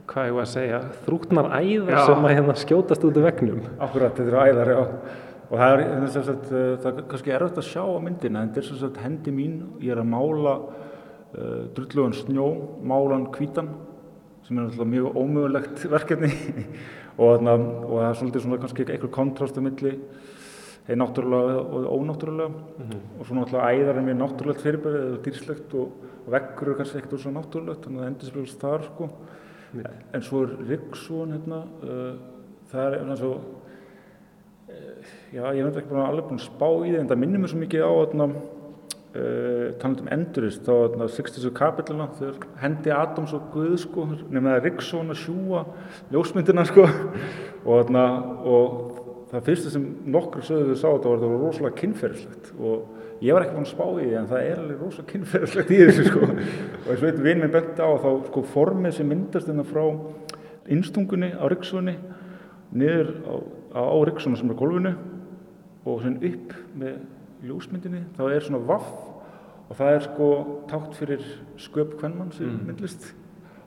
hvað 0.10 0.30
ég 0.30 0.38
var 0.38 0.48
að 0.48 0.54
segja, 0.54 0.80
þrútnar 1.06 1.52
æðar 1.54 1.94
Já. 1.94 2.02
sem 2.08 2.26
að 2.26 2.34
hérna 2.34 2.56
skjótast 2.58 3.06
út 3.06 3.20
af 3.22 3.28
vegnum. 3.28 3.62
Akkurat, 3.78 4.18
þetta 4.18 4.32
eru 4.32 4.42
æðar, 4.42 4.74
já. 4.74 4.82
Og 5.46 5.60
það 5.62 5.74
er, 5.76 5.84
það 5.86 6.06
er, 6.06 6.26
sagt, 6.26 6.48
það 6.50 6.88
er 6.90 7.04
kannski 7.12 7.36
erfitt 7.36 7.60
að 7.62 7.68
sjá 7.68 7.84
á 7.86 7.98
myndina, 8.02 8.42
en 8.42 8.54
þetta 8.56 8.88
er 8.90 9.04
hendi 9.04 9.34
mín, 9.36 9.60
ég 9.86 9.94
er 9.94 10.02
að 10.02 10.10
mála 10.10 10.56
uh, 10.66 11.60
drullugan 11.78 12.16
snjó, 12.18 12.48
málan 12.82 13.28
hvítan, 13.36 13.70
sem 14.48 14.58
er 14.58 14.66
náttúrulega 14.66 14.92
mjög 14.96 15.20
ómögulegt 15.22 15.86
verkefni 15.96 16.32
og, 17.18 17.38
þarna, 17.38 17.56
og 17.86 17.94
það 17.94 18.08
er 18.08 18.18
svolítið 18.20 18.46
svona 18.46 18.60
kannski 18.64 18.88
eitthvað 18.88 19.14
kontrast 19.16 19.58
á 19.58 19.62
milli 19.66 19.94
þeir 20.86 21.00
náttúrulega 21.02 21.62
og 21.66 21.88
ónáttúrulega. 21.90 22.64
Og 23.20 23.26
svo 23.26 23.38
náttúrulega 23.40 23.72
æðar 23.74 24.00
er 24.00 24.06
mjög 24.06 24.20
náttúrulegt 24.22 24.64
fyrirbærið 24.66 25.06
eða 25.08 25.22
dýrslegt 25.26 25.76
og, 25.80 26.08
og 26.26 26.32
veggur 26.36 26.72
er 26.72 26.80
kannski 26.80 27.02
ekkert 27.02 27.24
svo 27.24 27.34
náttúrulegt 27.34 27.86
þannig 27.86 28.00
að 28.00 28.06
það 28.06 28.12
endur 28.12 28.32
spilast 28.32 28.66
þar 28.66 28.88
sko. 28.90 29.10
En 30.16 30.24
svo 30.24 30.44
er 30.46 30.58
Ryggsson 30.70 31.36
hérna 31.36 31.62
uh, 31.84 32.12
það 32.72 32.86
er 32.86 32.98
eins 33.02 33.24
og 33.26 33.40
uh, 34.70 35.08
já 35.34 35.48
ég 35.58 35.66
veit 35.66 35.80
ekki 35.82 35.92
bara 35.92 36.12
alveg 36.12 36.30
búin 36.30 36.40
að 36.40 36.46
spá 36.46 36.68
í 36.70 36.92
því 36.92 37.00
en 37.02 37.10
það 37.10 37.24
minnir 37.24 37.44
mér 37.44 37.52
svo 37.52 37.64
mikið 37.64 37.84
á 37.84 37.92
hérna 37.92 38.28
uh, 38.30 39.66
talað 39.82 40.04
um 40.06 40.12
endurist 40.16 40.64
þá 40.68 40.74
hérna 40.78 41.10
60. 41.18 41.50
kapilluna 41.58 42.08
þegar 42.20 42.48
hendi 42.62 42.94
Adams 42.96 43.36
og 43.36 43.50
Guð 43.56 43.76
sko 43.84 44.08
nema 44.30 44.56
það 44.56 44.68
Ryggsson 44.70 45.12
að 45.12 45.22
sjúa 45.26 45.66
ljósmyndina 46.14 46.68
sko. 46.70 46.88
Og 47.66 47.80
hérna 47.80 48.06
og 48.46 48.95
það 49.32 49.44
fyrsta 49.50 49.72
sem 49.74 49.86
nokkur 50.14 50.44
sögðu 50.46 50.76
sá 50.78 50.88
þetta 50.92 51.10
var 51.10 51.18
að 51.18 51.24
það 51.26 51.32
var 51.34 51.44
rosalega 51.46 51.80
kynferðislegt. 51.82 52.52
Og 52.60 53.24
ég 53.26 53.34
var 53.36 53.46
ekki 53.46 53.56
búin 53.56 53.66
að 53.66 53.72
spá 53.74 53.86
í 53.90 54.04
því 54.06 54.18
en 54.20 54.28
það 54.32 54.44
er 54.50 54.60
alveg 54.62 54.84
rosalega 54.86 55.12
kynferðislegt 55.14 55.72
í 55.76 55.80
þessu 55.82 56.06
sko. 56.10 56.20
Og 56.30 56.92
eins 56.94 57.02
og 57.02 57.08
eitt 57.10 57.24
vinn 57.26 57.42
minn 57.42 57.54
benti 57.56 57.82
á 57.82 57.90
þá 58.04 58.10
sko 58.30 58.44
formið 58.54 58.96
sem 59.00 59.10
myndast 59.10 59.50
hérna 59.50 59.66
frá 59.68 59.84
innstungunni 60.76 61.32
á 61.38 61.46
Ryggsvunni 61.52 61.96
niður 62.76 63.12
á, 63.26 63.34
á, 63.78 63.84
Ryggsvunni 64.10 64.40
sem 64.40 64.52
er 64.54 64.60
gólfinu 64.60 64.94
og 65.86 66.00
sem 66.06 66.16
upp 66.30 66.56
með 66.82 66.96
ljósmyndinni. 67.46 68.04
Þá 68.18 68.24
er 68.34 68.46
svona 68.48 68.62
vaff 68.66 68.88
og 69.70 69.78
það 69.80 69.92
er 69.98 70.04
sko 70.06 70.30
tátt 70.70 70.96
fyrir 70.98 71.26
sköp 71.62 71.96
kvennmanns 72.00 72.40
í 72.42 72.48
myndlist. 72.50 73.12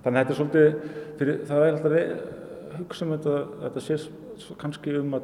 Þannig 0.04 0.20
að 0.20 0.22
þetta 0.22 0.34
er 0.34 0.38
svolítið 0.38 0.96
fyrir, 1.18 1.38
það 1.48 1.64
er 1.66 1.76
alltaf 1.76 1.94
að 1.98 2.78
hugsa 2.78 3.04
um 3.06 3.12
þetta 3.16 3.36
þetta 3.64 3.82
sé 3.88 3.96
s- 3.98 4.08
kannski 4.58 4.94
um 4.98 5.14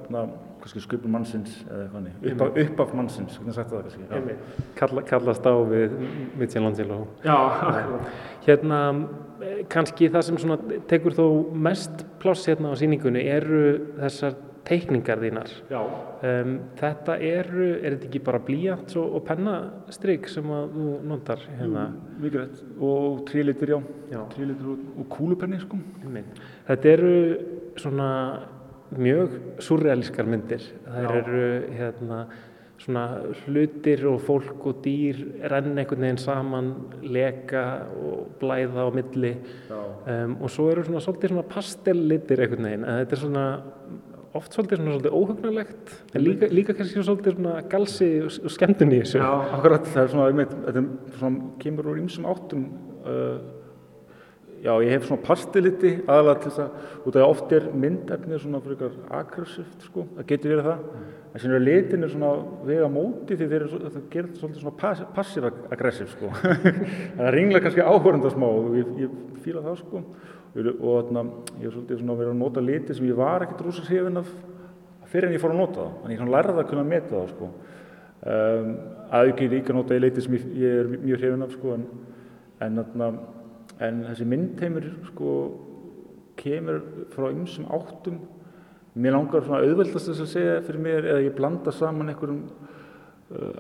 sköpun 0.89 1.13
mannsins 1.13 1.59
eða 1.69 1.83
eitthvað 1.85 1.99
hannig, 1.99 2.15
upp, 2.33 2.41
af- 2.47 2.57
upp 2.65 2.81
af 2.81 2.95
mannsins, 2.97 3.37
hvernig 3.39 3.55
sagt 3.55 3.71
það 3.71 3.83
kannski 3.83 4.07
já. 4.09 4.37
Kalla, 4.79 5.03
kallast 5.03 5.45
á 5.45 5.55
við 5.69 5.93
Michelangelo. 6.41 7.07
Já, 7.25 7.37
Hérna, 8.47 8.81
kannski 9.73 10.09
það 10.13 10.23
sem 10.27 10.39
svona 10.41 10.59
tekur 10.89 11.13
þó 11.17 11.27
mest 11.53 12.05
pláss 12.23 12.47
hérna 12.49 12.73
á 12.73 12.75
sýningunni 12.81 13.23
eru 13.29 13.63
þessar 14.01 14.35
teikningar 14.65 15.21
þínar. 15.21 15.51
Já. 15.69 15.81
Um, 16.25 16.55
þetta 16.81 17.19
eru, 17.21 17.67
er 17.85 17.99
þetta 17.99 18.07
ekki 18.09 18.21
bara 18.25 18.39
blíjant 18.41 18.95
og, 18.97 19.17
og 19.19 19.25
pennastrygg 19.29 20.29
sem 20.33 20.49
að 20.57 20.71
þú 20.73 20.87
notar 21.11 21.43
hérna? 21.59 21.83
Mikið 22.23 22.41
rétt 22.41 22.63
og 22.81 23.19
trílitur 23.29 23.75
já, 23.75 23.79
Já. 24.15 24.23
trílitur 24.33 24.71
og, 24.73 24.87
og 25.03 25.09
kúlupenni 25.13 25.61
sko. 25.61 25.77
Þetta 26.71 26.93
eru 26.95 27.13
svona 27.77 28.09
mjög 28.93 29.39
surrealískar 29.65 30.29
myndir. 30.29 30.65
Það 30.85 31.15
eru 31.21 31.47
hérna 31.75 32.25
svona 32.85 33.05
hlutir 33.45 34.03
og 34.11 34.23
fólk 34.27 34.65
og 34.69 34.81
dýr 34.85 35.21
renn 35.51 35.79
einhvern 35.79 36.05
veginn 36.05 36.21
saman, 36.21 36.73
leka 37.03 37.65
og 37.97 38.35
blæða 38.41 38.87
á 38.87 38.91
milli 38.95 39.31
um, 39.71 40.35
og 40.41 40.51
svo 40.53 40.69
eru 40.73 40.85
svona 40.87 41.03
svolítið 41.05 41.33
svona 41.35 41.47
pastellitir 41.55 42.43
einhvern 42.45 42.69
veginn 42.69 42.85
en 42.89 43.01
þetta 43.03 43.17
er 43.17 43.23
svona 43.23 43.47
oft 44.35 44.57
svolítið 44.57 44.81
svona 44.81 44.97
svolítið 44.97 45.17
óhugnalegt 45.21 45.95
en 46.13 46.25
líka, 46.27 46.51
líka 46.51 46.77
kannski 46.77 47.07
svolítið 47.07 47.39
svona 47.39 47.57
galsi 47.71 48.11
og, 48.27 48.39
skemmtun 48.57 48.95
í 48.95 49.03
þessu. 49.05 49.21
Já, 49.23 49.31
akkurat, 49.57 49.91
það 49.95 50.03
er 50.03 50.15
svona, 50.17 50.31
einmitt, 50.33 50.57
þetta 50.67 50.83
er 50.85 51.21
svona, 51.21 51.53
kemur 51.63 51.93
úr 51.93 52.03
ýmsum 52.03 52.27
áttum. 52.35 52.67
Uh, 53.05 53.37
já, 54.65 54.73
ég 54.81 54.95
hef 54.95 55.05
svona 55.09 55.25
pastiliti 55.25 55.91
aðalega 56.07 56.41
til 56.41 56.51
þess 56.51 56.63
að, 56.63 56.93
út 57.05 57.19
af 57.19 57.33
oft 57.35 57.53
er 57.53 57.67
myndefnið 57.77 58.41
svona 58.41 58.61
fyrir 58.65 58.79
eitthvað 58.79 59.19
aggressíft, 59.19 59.85
sko, 59.91 60.07
það 60.17 60.29
getur 60.31 60.55
verið 60.55 60.69
það. 60.71 60.87
En 61.35 61.43
sem 61.43 61.51
eru 61.51 61.65
litin 61.67 62.07
er 62.07 62.13
svona 62.13 62.31
vega 62.65 62.89
móti 62.95 63.37
því 63.37 63.49
þeir 63.51 63.57
eru, 63.59 63.81
það 63.83 63.99
þetta 63.99 64.23
svolítið 64.39 64.63
svona 64.63 64.77
pass, 64.81 65.03
passiv-aggressív, 65.19 66.15
sko. 66.15 66.31
það 67.19 67.31
ringla 67.35 67.61
kannski 67.65 67.85
áhörunda 67.85 68.33
smá 68.33 68.47
og 68.49 68.79
ég, 68.79 68.97
ég 69.05 69.21
fíla 69.45 69.65
það, 69.67 69.79
sko. 69.83 70.03
Og, 70.55 70.73
þarna, 70.81 71.27
ég 71.59 71.69
er 71.69 71.75
svolítið 71.75 72.01
svona 72.01 72.19
verið 72.23 72.33
að 72.33 72.41
nota 72.41 72.65
liti 72.65 72.97
sem 72.97 73.09
ég 73.11 73.19
var 73.19 73.45
ekkert 73.45 73.65
rosa 73.67 73.85
hrifin 73.89 74.23
af 74.23 74.33
fyrir 75.11 75.29
en 75.29 75.35
ég 75.35 75.43
fór 75.43 75.53
að 75.53 75.61
nota 75.61 75.81
það. 75.83 75.95
Þannig 76.01 76.15
ég 76.15 76.23
svona 76.23 76.37
lærði 76.39 76.63
að 76.63 76.69
kunna 76.71 76.89
meta 76.89 77.17
það, 77.19 77.33
sko. 77.35 77.53
Um, 78.25 78.75
að 79.13 79.35
ekki 79.35 79.51
líka 79.53 79.75
nota 79.77 79.99
í 79.99 80.01
leiti 80.01 80.23
sem 80.25 80.39
ég, 80.39 80.45
ég 80.63 80.79
er 80.81 80.93
mjög 80.95 81.19
hrifin 81.21 81.45
af 81.45 81.57
sko, 81.59 81.75
en, 81.75 81.83
en, 82.65 83.19
en 83.83 84.05
þessi 84.07 84.27
myndheimur 84.29 84.87
sko, 85.11 85.31
kemur 86.39 86.81
frá 87.15 87.31
ymsum 87.33 87.67
áttum. 87.73 88.21
Mér 88.95 89.17
langar 89.17 89.43
svona 89.43 89.65
auðveldast 89.65 90.11
þess 90.11 90.23
að 90.23 90.31
segja 90.31 90.61
fyrir 90.63 90.83
mér 90.85 91.09
eða 91.11 91.25
ég 91.25 91.35
blanda 91.35 91.73
saman 91.75 92.13
einhverjum 92.13 92.45
uh, 93.35 93.57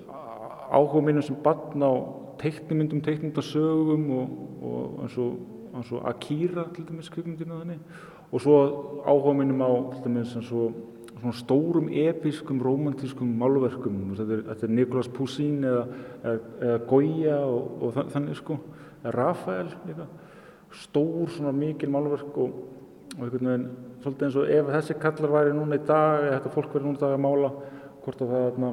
áhuga 0.70 1.02
mínum 1.02 1.24
sem 1.26 1.38
barn 1.42 1.82
á 1.82 1.92
teiknumyndum, 2.38 3.02
teiknumyndasögum 3.02 4.04
og, 4.14 4.38
og 4.62 5.04
eins 5.04 5.18
og, 5.18 5.36
eins 5.74 5.92
og 5.94 6.06
Akira 6.10 6.68
til 6.74 6.86
dæmis 6.86 7.10
kvikmyndina 7.10 7.60
þannig. 7.62 7.82
Og 8.30 8.42
svo 8.42 8.58
áhuga 9.02 9.34
mínum 9.40 9.62
á 9.66 9.70
til 9.94 10.06
dæmis 10.06 10.36
eins 10.38 10.52
og 10.54 10.93
svona 11.20 11.36
stórum 11.38 11.88
episkum, 11.88 12.58
romantískum 12.62 13.28
málverkum, 13.40 13.98
þetta 14.18 14.34
er, 14.36 14.42
þetta 14.50 14.66
er 14.66 14.72
Nicolas 14.74 15.08
Poussin 15.14 15.64
eða, 15.64 15.84
eða, 16.24 16.78
Goya 16.90 17.36
og, 17.46 17.68
og 17.82 17.94
þa- 17.96 18.08
þannig 18.14 18.36
sko, 18.40 18.58
eða 19.02 19.12
Rafael 19.14 19.68
líka, 19.88 20.06
stór 20.74 21.30
svona 21.30 21.52
mikil 21.54 21.92
málverk 21.94 22.34
og, 22.42 22.56
og 23.14 23.22
einhvern 23.22 23.50
veginn, 23.52 23.68
svolítið 24.02 24.26
eins 24.26 24.38
og 24.40 24.50
ef 24.58 24.72
þessi 24.74 24.96
kallar 25.00 25.30
væri 25.36 25.54
núna 25.54 25.78
í 25.78 25.84
dag, 25.86 26.24
eða 26.26 26.34
þetta 26.40 26.54
fólk 26.56 26.74
væri 26.74 26.84
núna 26.88 26.98
í 26.98 27.02
dag 27.04 27.14
að 27.14 27.24
mála, 27.24 27.50
hvort 28.04 28.24
að 28.24 28.32
það, 28.34 28.44
þarna, 28.48 28.72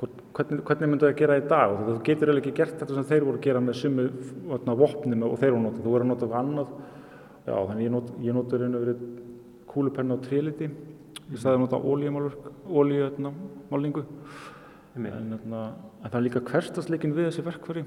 hvort, 0.00 0.16
hvernig, 0.38 0.62
hvernig 0.70 0.90
myndu 0.92 1.04
það 1.06 1.12
að 1.12 1.20
gera 1.20 1.36
í 1.38 1.44
dag? 1.52 1.74
Þú 1.86 1.98
getur 2.08 2.32
eiginlega 2.32 2.42
ekki 2.46 2.56
gert 2.62 2.78
þetta 2.80 2.96
sem 2.96 3.08
þeir 3.12 3.26
voru 3.28 3.38
að 3.38 3.46
gera 3.46 3.60
með 3.62 3.78
sumu 3.82 4.08
vatna, 4.48 4.78
vopnum 4.80 5.26
og 5.28 5.36
þeir 5.38 5.52
voru 5.52 5.60
að 5.60 5.66
nota, 5.68 5.84
þú 5.84 5.92
voru 5.92 6.06
að 6.06 6.10
nota 6.10 6.24
eitthvað 6.26 6.42
annað. 6.42 6.68
Já, 7.42 7.54
þannig 7.68 7.84
ég, 7.84 7.92
not, 7.92 8.08
ég 8.22 8.32
nota 8.38 8.62
raun 8.62 8.78
og 8.78 10.22
verið 11.32 11.40
kúlupenna 11.40 11.40
og 11.40 11.40
tréliti 11.40 11.40
ég 11.40 11.40
staði 11.40 11.56
að 11.56 11.62
nota 11.64 11.80
ólíumálverk 11.80 12.44
ólíumálningu 12.68 14.04
en, 14.96 15.06
þarna, 15.08 15.60
en 16.02 16.10
það 16.10 16.18
er 16.18 16.24
líka 16.26 16.42
hverstasleikin 16.44 17.14
við 17.16 17.28
þessi 17.30 17.44
verkfæri 17.46 17.84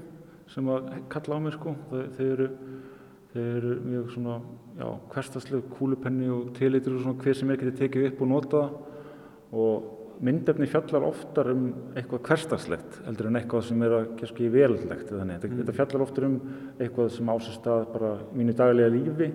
sem 0.50 0.70
að 0.70 0.88
kalla 1.10 1.38
á 1.38 1.40
mig 1.42 1.54
sko. 1.56 1.74
Þau, 1.90 2.00
þau 2.16 2.24
eru, 2.26 2.46
þeir 3.32 3.50
eru 3.56 3.74
mjög 3.82 4.08
svona, 4.14 4.38
já, 4.78 4.86
hverstasleg 5.14 5.68
kúlupenni 5.74 6.30
og 6.32 6.48
tilitur 6.56 6.96
og 6.96 7.04
svona 7.04 7.22
hver 7.22 7.38
sem 7.38 7.52
er 7.52 7.60
getið 7.62 7.78
tekið 7.82 8.08
upp 8.10 8.24
og 8.24 8.32
nota 8.32 8.64
og 9.56 9.92
myndefni 10.26 10.66
fjallar 10.70 11.04
oftar 11.10 11.50
um 11.52 11.66
eitthvað 11.92 12.22
hverstarslegt 12.30 13.02
heldur 13.04 13.28
en 13.28 13.36
eitthvað 13.36 13.66
sem 13.68 13.82
er 13.84 13.96
að 13.98 14.06
kannski 14.22 14.48
velilegt 14.50 15.12
þannig. 15.12 15.42
Þetta, 15.42 15.58
þetta 15.60 15.76
fjallar 15.76 16.06
oftar 16.06 16.28
um 16.30 16.38
eitthvað 16.80 17.10
sem 17.18 17.32
ásist 17.34 17.68
að 17.70 17.86
bara 17.92 18.12
mínu 18.32 18.56
daglega 18.56 18.94
lífi 18.94 19.30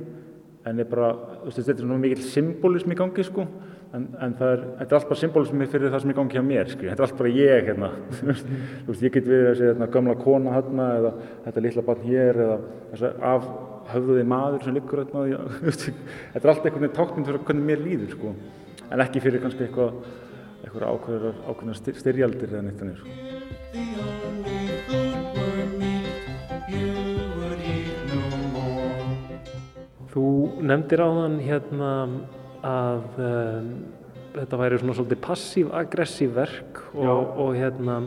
en 0.68 0.82
er 0.82 0.90
bara, 0.90 1.12
þetta 1.46 1.74
er 1.74 1.84
svona 1.84 2.02
mikill 2.02 2.26
symbolism 2.26 2.94
í 2.94 2.98
gangi 2.98 3.26
sko 3.26 3.46
en, 3.96 4.06
en 4.24 4.36
það 4.40 4.54
er, 4.54 4.62
þetta 4.80 4.88
er 4.88 4.98
allt 4.98 5.10
bara 5.10 5.20
symbolismi 5.22 5.68
fyrir 5.72 5.92
það 5.92 6.04
sem 6.04 6.12
er 6.12 6.16
í 6.16 6.20
gangi 6.20 6.38
hjá 6.38 6.46
mér 6.48 6.72
skil. 6.72 6.88
þetta 6.90 7.04
er 7.04 7.08
allt 7.08 7.20
bara 7.20 7.34
ég 7.36 7.68
hérna 7.70 7.90
þú 8.18 8.88
veist, 8.92 9.04
ég 9.04 9.16
get 9.18 9.28
við 9.28 9.44
þessi 9.50 9.68
hérna, 9.68 9.90
gamla 9.96 10.16
kona 10.22 10.56
hérna 10.56 10.88
eða 11.00 11.12
þetta 11.48 11.66
litla 11.66 11.86
barn 11.90 12.08
hér 12.08 12.42
eða 12.46 12.58
þessi 12.94 13.12
af 13.32 13.44
höfðuði 13.92 14.26
maður 14.32 14.66
sem 14.66 14.78
liggur 14.78 15.04
hérna 15.04 15.20
þetta 15.82 16.42
er 16.42 16.52
allt 16.54 16.66
einhvern 16.66 16.86
veginn 16.86 16.98
tákmynd 17.00 17.32
fyrir 17.32 17.46
hvernig 17.50 17.70
mér 17.72 17.86
líður 17.86 18.12
sko 18.16 18.36
en 18.92 19.06
ekki 19.06 19.24
fyrir 19.24 19.44
kannski 19.44 19.68
eitthvað 19.68 19.92
eitthvað 20.62 20.88
ákveðar, 20.94 21.36
ákveðar 21.50 21.78
styrjaldir 22.00 22.52
eða 22.54 22.66
neitt 22.68 22.80
þannig 22.82 22.98
sko. 23.02 23.10
Þú 30.12 30.26
nefndir 30.68 31.02
á 31.02 31.08
þann 31.08 31.38
hérna 31.40 31.90
að 32.68 33.20
um, 33.26 33.74
þetta 34.36 34.60
væri 34.62 34.80
svona 34.80 34.96
svolítið 34.96 35.20
passív-aggressív 35.26 36.36
verk 36.36 36.80
og, 36.94 37.34
og 37.42 37.58
hérna 37.58 37.98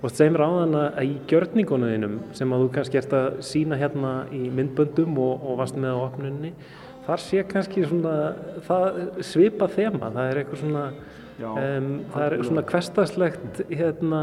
og 0.00 0.14
þeimur 0.16 0.44
á 0.44 0.48
þann 0.54 0.78
að 0.80 1.02
í 1.04 1.12
gjörningunum 1.30 2.16
sem 2.36 2.54
að 2.54 2.64
þú 2.64 2.70
kannski 2.76 3.00
ert 3.00 3.16
að 3.18 3.28
sína 3.44 3.78
hérna 3.80 4.14
í 4.32 4.46
myndböndum 4.54 5.18
og, 5.20 5.44
og 5.44 5.60
varst 5.60 5.76
með 5.80 5.98
á 5.98 6.04
opnunni 6.06 6.54
þar 7.04 7.20
sé 7.20 7.44
kannski 7.48 7.84
svona 7.84 8.14
það 8.64 9.02
svipa 9.28 9.68
þema, 9.72 10.08
það 10.14 10.30
er 10.30 10.40
eitthvað 10.40 10.62
svona 10.62 10.86
um, 11.42 11.86
það 12.12 12.24
er 12.24 12.42
svona 12.46 12.62
kvestaslegt 12.66 13.60
hérna, 13.66 14.20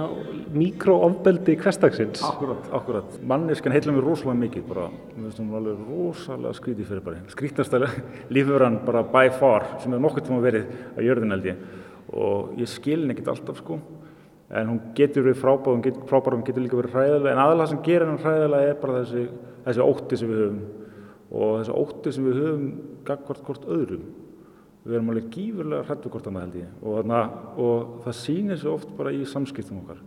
mikroofbeldi 0.56 1.58
kvestagsins 1.60 2.22
Akkurat, 2.24 2.70
akkurat. 2.78 3.18
Manneskan 3.28 3.76
heitla 3.76 3.96
mér 3.96 4.06
rosalega 4.08 4.40
mikið 4.46 4.68
bara, 4.70 4.86
alveg 5.20 5.82
rosalega 5.90 6.54
skrítið 6.56 6.88
fyrir 6.88 7.04
bara. 7.06 7.24
Skrítnastælega 7.34 8.06
lífverðan 8.32 8.80
bara 8.88 9.04
by 9.12 9.26
far 9.36 9.68
sem 9.82 9.92
hefur 9.92 10.06
nokkur 10.06 10.26
tíma 10.28 10.40
verið 10.46 10.72
á 10.96 11.00
jörðin 11.04 11.36
held 11.36 11.50
ég. 11.52 11.66
Og 12.12 12.56
ég 12.60 12.72
skilin 12.72 13.12
ekkert 13.12 13.34
alltaf 13.36 13.60
sko. 13.60 13.82
En 14.52 14.72
hún 14.72 14.82
getur 14.96 15.28
verið 15.28 15.44
frábár, 15.44 15.76
hún 15.76 15.84
getur, 15.84 16.08
frábár, 16.08 16.36
hún 16.36 16.48
getur 16.48 16.64
líka 16.64 16.80
verið 16.80 16.96
hræðilega 16.96 17.36
en 17.36 17.44
aðalega 17.44 17.72
sem 17.72 17.84
gerir 17.86 18.08
hann 18.08 18.24
hræðilega 18.24 18.72
er 18.72 18.82
bara 18.82 19.04
þessi, 19.04 19.28
þessi 19.68 19.86
ótti 19.86 20.20
sem 20.20 20.32
við 20.32 20.42
höfum. 20.46 20.66
Og 21.32 21.54
þessi 21.62 21.78
ótti 21.84 22.16
sem 22.16 22.28
við 22.28 22.42
höfum 22.42 22.66
gagvart 23.08 23.48
hvort 23.48 23.70
öðrum 23.72 24.10
við 24.82 24.98
erum 24.98 25.12
alveg 25.14 25.30
gífurlega 25.36 25.86
hrættu 25.86 26.10
hvort 26.10 26.28
annað 26.30 26.46
held 26.48 26.58
ég. 26.62 26.74
Og, 26.82 26.98
þarna, 26.98 27.22
og 27.62 27.96
það 28.06 28.18
sýnir 28.18 28.60
sig 28.62 28.72
oft 28.72 28.94
bara 28.98 29.14
í 29.14 29.22
samskiptum 29.30 29.82
okkar. 29.84 30.02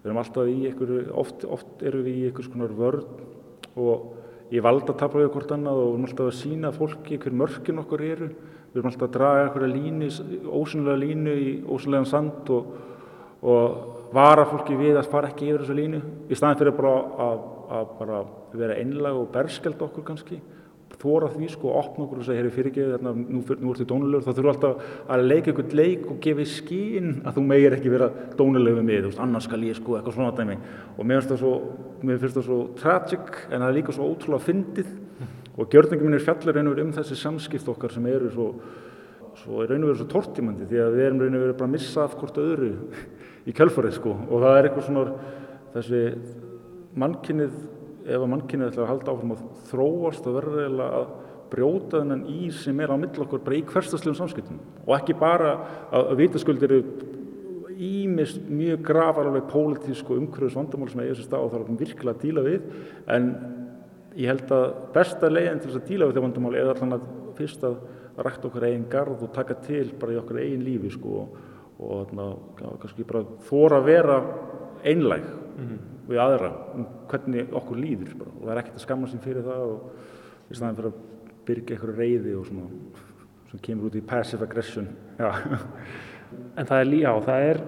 Við 0.00 0.10
erum 0.10 0.20
alltaf 0.22 0.48
í 0.48 0.56
einhverju, 0.70 1.00
oft, 1.20 1.44
oft 1.56 1.84
erum 1.84 2.04
við 2.06 2.20
í 2.20 2.26
einhvers 2.28 2.48
konar 2.52 2.72
vörn 2.78 3.04
og 3.80 4.52
ég 4.54 4.64
valda 4.64 4.92
að 4.92 5.00
tapla 5.02 5.24
við 5.24 5.32
hvort 5.34 5.54
annað 5.56 5.80
og 5.80 5.86
við 5.86 5.94
erum 5.94 6.08
alltaf 6.08 6.30
að 6.30 6.38
sína 6.40 6.72
fólki 6.72 7.20
hver 7.20 7.38
mörkin 7.42 7.82
okkur 7.84 8.06
eru. 8.06 8.30
Við 8.72 8.80
erum 8.80 8.90
alltaf 8.90 9.08
að 9.08 9.14
draga 9.18 9.44
einhverja 9.44 9.74
línu, 9.74 10.10
ósynlega 10.48 11.02
línu 11.04 11.36
í 11.36 11.52
ósynlegan 11.68 12.08
sand 12.08 12.52
og, 12.54 12.72
og 13.44 14.10
vara 14.14 14.48
fólki 14.48 14.78
við 14.78 14.98
að 15.00 15.12
fara 15.12 15.30
ekki 15.32 15.50
yfir 15.50 15.66
þessu 15.66 15.78
línu. 15.78 16.02
Í 16.30 16.38
staðin 16.38 16.62
fyrir 16.62 16.76
bara 16.80 16.96
að, 17.28 17.46
að 17.76 17.94
bara 18.00 18.24
vera 18.54 18.80
einlag 18.80 19.20
og 19.20 19.32
berskeld 19.34 19.84
okkur 19.84 20.08
kannski 20.08 20.40
þóra 21.04 21.28
því 21.34 21.48
sko 21.52 21.70
að 21.70 21.78
opna 21.80 22.04
okkur 22.04 22.20
og 22.20 22.26
segja, 22.26 22.40
hér 22.40 22.48
er 22.48 22.54
fyrirgeðið, 22.54 22.92
þarna, 22.96 23.12
nú, 23.20 23.42
nú 23.60 23.72
ertu 23.74 23.86
dónulegur, 23.90 24.24
þá 24.24 24.30
þurfum 24.32 24.52
alltaf 24.54 24.86
að 25.14 25.24
leika 25.28 25.52
einhvern 25.52 25.76
leik 25.78 26.06
og 26.08 26.20
gefa 26.24 26.44
í 26.44 26.48
skín 26.50 27.10
að 27.22 27.38
þú 27.38 27.44
megir 27.50 27.76
ekki 27.76 27.92
vera 27.92 28.08
dónulegur 28.38 28.80
með 28.80 28.88
mig, 28.88 29.02
þú 29.04 29.10
veist, 29.10 29.22
annars 29.24 29.48
skal 29.48 29.66
ég 29.68 29.78
sko 29.78 29.98
eitthvað 29.98 30.16
svona 30.16 30.34
dæmi. 30.38 30.56
Og 30.96 31.08
mér 31.08 31.20
finnst 31.20 31.34
það 31.34 31.42
svo, 31.44 31.52
mér 32.02 32.22
finnst 32.22 32.38
það 32.38 32.48
svo 32.48 32.60
tragic 32.80 33.42
en 33.50 33.58
það 33.58 33.68
er 33.68 33.76
líka 33.78 33.96
svo 33.96 34.08
ótrúlega 34.10 34.46
fyndið. 34.48 34.94
Og 35.54 35.70
gjörningum 35.70 36.08
minn 36.08 36.18
er 36.18 36.24
fjallar 36.24 36.58
einhver 36.58 36.80
um 36.82 36.94
þessi 36.96 37.18
samskipt 37.20 37.68
okkar 37.70 37.92
sem 37.94 38.06
eru 38.10 38.30
svo, 38.32 38.48
svo 39.38 39.62
raun 39.62 39.84
og 39.84 39.92
veru 39.92 40.00
svo 40.00 40.08
tortimandi 40.10 40.66
því 40.66 40.80
að 40.82 40.96
við 40.96 41.04
erum 41.04 41.20
raun 41.22 41.36
og 41.38 41.44
veru 41.44 41.54
bara 41.60 41.68
að 41.68 41.76
missa 41.76 42.06
af 42.08 42.16
hvort 42.18 42.40
öðru 42.42 42.72
í 43.46 43.54
kjölfarið 43.54 43.94
sko. 44.00 44.16
Og 44.30 44.42
það 44.42 44.58
er 44.58 44.68
eitthvað 44.68 44.88
svona 44.88 45.04
þessi 45.76 46.02
mannkynnið 46.98 47.54
ef 48.04 48.20
að 48.20 48.30
mannkynið 48.30 48.70
ætla 48.70 48.84
að 48.84 48.90
halda 48.92 49.14
áfram 49.14 49.34
að 49.34 49.44
þróast 49.70 50.28
og 50.28 50.36
verður 50.38 50.64
eiginlega 50.64 51.00
að 51.00 51.06
brjóta 51.54 52.00
þennan 52.00 52.24
í 52.30 52.50
sem 52.54 52.80
er 52.82 52.92
á 52.92 52.96
mill 52.98 53.24
okkur 53.24 53.42
bara 53.44 53.58
í 53.58 53.64
hverstaslegum 53.68 54.18
samskiptum. 54.18 54.60
Og 54.84 54.94
ekki 54.98 55.16
bara 55.18 55.54
að, 55.94 56.14
vitaskuldir 56.20 56.74
eru 56.74 57.10
ímist 57.74 58.44
mjög 58.48 58.84
grafar 58.86 59.28
alveg 59.28 59.48
pólitísk 59.50 60.10
og 60.10 60.20
umhverfis 60.20 60.56
vandamál 60.58 60.90
sem 60.90 61.02
í 61.02 61.10
þessu 61.10 61.26
stað 61.26 61.46
og 61.46 61.56
er 61.58 61.66
virkilega 61.80 62.14
að 62.14 62.22
díla 62.22 62.44
við. 62.46 62.68
En 63.10 63.30
ég 64.14 64.30
held 64.30 64.54
að 64.54 64.66
besta 64.94 65.30
leiðin 65.30 65.62
til 65.62 65.70
þess 65.70 65.82
að 65.82 65.90
díla 65.90 66.08
við 66.08 66.14
þetta 66.14 66.26
vandamál 66.28 66.56
er 66.58 66.72
allan 66.74 66.96
að 66.98 67.08
fyrst 67.38 67.66
að 67.66 67.80
rækta 68.24 68.48
okkur 68.48 68.68
eigin 68.68 68.88
garð 68.90 69.24
og 69.26 69.32
taka 69.34 69.56
til 69.64 69.88
bara 69.98 70.14
í 70.14 70.18
okkur 70.20 70.38
eigin 70.42 70.66
lífi 70.66 70.92
sko 70.94 71.14
og, 71.22 71.38
og 71.82 72.04
þarna, 72.04 72.28
kannski 72.82 73.06
bara 73.08 73.24
þóra 73.48 73.80
vera 73.84 74.18
einlæg 74.84 75.24
mm 75.24 75.66
-hmm 75.66 75.82
við 76.08 76.20
aðra 76.20 76.50
um 76.74 76.88
hvernig 77.10 77.54
okkur 77.56 77.80
líður 77.80 78.16
bara. 78.20 78.32
og 78.34 78.42
það 78.42 78.54
er 78.54 78.60
ekkert 78.62 78.78
að 78.78 78.84
skamma 78.84 79.10
sér 79.10 79.22
fyrir 79.24 79.46
það 79.46 79.62
og 79.68 80.50
í 80.50 80.58
staðin 80.58 80.78
fyrir 80.80 80.90
að 80.90 80.98
byrja 81.48 81.76
eitthvað 81.76 82.00
reyði 82.00 82.34
og 82.38 82.48
svona 82.48 82.66
sem 83.50 83.62
kemur 83.64 83.88
út 83.88 83.96
í 83.96 84.04
passive 84.08 84.48
aggression 84.48 84.90
já. 85.20 85.30
En 86.58 86.66
það 86.66 86.80
er 86.80 86.88
líka 86.88 87.10
á, 87.14 87.16
það 87.22 87.48
er 87.48 87.60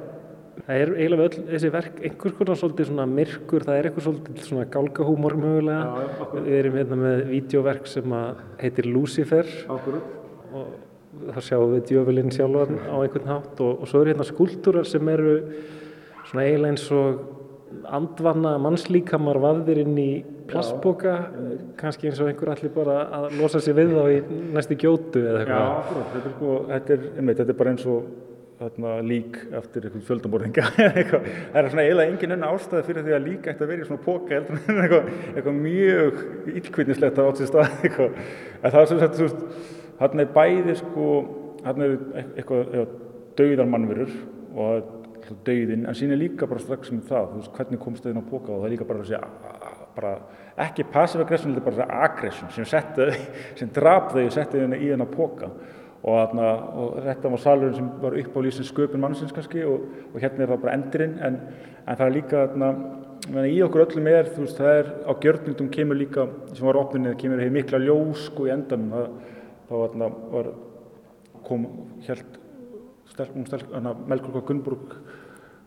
það 0.56 0.80
er 0.80 0.90
eiginlega 0.96 1.26
öll 1.28 1.44
þessi 1.52 1.70
verk 1.70 2.00
einhvers 2.08 2.36
konar 2.38 2.58
svolítið 2.58 2.88
svona 2.88 3.04
myrkur, 3.10 3.66
það 3.66 3.78
er 3.78 3.88
eitthvað 3.88 4.06
svolítið 4.06 4.48
svona 4.48 4.66
gálgahúmor 4.74 5.36
mögulega 5.38 5.84
já, 5.84 6.26
við 6.34 6.58
erum 6.58 6.78
hérna 6.80 6.98
með 7.02 7.22
vídeoverk 7.30 7.90
sem 7.92 8.16
heitir 8.62 8.88
Lucifer 8.90 9.52
Akkurat. 9.72 10.12
og 10.56 11.30
þar 11.36 11.46
sjáum 11.46 11.76
við 11.76 11.84
djöfulinn 11.92 12.34
sjálfan 12.34 12.80
á 12.88 12.96
einhvern 12.98 13.30
hátt 13.30 13.62
og, 13.64 13.84
og 13.84 13.90
svo 13.90 14.02
eru 14.02 14.12
hérna 14.12 14.26
skúltúrar 14.28 14.88
sem 14.88 15.12
eru 15.12 15.36
svona 16.30 16.46
eiginlega 16.46 16.74
eins 16.74 16.86
og 16.94 17.24
andvanna 17.96 18.56
mannslíkamar 18.62 19.40
vafðir 19.42 19.82
inn 19.82 19.98
í 19.98 20.10
plastboka 20.46 21.16
kannski 21.78 22.10
eins 22.10 22.20
og 22.22 22.30
einhver 22.30 22.52
allir 22.54 22.72
bara 22.74 23.00
að 23.18 23.34
losa 23.40 23.60
sér 23.62 23.76
við 23.80 23.96
þá 23.96 24.04
í 24.12 24.20
næstu 24.54 24.78
gjótu 24.78 25.22
eða 25.22 25.42
eitthvað. 25.42 25.66
Já, 25.66 25.98
þetta 25.98 26.22
er, 26.22 26.36
sko, 26.36 26.54
þetta, 26.70 26.96
er, 26.96 27.10
einmitt, 27.16 27.40
þetta 27.40 27.54
er 27.54 27.60
bara 27.60 27.74
eins 27.74 27.86
og 27.90 28.06
þarna, 28.56 28.92
lík 29.04 29.34
eftir 29.58 29.86
einhvern 29.86 30.04
fjöldamborðinga 30.06 30.66
það 30.76 31.58
er 31.60 31.68
svona 31.72 31.84
eiginlega 31.84 32.12
engin 32.12 32.36
önna 32.36 32.52
ástæði 32.54 32.84
fyrir 32.86 33.04
því 33.04 33.16
að 33.16 33.26
lík 33.26 33.48
ætti 33.52 33.66
að 33.66 33.72
vera 33.72 33.84
í 33.84 33.88
svona 33.88 34.04
póka 34.06 34.38
eitthvað, 34.40 35.10
eitthvað 35.34 35.58
mjög 35.58 36.22
ílkvinnislegt 36.54 37.20
að 37.20 37.28
átt 37.32 37.42
sér 37.42 37.50
stað 37.50 37.74
eitthvað. 37.84 38.22
en 38.62 38.76
það 38.76 38.94
er 38.96 39.12
þú 39.18 39.26
veist 39.26 39.42
hann 40.00 40.24
er 40.24 40.32
bæði 40.38 40.78
sko, 40.80 41.10
hann 41.66 41.84
er 41.84 41.92
eitthvað, 41.96 42.64
eitthvað 42.64 42.96
dauðar 43.36 43.70
mannverur 43.74 44.16
og 44.56 44.88
dauðin, 45.46 45.86
en 45.88 45.96
sín 45.96 46.12
er 46.14 46.20
líka 46.20 46.46
bara 46.48 46.62
strax 46.62 46.92
með 46.92 47.08
það, 47.10 47.30
veist, 47.36 47.52
hvernig 47.56 47.80
komst 47.82 48.04
það 48.04 48.12
inn 48.12 48.20
á 48.22 48.30
póka 48.30 48.52
og 48.52 48.60
það 48.60 48.66
er 48.68 48.74
líka 48.74 48.88
bara 48.88 49.06
segja, 49.06 49.22
bara 49.96 50.12
ekki 50.66 50.86
passive 50.92 51.24
aggression, 51.24 51.54
þetta 51.56 51.72
er 51.72 51.78
bara 51.78 52.04
aggression 52.06 52.52
sem 52.54 52.68
setti, 52.68 53.08
sem 53.58 53.72
draf 53.74 54.12
þau 54.12 54.22
og 54.24 54.36
setti 54.36 54.62
þau 54.62 54.76
í 54.76 54.90
þennan 54.92 55.10
póka 55.12 55.50
og, 55.50 56.12
þarna, 56.12 56.52
og 56.82 57.00
þetta 57.08 57.32
var 57.32 57.42
salurinn 57.42 57.78
sem 57.78 57.90
var 58.04 58.18
upp 58.22 58.38
á 58.38 58.40
lýsins 58.46 58.70
sköpun 58.70 59.02
mannsins 59.02 59.34
kannski 59.34 59.64
og, 59.66 59.88
og 60.12 60.20
hérna 60.22 60.46
er 60.46 60.54
það 60.54 60.62
bara 60.64 60.78
endurinn, 60.78 61.18
en, 61.26 61.40
en 61.82 61.98
það 61.98 62.06
er 62.06 62.16
líka 62.20 62.46
menna, 62.54 63.48
í 63.50 63.58
okkur 63.66 63.86
öllum 63.88 64.10
er, 64.12 64.30
veist, 64.38 64.60
það 64.60 64.80
er 64.80 64.94
á 65.08 65.12
gjörningum 65.24 65.70
kemur 65.74 65.98
líka, 65.98 66.28
sem 66.52 66.68
var 66.68 66.80
opninnið, 66.84 67.18
kemur 67.20 67.42
hefur 67.42 67.58
mikla 67.58 67.82
ljós 67.82 68.26
sko 68.30 68.46
í 68.46 68.54
endanum, 68.54 68.92
það, 68.94 69.36
þá 69.66 69.76
þarna 69.76 70.10
var, 70.34 70.50
kom, 71.46 71.70
held 72.06 72.42
Melkorka 73.16 74.42
Gunnburg 74.44 74.96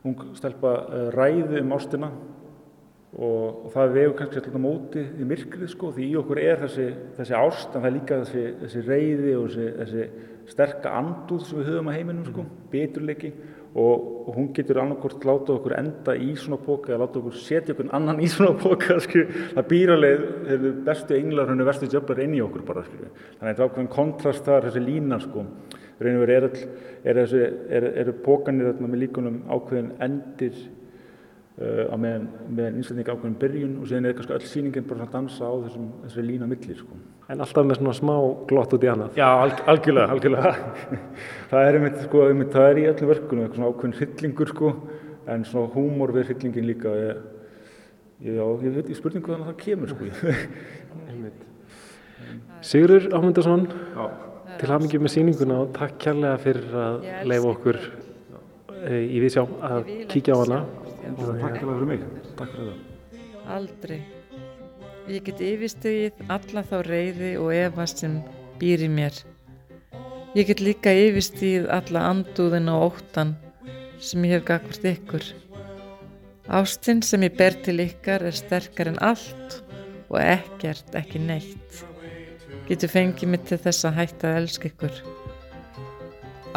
ung 0.07 0.27
stelpa 0.37 0.75
uh, 0.85 1.07
ræði 1.15 1.63
um 1.63 1.75
ástina 1.75 2.11
og, 3.17 3.65
og 3.65 3.69
það 3.73 3.93
vegur 3.97 4.17
kannski 4.19 4.41
alltaf 4.41 4.61
móti 4.61 5.03
í 5.03 5.27
myrkrið 5.27 5.71
sko 5.73 5.93
því 5.95 6.09
í 6.09 6.17
okkur 6.21 6.41
er 6.43 6.59
þessi, 6.63 6.89
þessi 7.17 7.37
ást 7.39 7.73
en 7.73 7.81
það 7.81 7.89
er 7.89 7.95
líka 7.97 8.19
þessi, 8.23 8.43
þessi 8.63 8.83
reyði 8.85 9.37
og 9.37 9.47
þessi, 9.49 9.69
þessi 9.79 10.27
sterka 10.49 10.93
andúð 10.97 11.45
sem 11.45 11.59
við 11.59 11.71
höfum 11.71 11.89
á 11.89 11.97
heiminum 11.97 12.27
sko, 12.29 12.45
beturleiki 12.71 13.31
og, 13.69 14.05
og 14.27 14.37
hún 14.37 14.47
getur 14.53 14.79
annarkort 14.81 15.25
láta 15.27 15.53
okkur 15.53 15.75
enda 15.77 16.15
í 16.17 16.31
svona 16.39 16.57
póka 16.63 16.93
eða 16.93 17.03
láta 17.03 17.19
okkur 17.21 17.35
setja 17.37 17.75
okkur 17.75 17.91
annan 17.97 18.21
í 18.23 18.29
svona 18.31 18.55
póka 18.57 18.97
sko. 19.05 19.25
það 19.55 19.67
býr 19.69 19.93
alveg, 19.97 20.23
þeir 20.47 20.55
eru 20.55 20.71
bestu 20.87 21.17
englar 21.19 21.51
hann 21.51 21.61
er 21.61 21.69
bestu 21.69 21.89
djöflar 21.91 22.23
inn 22.25 22.37
í 22.37 22.41
okkur 22.45 22.65
bara 22.65 22.85
sko. 22.87 23.11
þannig 23.11 23.43
að 23.43 23.51
þetta 23.51 23.65
er 23.65 23.69
ákveðin 23.69 23.93
kontrast 23.93 24.49
þar, 24.49 24.69
þessi 24.69 24.85
lína 24.85 25.21
sko 25.21 25.45
raun 25.99 26.17
og 26.17 26.25
verið 26.25 26.59
er, 27.03 27.17
er, 27.19 27.21
er, 27.69 27.87
er 28.03 28.11
pókanir 28.23 28.77
með 28.79 29.01
líkunum 29.03 29.41
ákveðin 29.51 29.89
endir 30.05 30.55
uh, 31.59 31.91
á 31.91 31.95
meðan, 31.99 32.27
meðan 32.47 32.77
innsetning 32.79 33.09
ákveðin 33.09 33.39
byrjun 33.41 33.73
og 33.81 33.89
síðan 33.89 34.09
er 34.09 34.15
kannski 34.17 34.35
öll 34.37 34.47
sýningin 34.47 34.87
bara 34.89 35.07
að 35.07 35.15
dansa 35.17 35.49
á 35.49 35.53
þessum, 35.65 35.89
þessari 36.05 36.27
lína 36.27 36.49
milli 36.49 36.77
sko. 36.77 36.99
En 37.29 37.43
alltaf 37.43 37.67
með 37.67 37.81
svona 37.81 37.95
smá 37.97 38.15
glott 38.49 38.71
út 38.73 38.85
í 38.85 38.89
annað. 38.89 39.19
Já, 39.19 39.27
alg, 39.27 39.59
algjörlega, 39.69 40.15
algjörlega. 40.15 40.53
það 41.51 41.67
er 41.67 41.79
einmitt, 41.79 41.99
sko, 42.07 42.23
einmitt, 42.29 42.53
það 42.55 42.69
er 42.69 42.79
í 42.79 42.87
öllum 42.93 43.11
verkunum 43.11 43.43
eitthvað 43.43 43.59
svona 43.59 43.73
ákveðin 43.73 43.97
hryllingur 43.99 44.53
sko, 44.53 44.71
en 45.29 45.45
svona 45.51 45.73
húmor 45.75 46.15
við 46.15 46.31
hryllingin 46.31 46.69
líka. 46.71 46.95
Ég, 47.03 47.19
já, 48.31 48.41
ég 48.65 48.79
veit 48.79 48.89
í 48.89 48.97
spurningu 48.97 49.35
þannig 49.35 49.45
að 49.45 49.51
það 49.51 49.61
kemur 49.67 49.89
sko. 49.93 50.03
Sigurður 52.65 53.05
Ámundarsson, 53.15 53.69
til 54.59 54.69
hafingjum 54.73 55.05
með 55.05 55.13
síninguna 55.15 55.57
og 55.63 55.73
takk 55.75 55.97
kærlega 56.03 56.37
fyrir 56.43 56.77
að 56.83 57.09
leifa 57.31 57.51
okkur 57.53 57.79
e, 57.79 59.01
í 59.07 59.21
viðsjá 59.23 59.45
að 59.69 59.91
kíkja 60.11 60.35
á 60.35 60.39
hana. 60.43 60.61
Takk 61.39 61.59
fyrir 61.61 61.89
mig. 61.89 62.05
Takk 62.39 62.55
fyrir 62.55 62.71
það. 62.71 62.85
Aldrei. 63.55 63.99
Ég 65.09 65.25
get 65.25 65.39
yfirstegið 65.41 66.23
alla 66.29 66.63
þá 66.69 66.75
reyði 66.85 67.33
og 67.41 67.53
efa 67.55 67.87
sem 67.89 68.19
býr 68.61 68.83
í 68.85 68.89
mér. 68.93 69.15
Ég 70.37 70.49
get 70.51 70.61
líka 70.61 70.93
yfirstegið 70.93 71.69
alla 71.73 72.03
andúðin 72.11 72.69
og 72.69 72.91
óttan 72.91 73.37
sem 73.97 74.27
ég 74.27 74.37
hef 74.37 74.47
gagvart 74.51 74.85
ykkur. 74.91 75.29
Ástinn 76.59 77.01
sem 77.05 77.23
ég 77.25 77.35
ber 77.37 77.57
til 77.65 77.79
ykkar 77.83 78.27
er 78.29 78.37
sterkar 78.37 78.91
en 78.91 79.01
allt 79.05 79.61
og 80.09 80.19
ekkert 80.21 80.95
ekki 80.97 81.21
neitt. 81.21 81.88
Getur 82.69 82.91
fengið 82.93 83.31
mig 83.33 83.45
til 83.49 83.57
þess 83.63 83.87
að 83.89 83.95
hætta 83.97 84.29
að 84.29 84.39
elska 84.43 84.69
ykkur. 84.69 84.97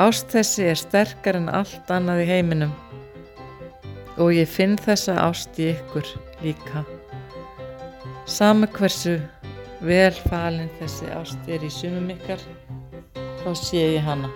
Ást 0.00 0.32
þessi 0.32 0.66
er 0.68 0.80
sterkar 0.80 1.38
en 1.38 1.48
allt 1.52 1.92
annað 1.92 2.22
í 2.24 2.30
heiminum 2.30 2.72
og 4.20 4.34
ég 4.36 4.48
finn 4.48 4.76
þessa 4.80 5.16
ást 5.24 5.56
í 5.60 5.70
ykkur 5.72 6.08
líka. 6.44 6.84
Sama 8.28 8.68
hversu 8.76 9.18
vel 9.82 10.12
falin 10.28 10.70
þessi 10.78 11.08
ást 11.16 11.48
er 11.48 11.64
í 11.64 11.70
sumum 11.72 12.12
ykkar, 12.14 12.44
þá 13.42 13.50
sé 13.58 13.86
ég 13.96 14.04
hana. 14.06 14.30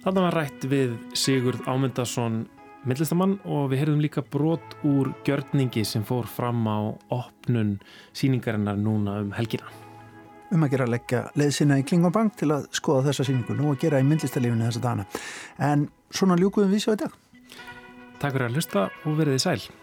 Þannig 0.00 0.24
var 0.24 0.36
rætt 0.38 0.62
við 0.64 0.92
Sigurd 1.12 1.66
Ámundarsson 1.68 2.46
myndlistamann 2.88 3.34
og 3.44 3.66
við 3.68 3.82
heyrðum 3.82 4.00
líka 4.00 4.22
brot 4.24 4.76
úr 4.88 5.10
gjörningi 5.26 5.82
sem 5.84 6.06
fór 6.08 6.24
fram 6.24 6.62
á 6.64 6.96
opnun 7.12 7.74
síningarinnar 8.16 8.80
núna 8.80 9.18
um 9.20 9.34
helgina. 9.36 9.68
Um 10.50 10.64
að 10.64 10.72
gera 10.72 10.86
að 10.88 10.94
leggja 10.94 11.20
leðsina 11.36 11.78
í 11.78 11.84
Klingobank 11.84 12.38
til 12.40 12.48
að 12.56 12.70
skoða 12.74 13.10
þessa 13.10 13.28
síningu 13.28 13.58
nú 13.58 13.74
að 13.74 13.84
gera 13.84 14.00
í 14.00 14.08
myndlistalífinu 14.08 14.70
þessa 14.70 14.84
dana. 14.88 15.06
En 15.60 15.84
svona 16.08 16.40
ljúkuðum 16.40 16.72
við 16.72 16.86
sjá 16.86 16.94
í 16.96 17.02
dag. 17.04 17.20
Takk 18.20 18.32
fyrir 18.34 18.48
að 18.48 18.56
hlusta 18.56 18.88
og 19.04 19.20
verðið 19.20 19.44
sæl. 19.44 19.79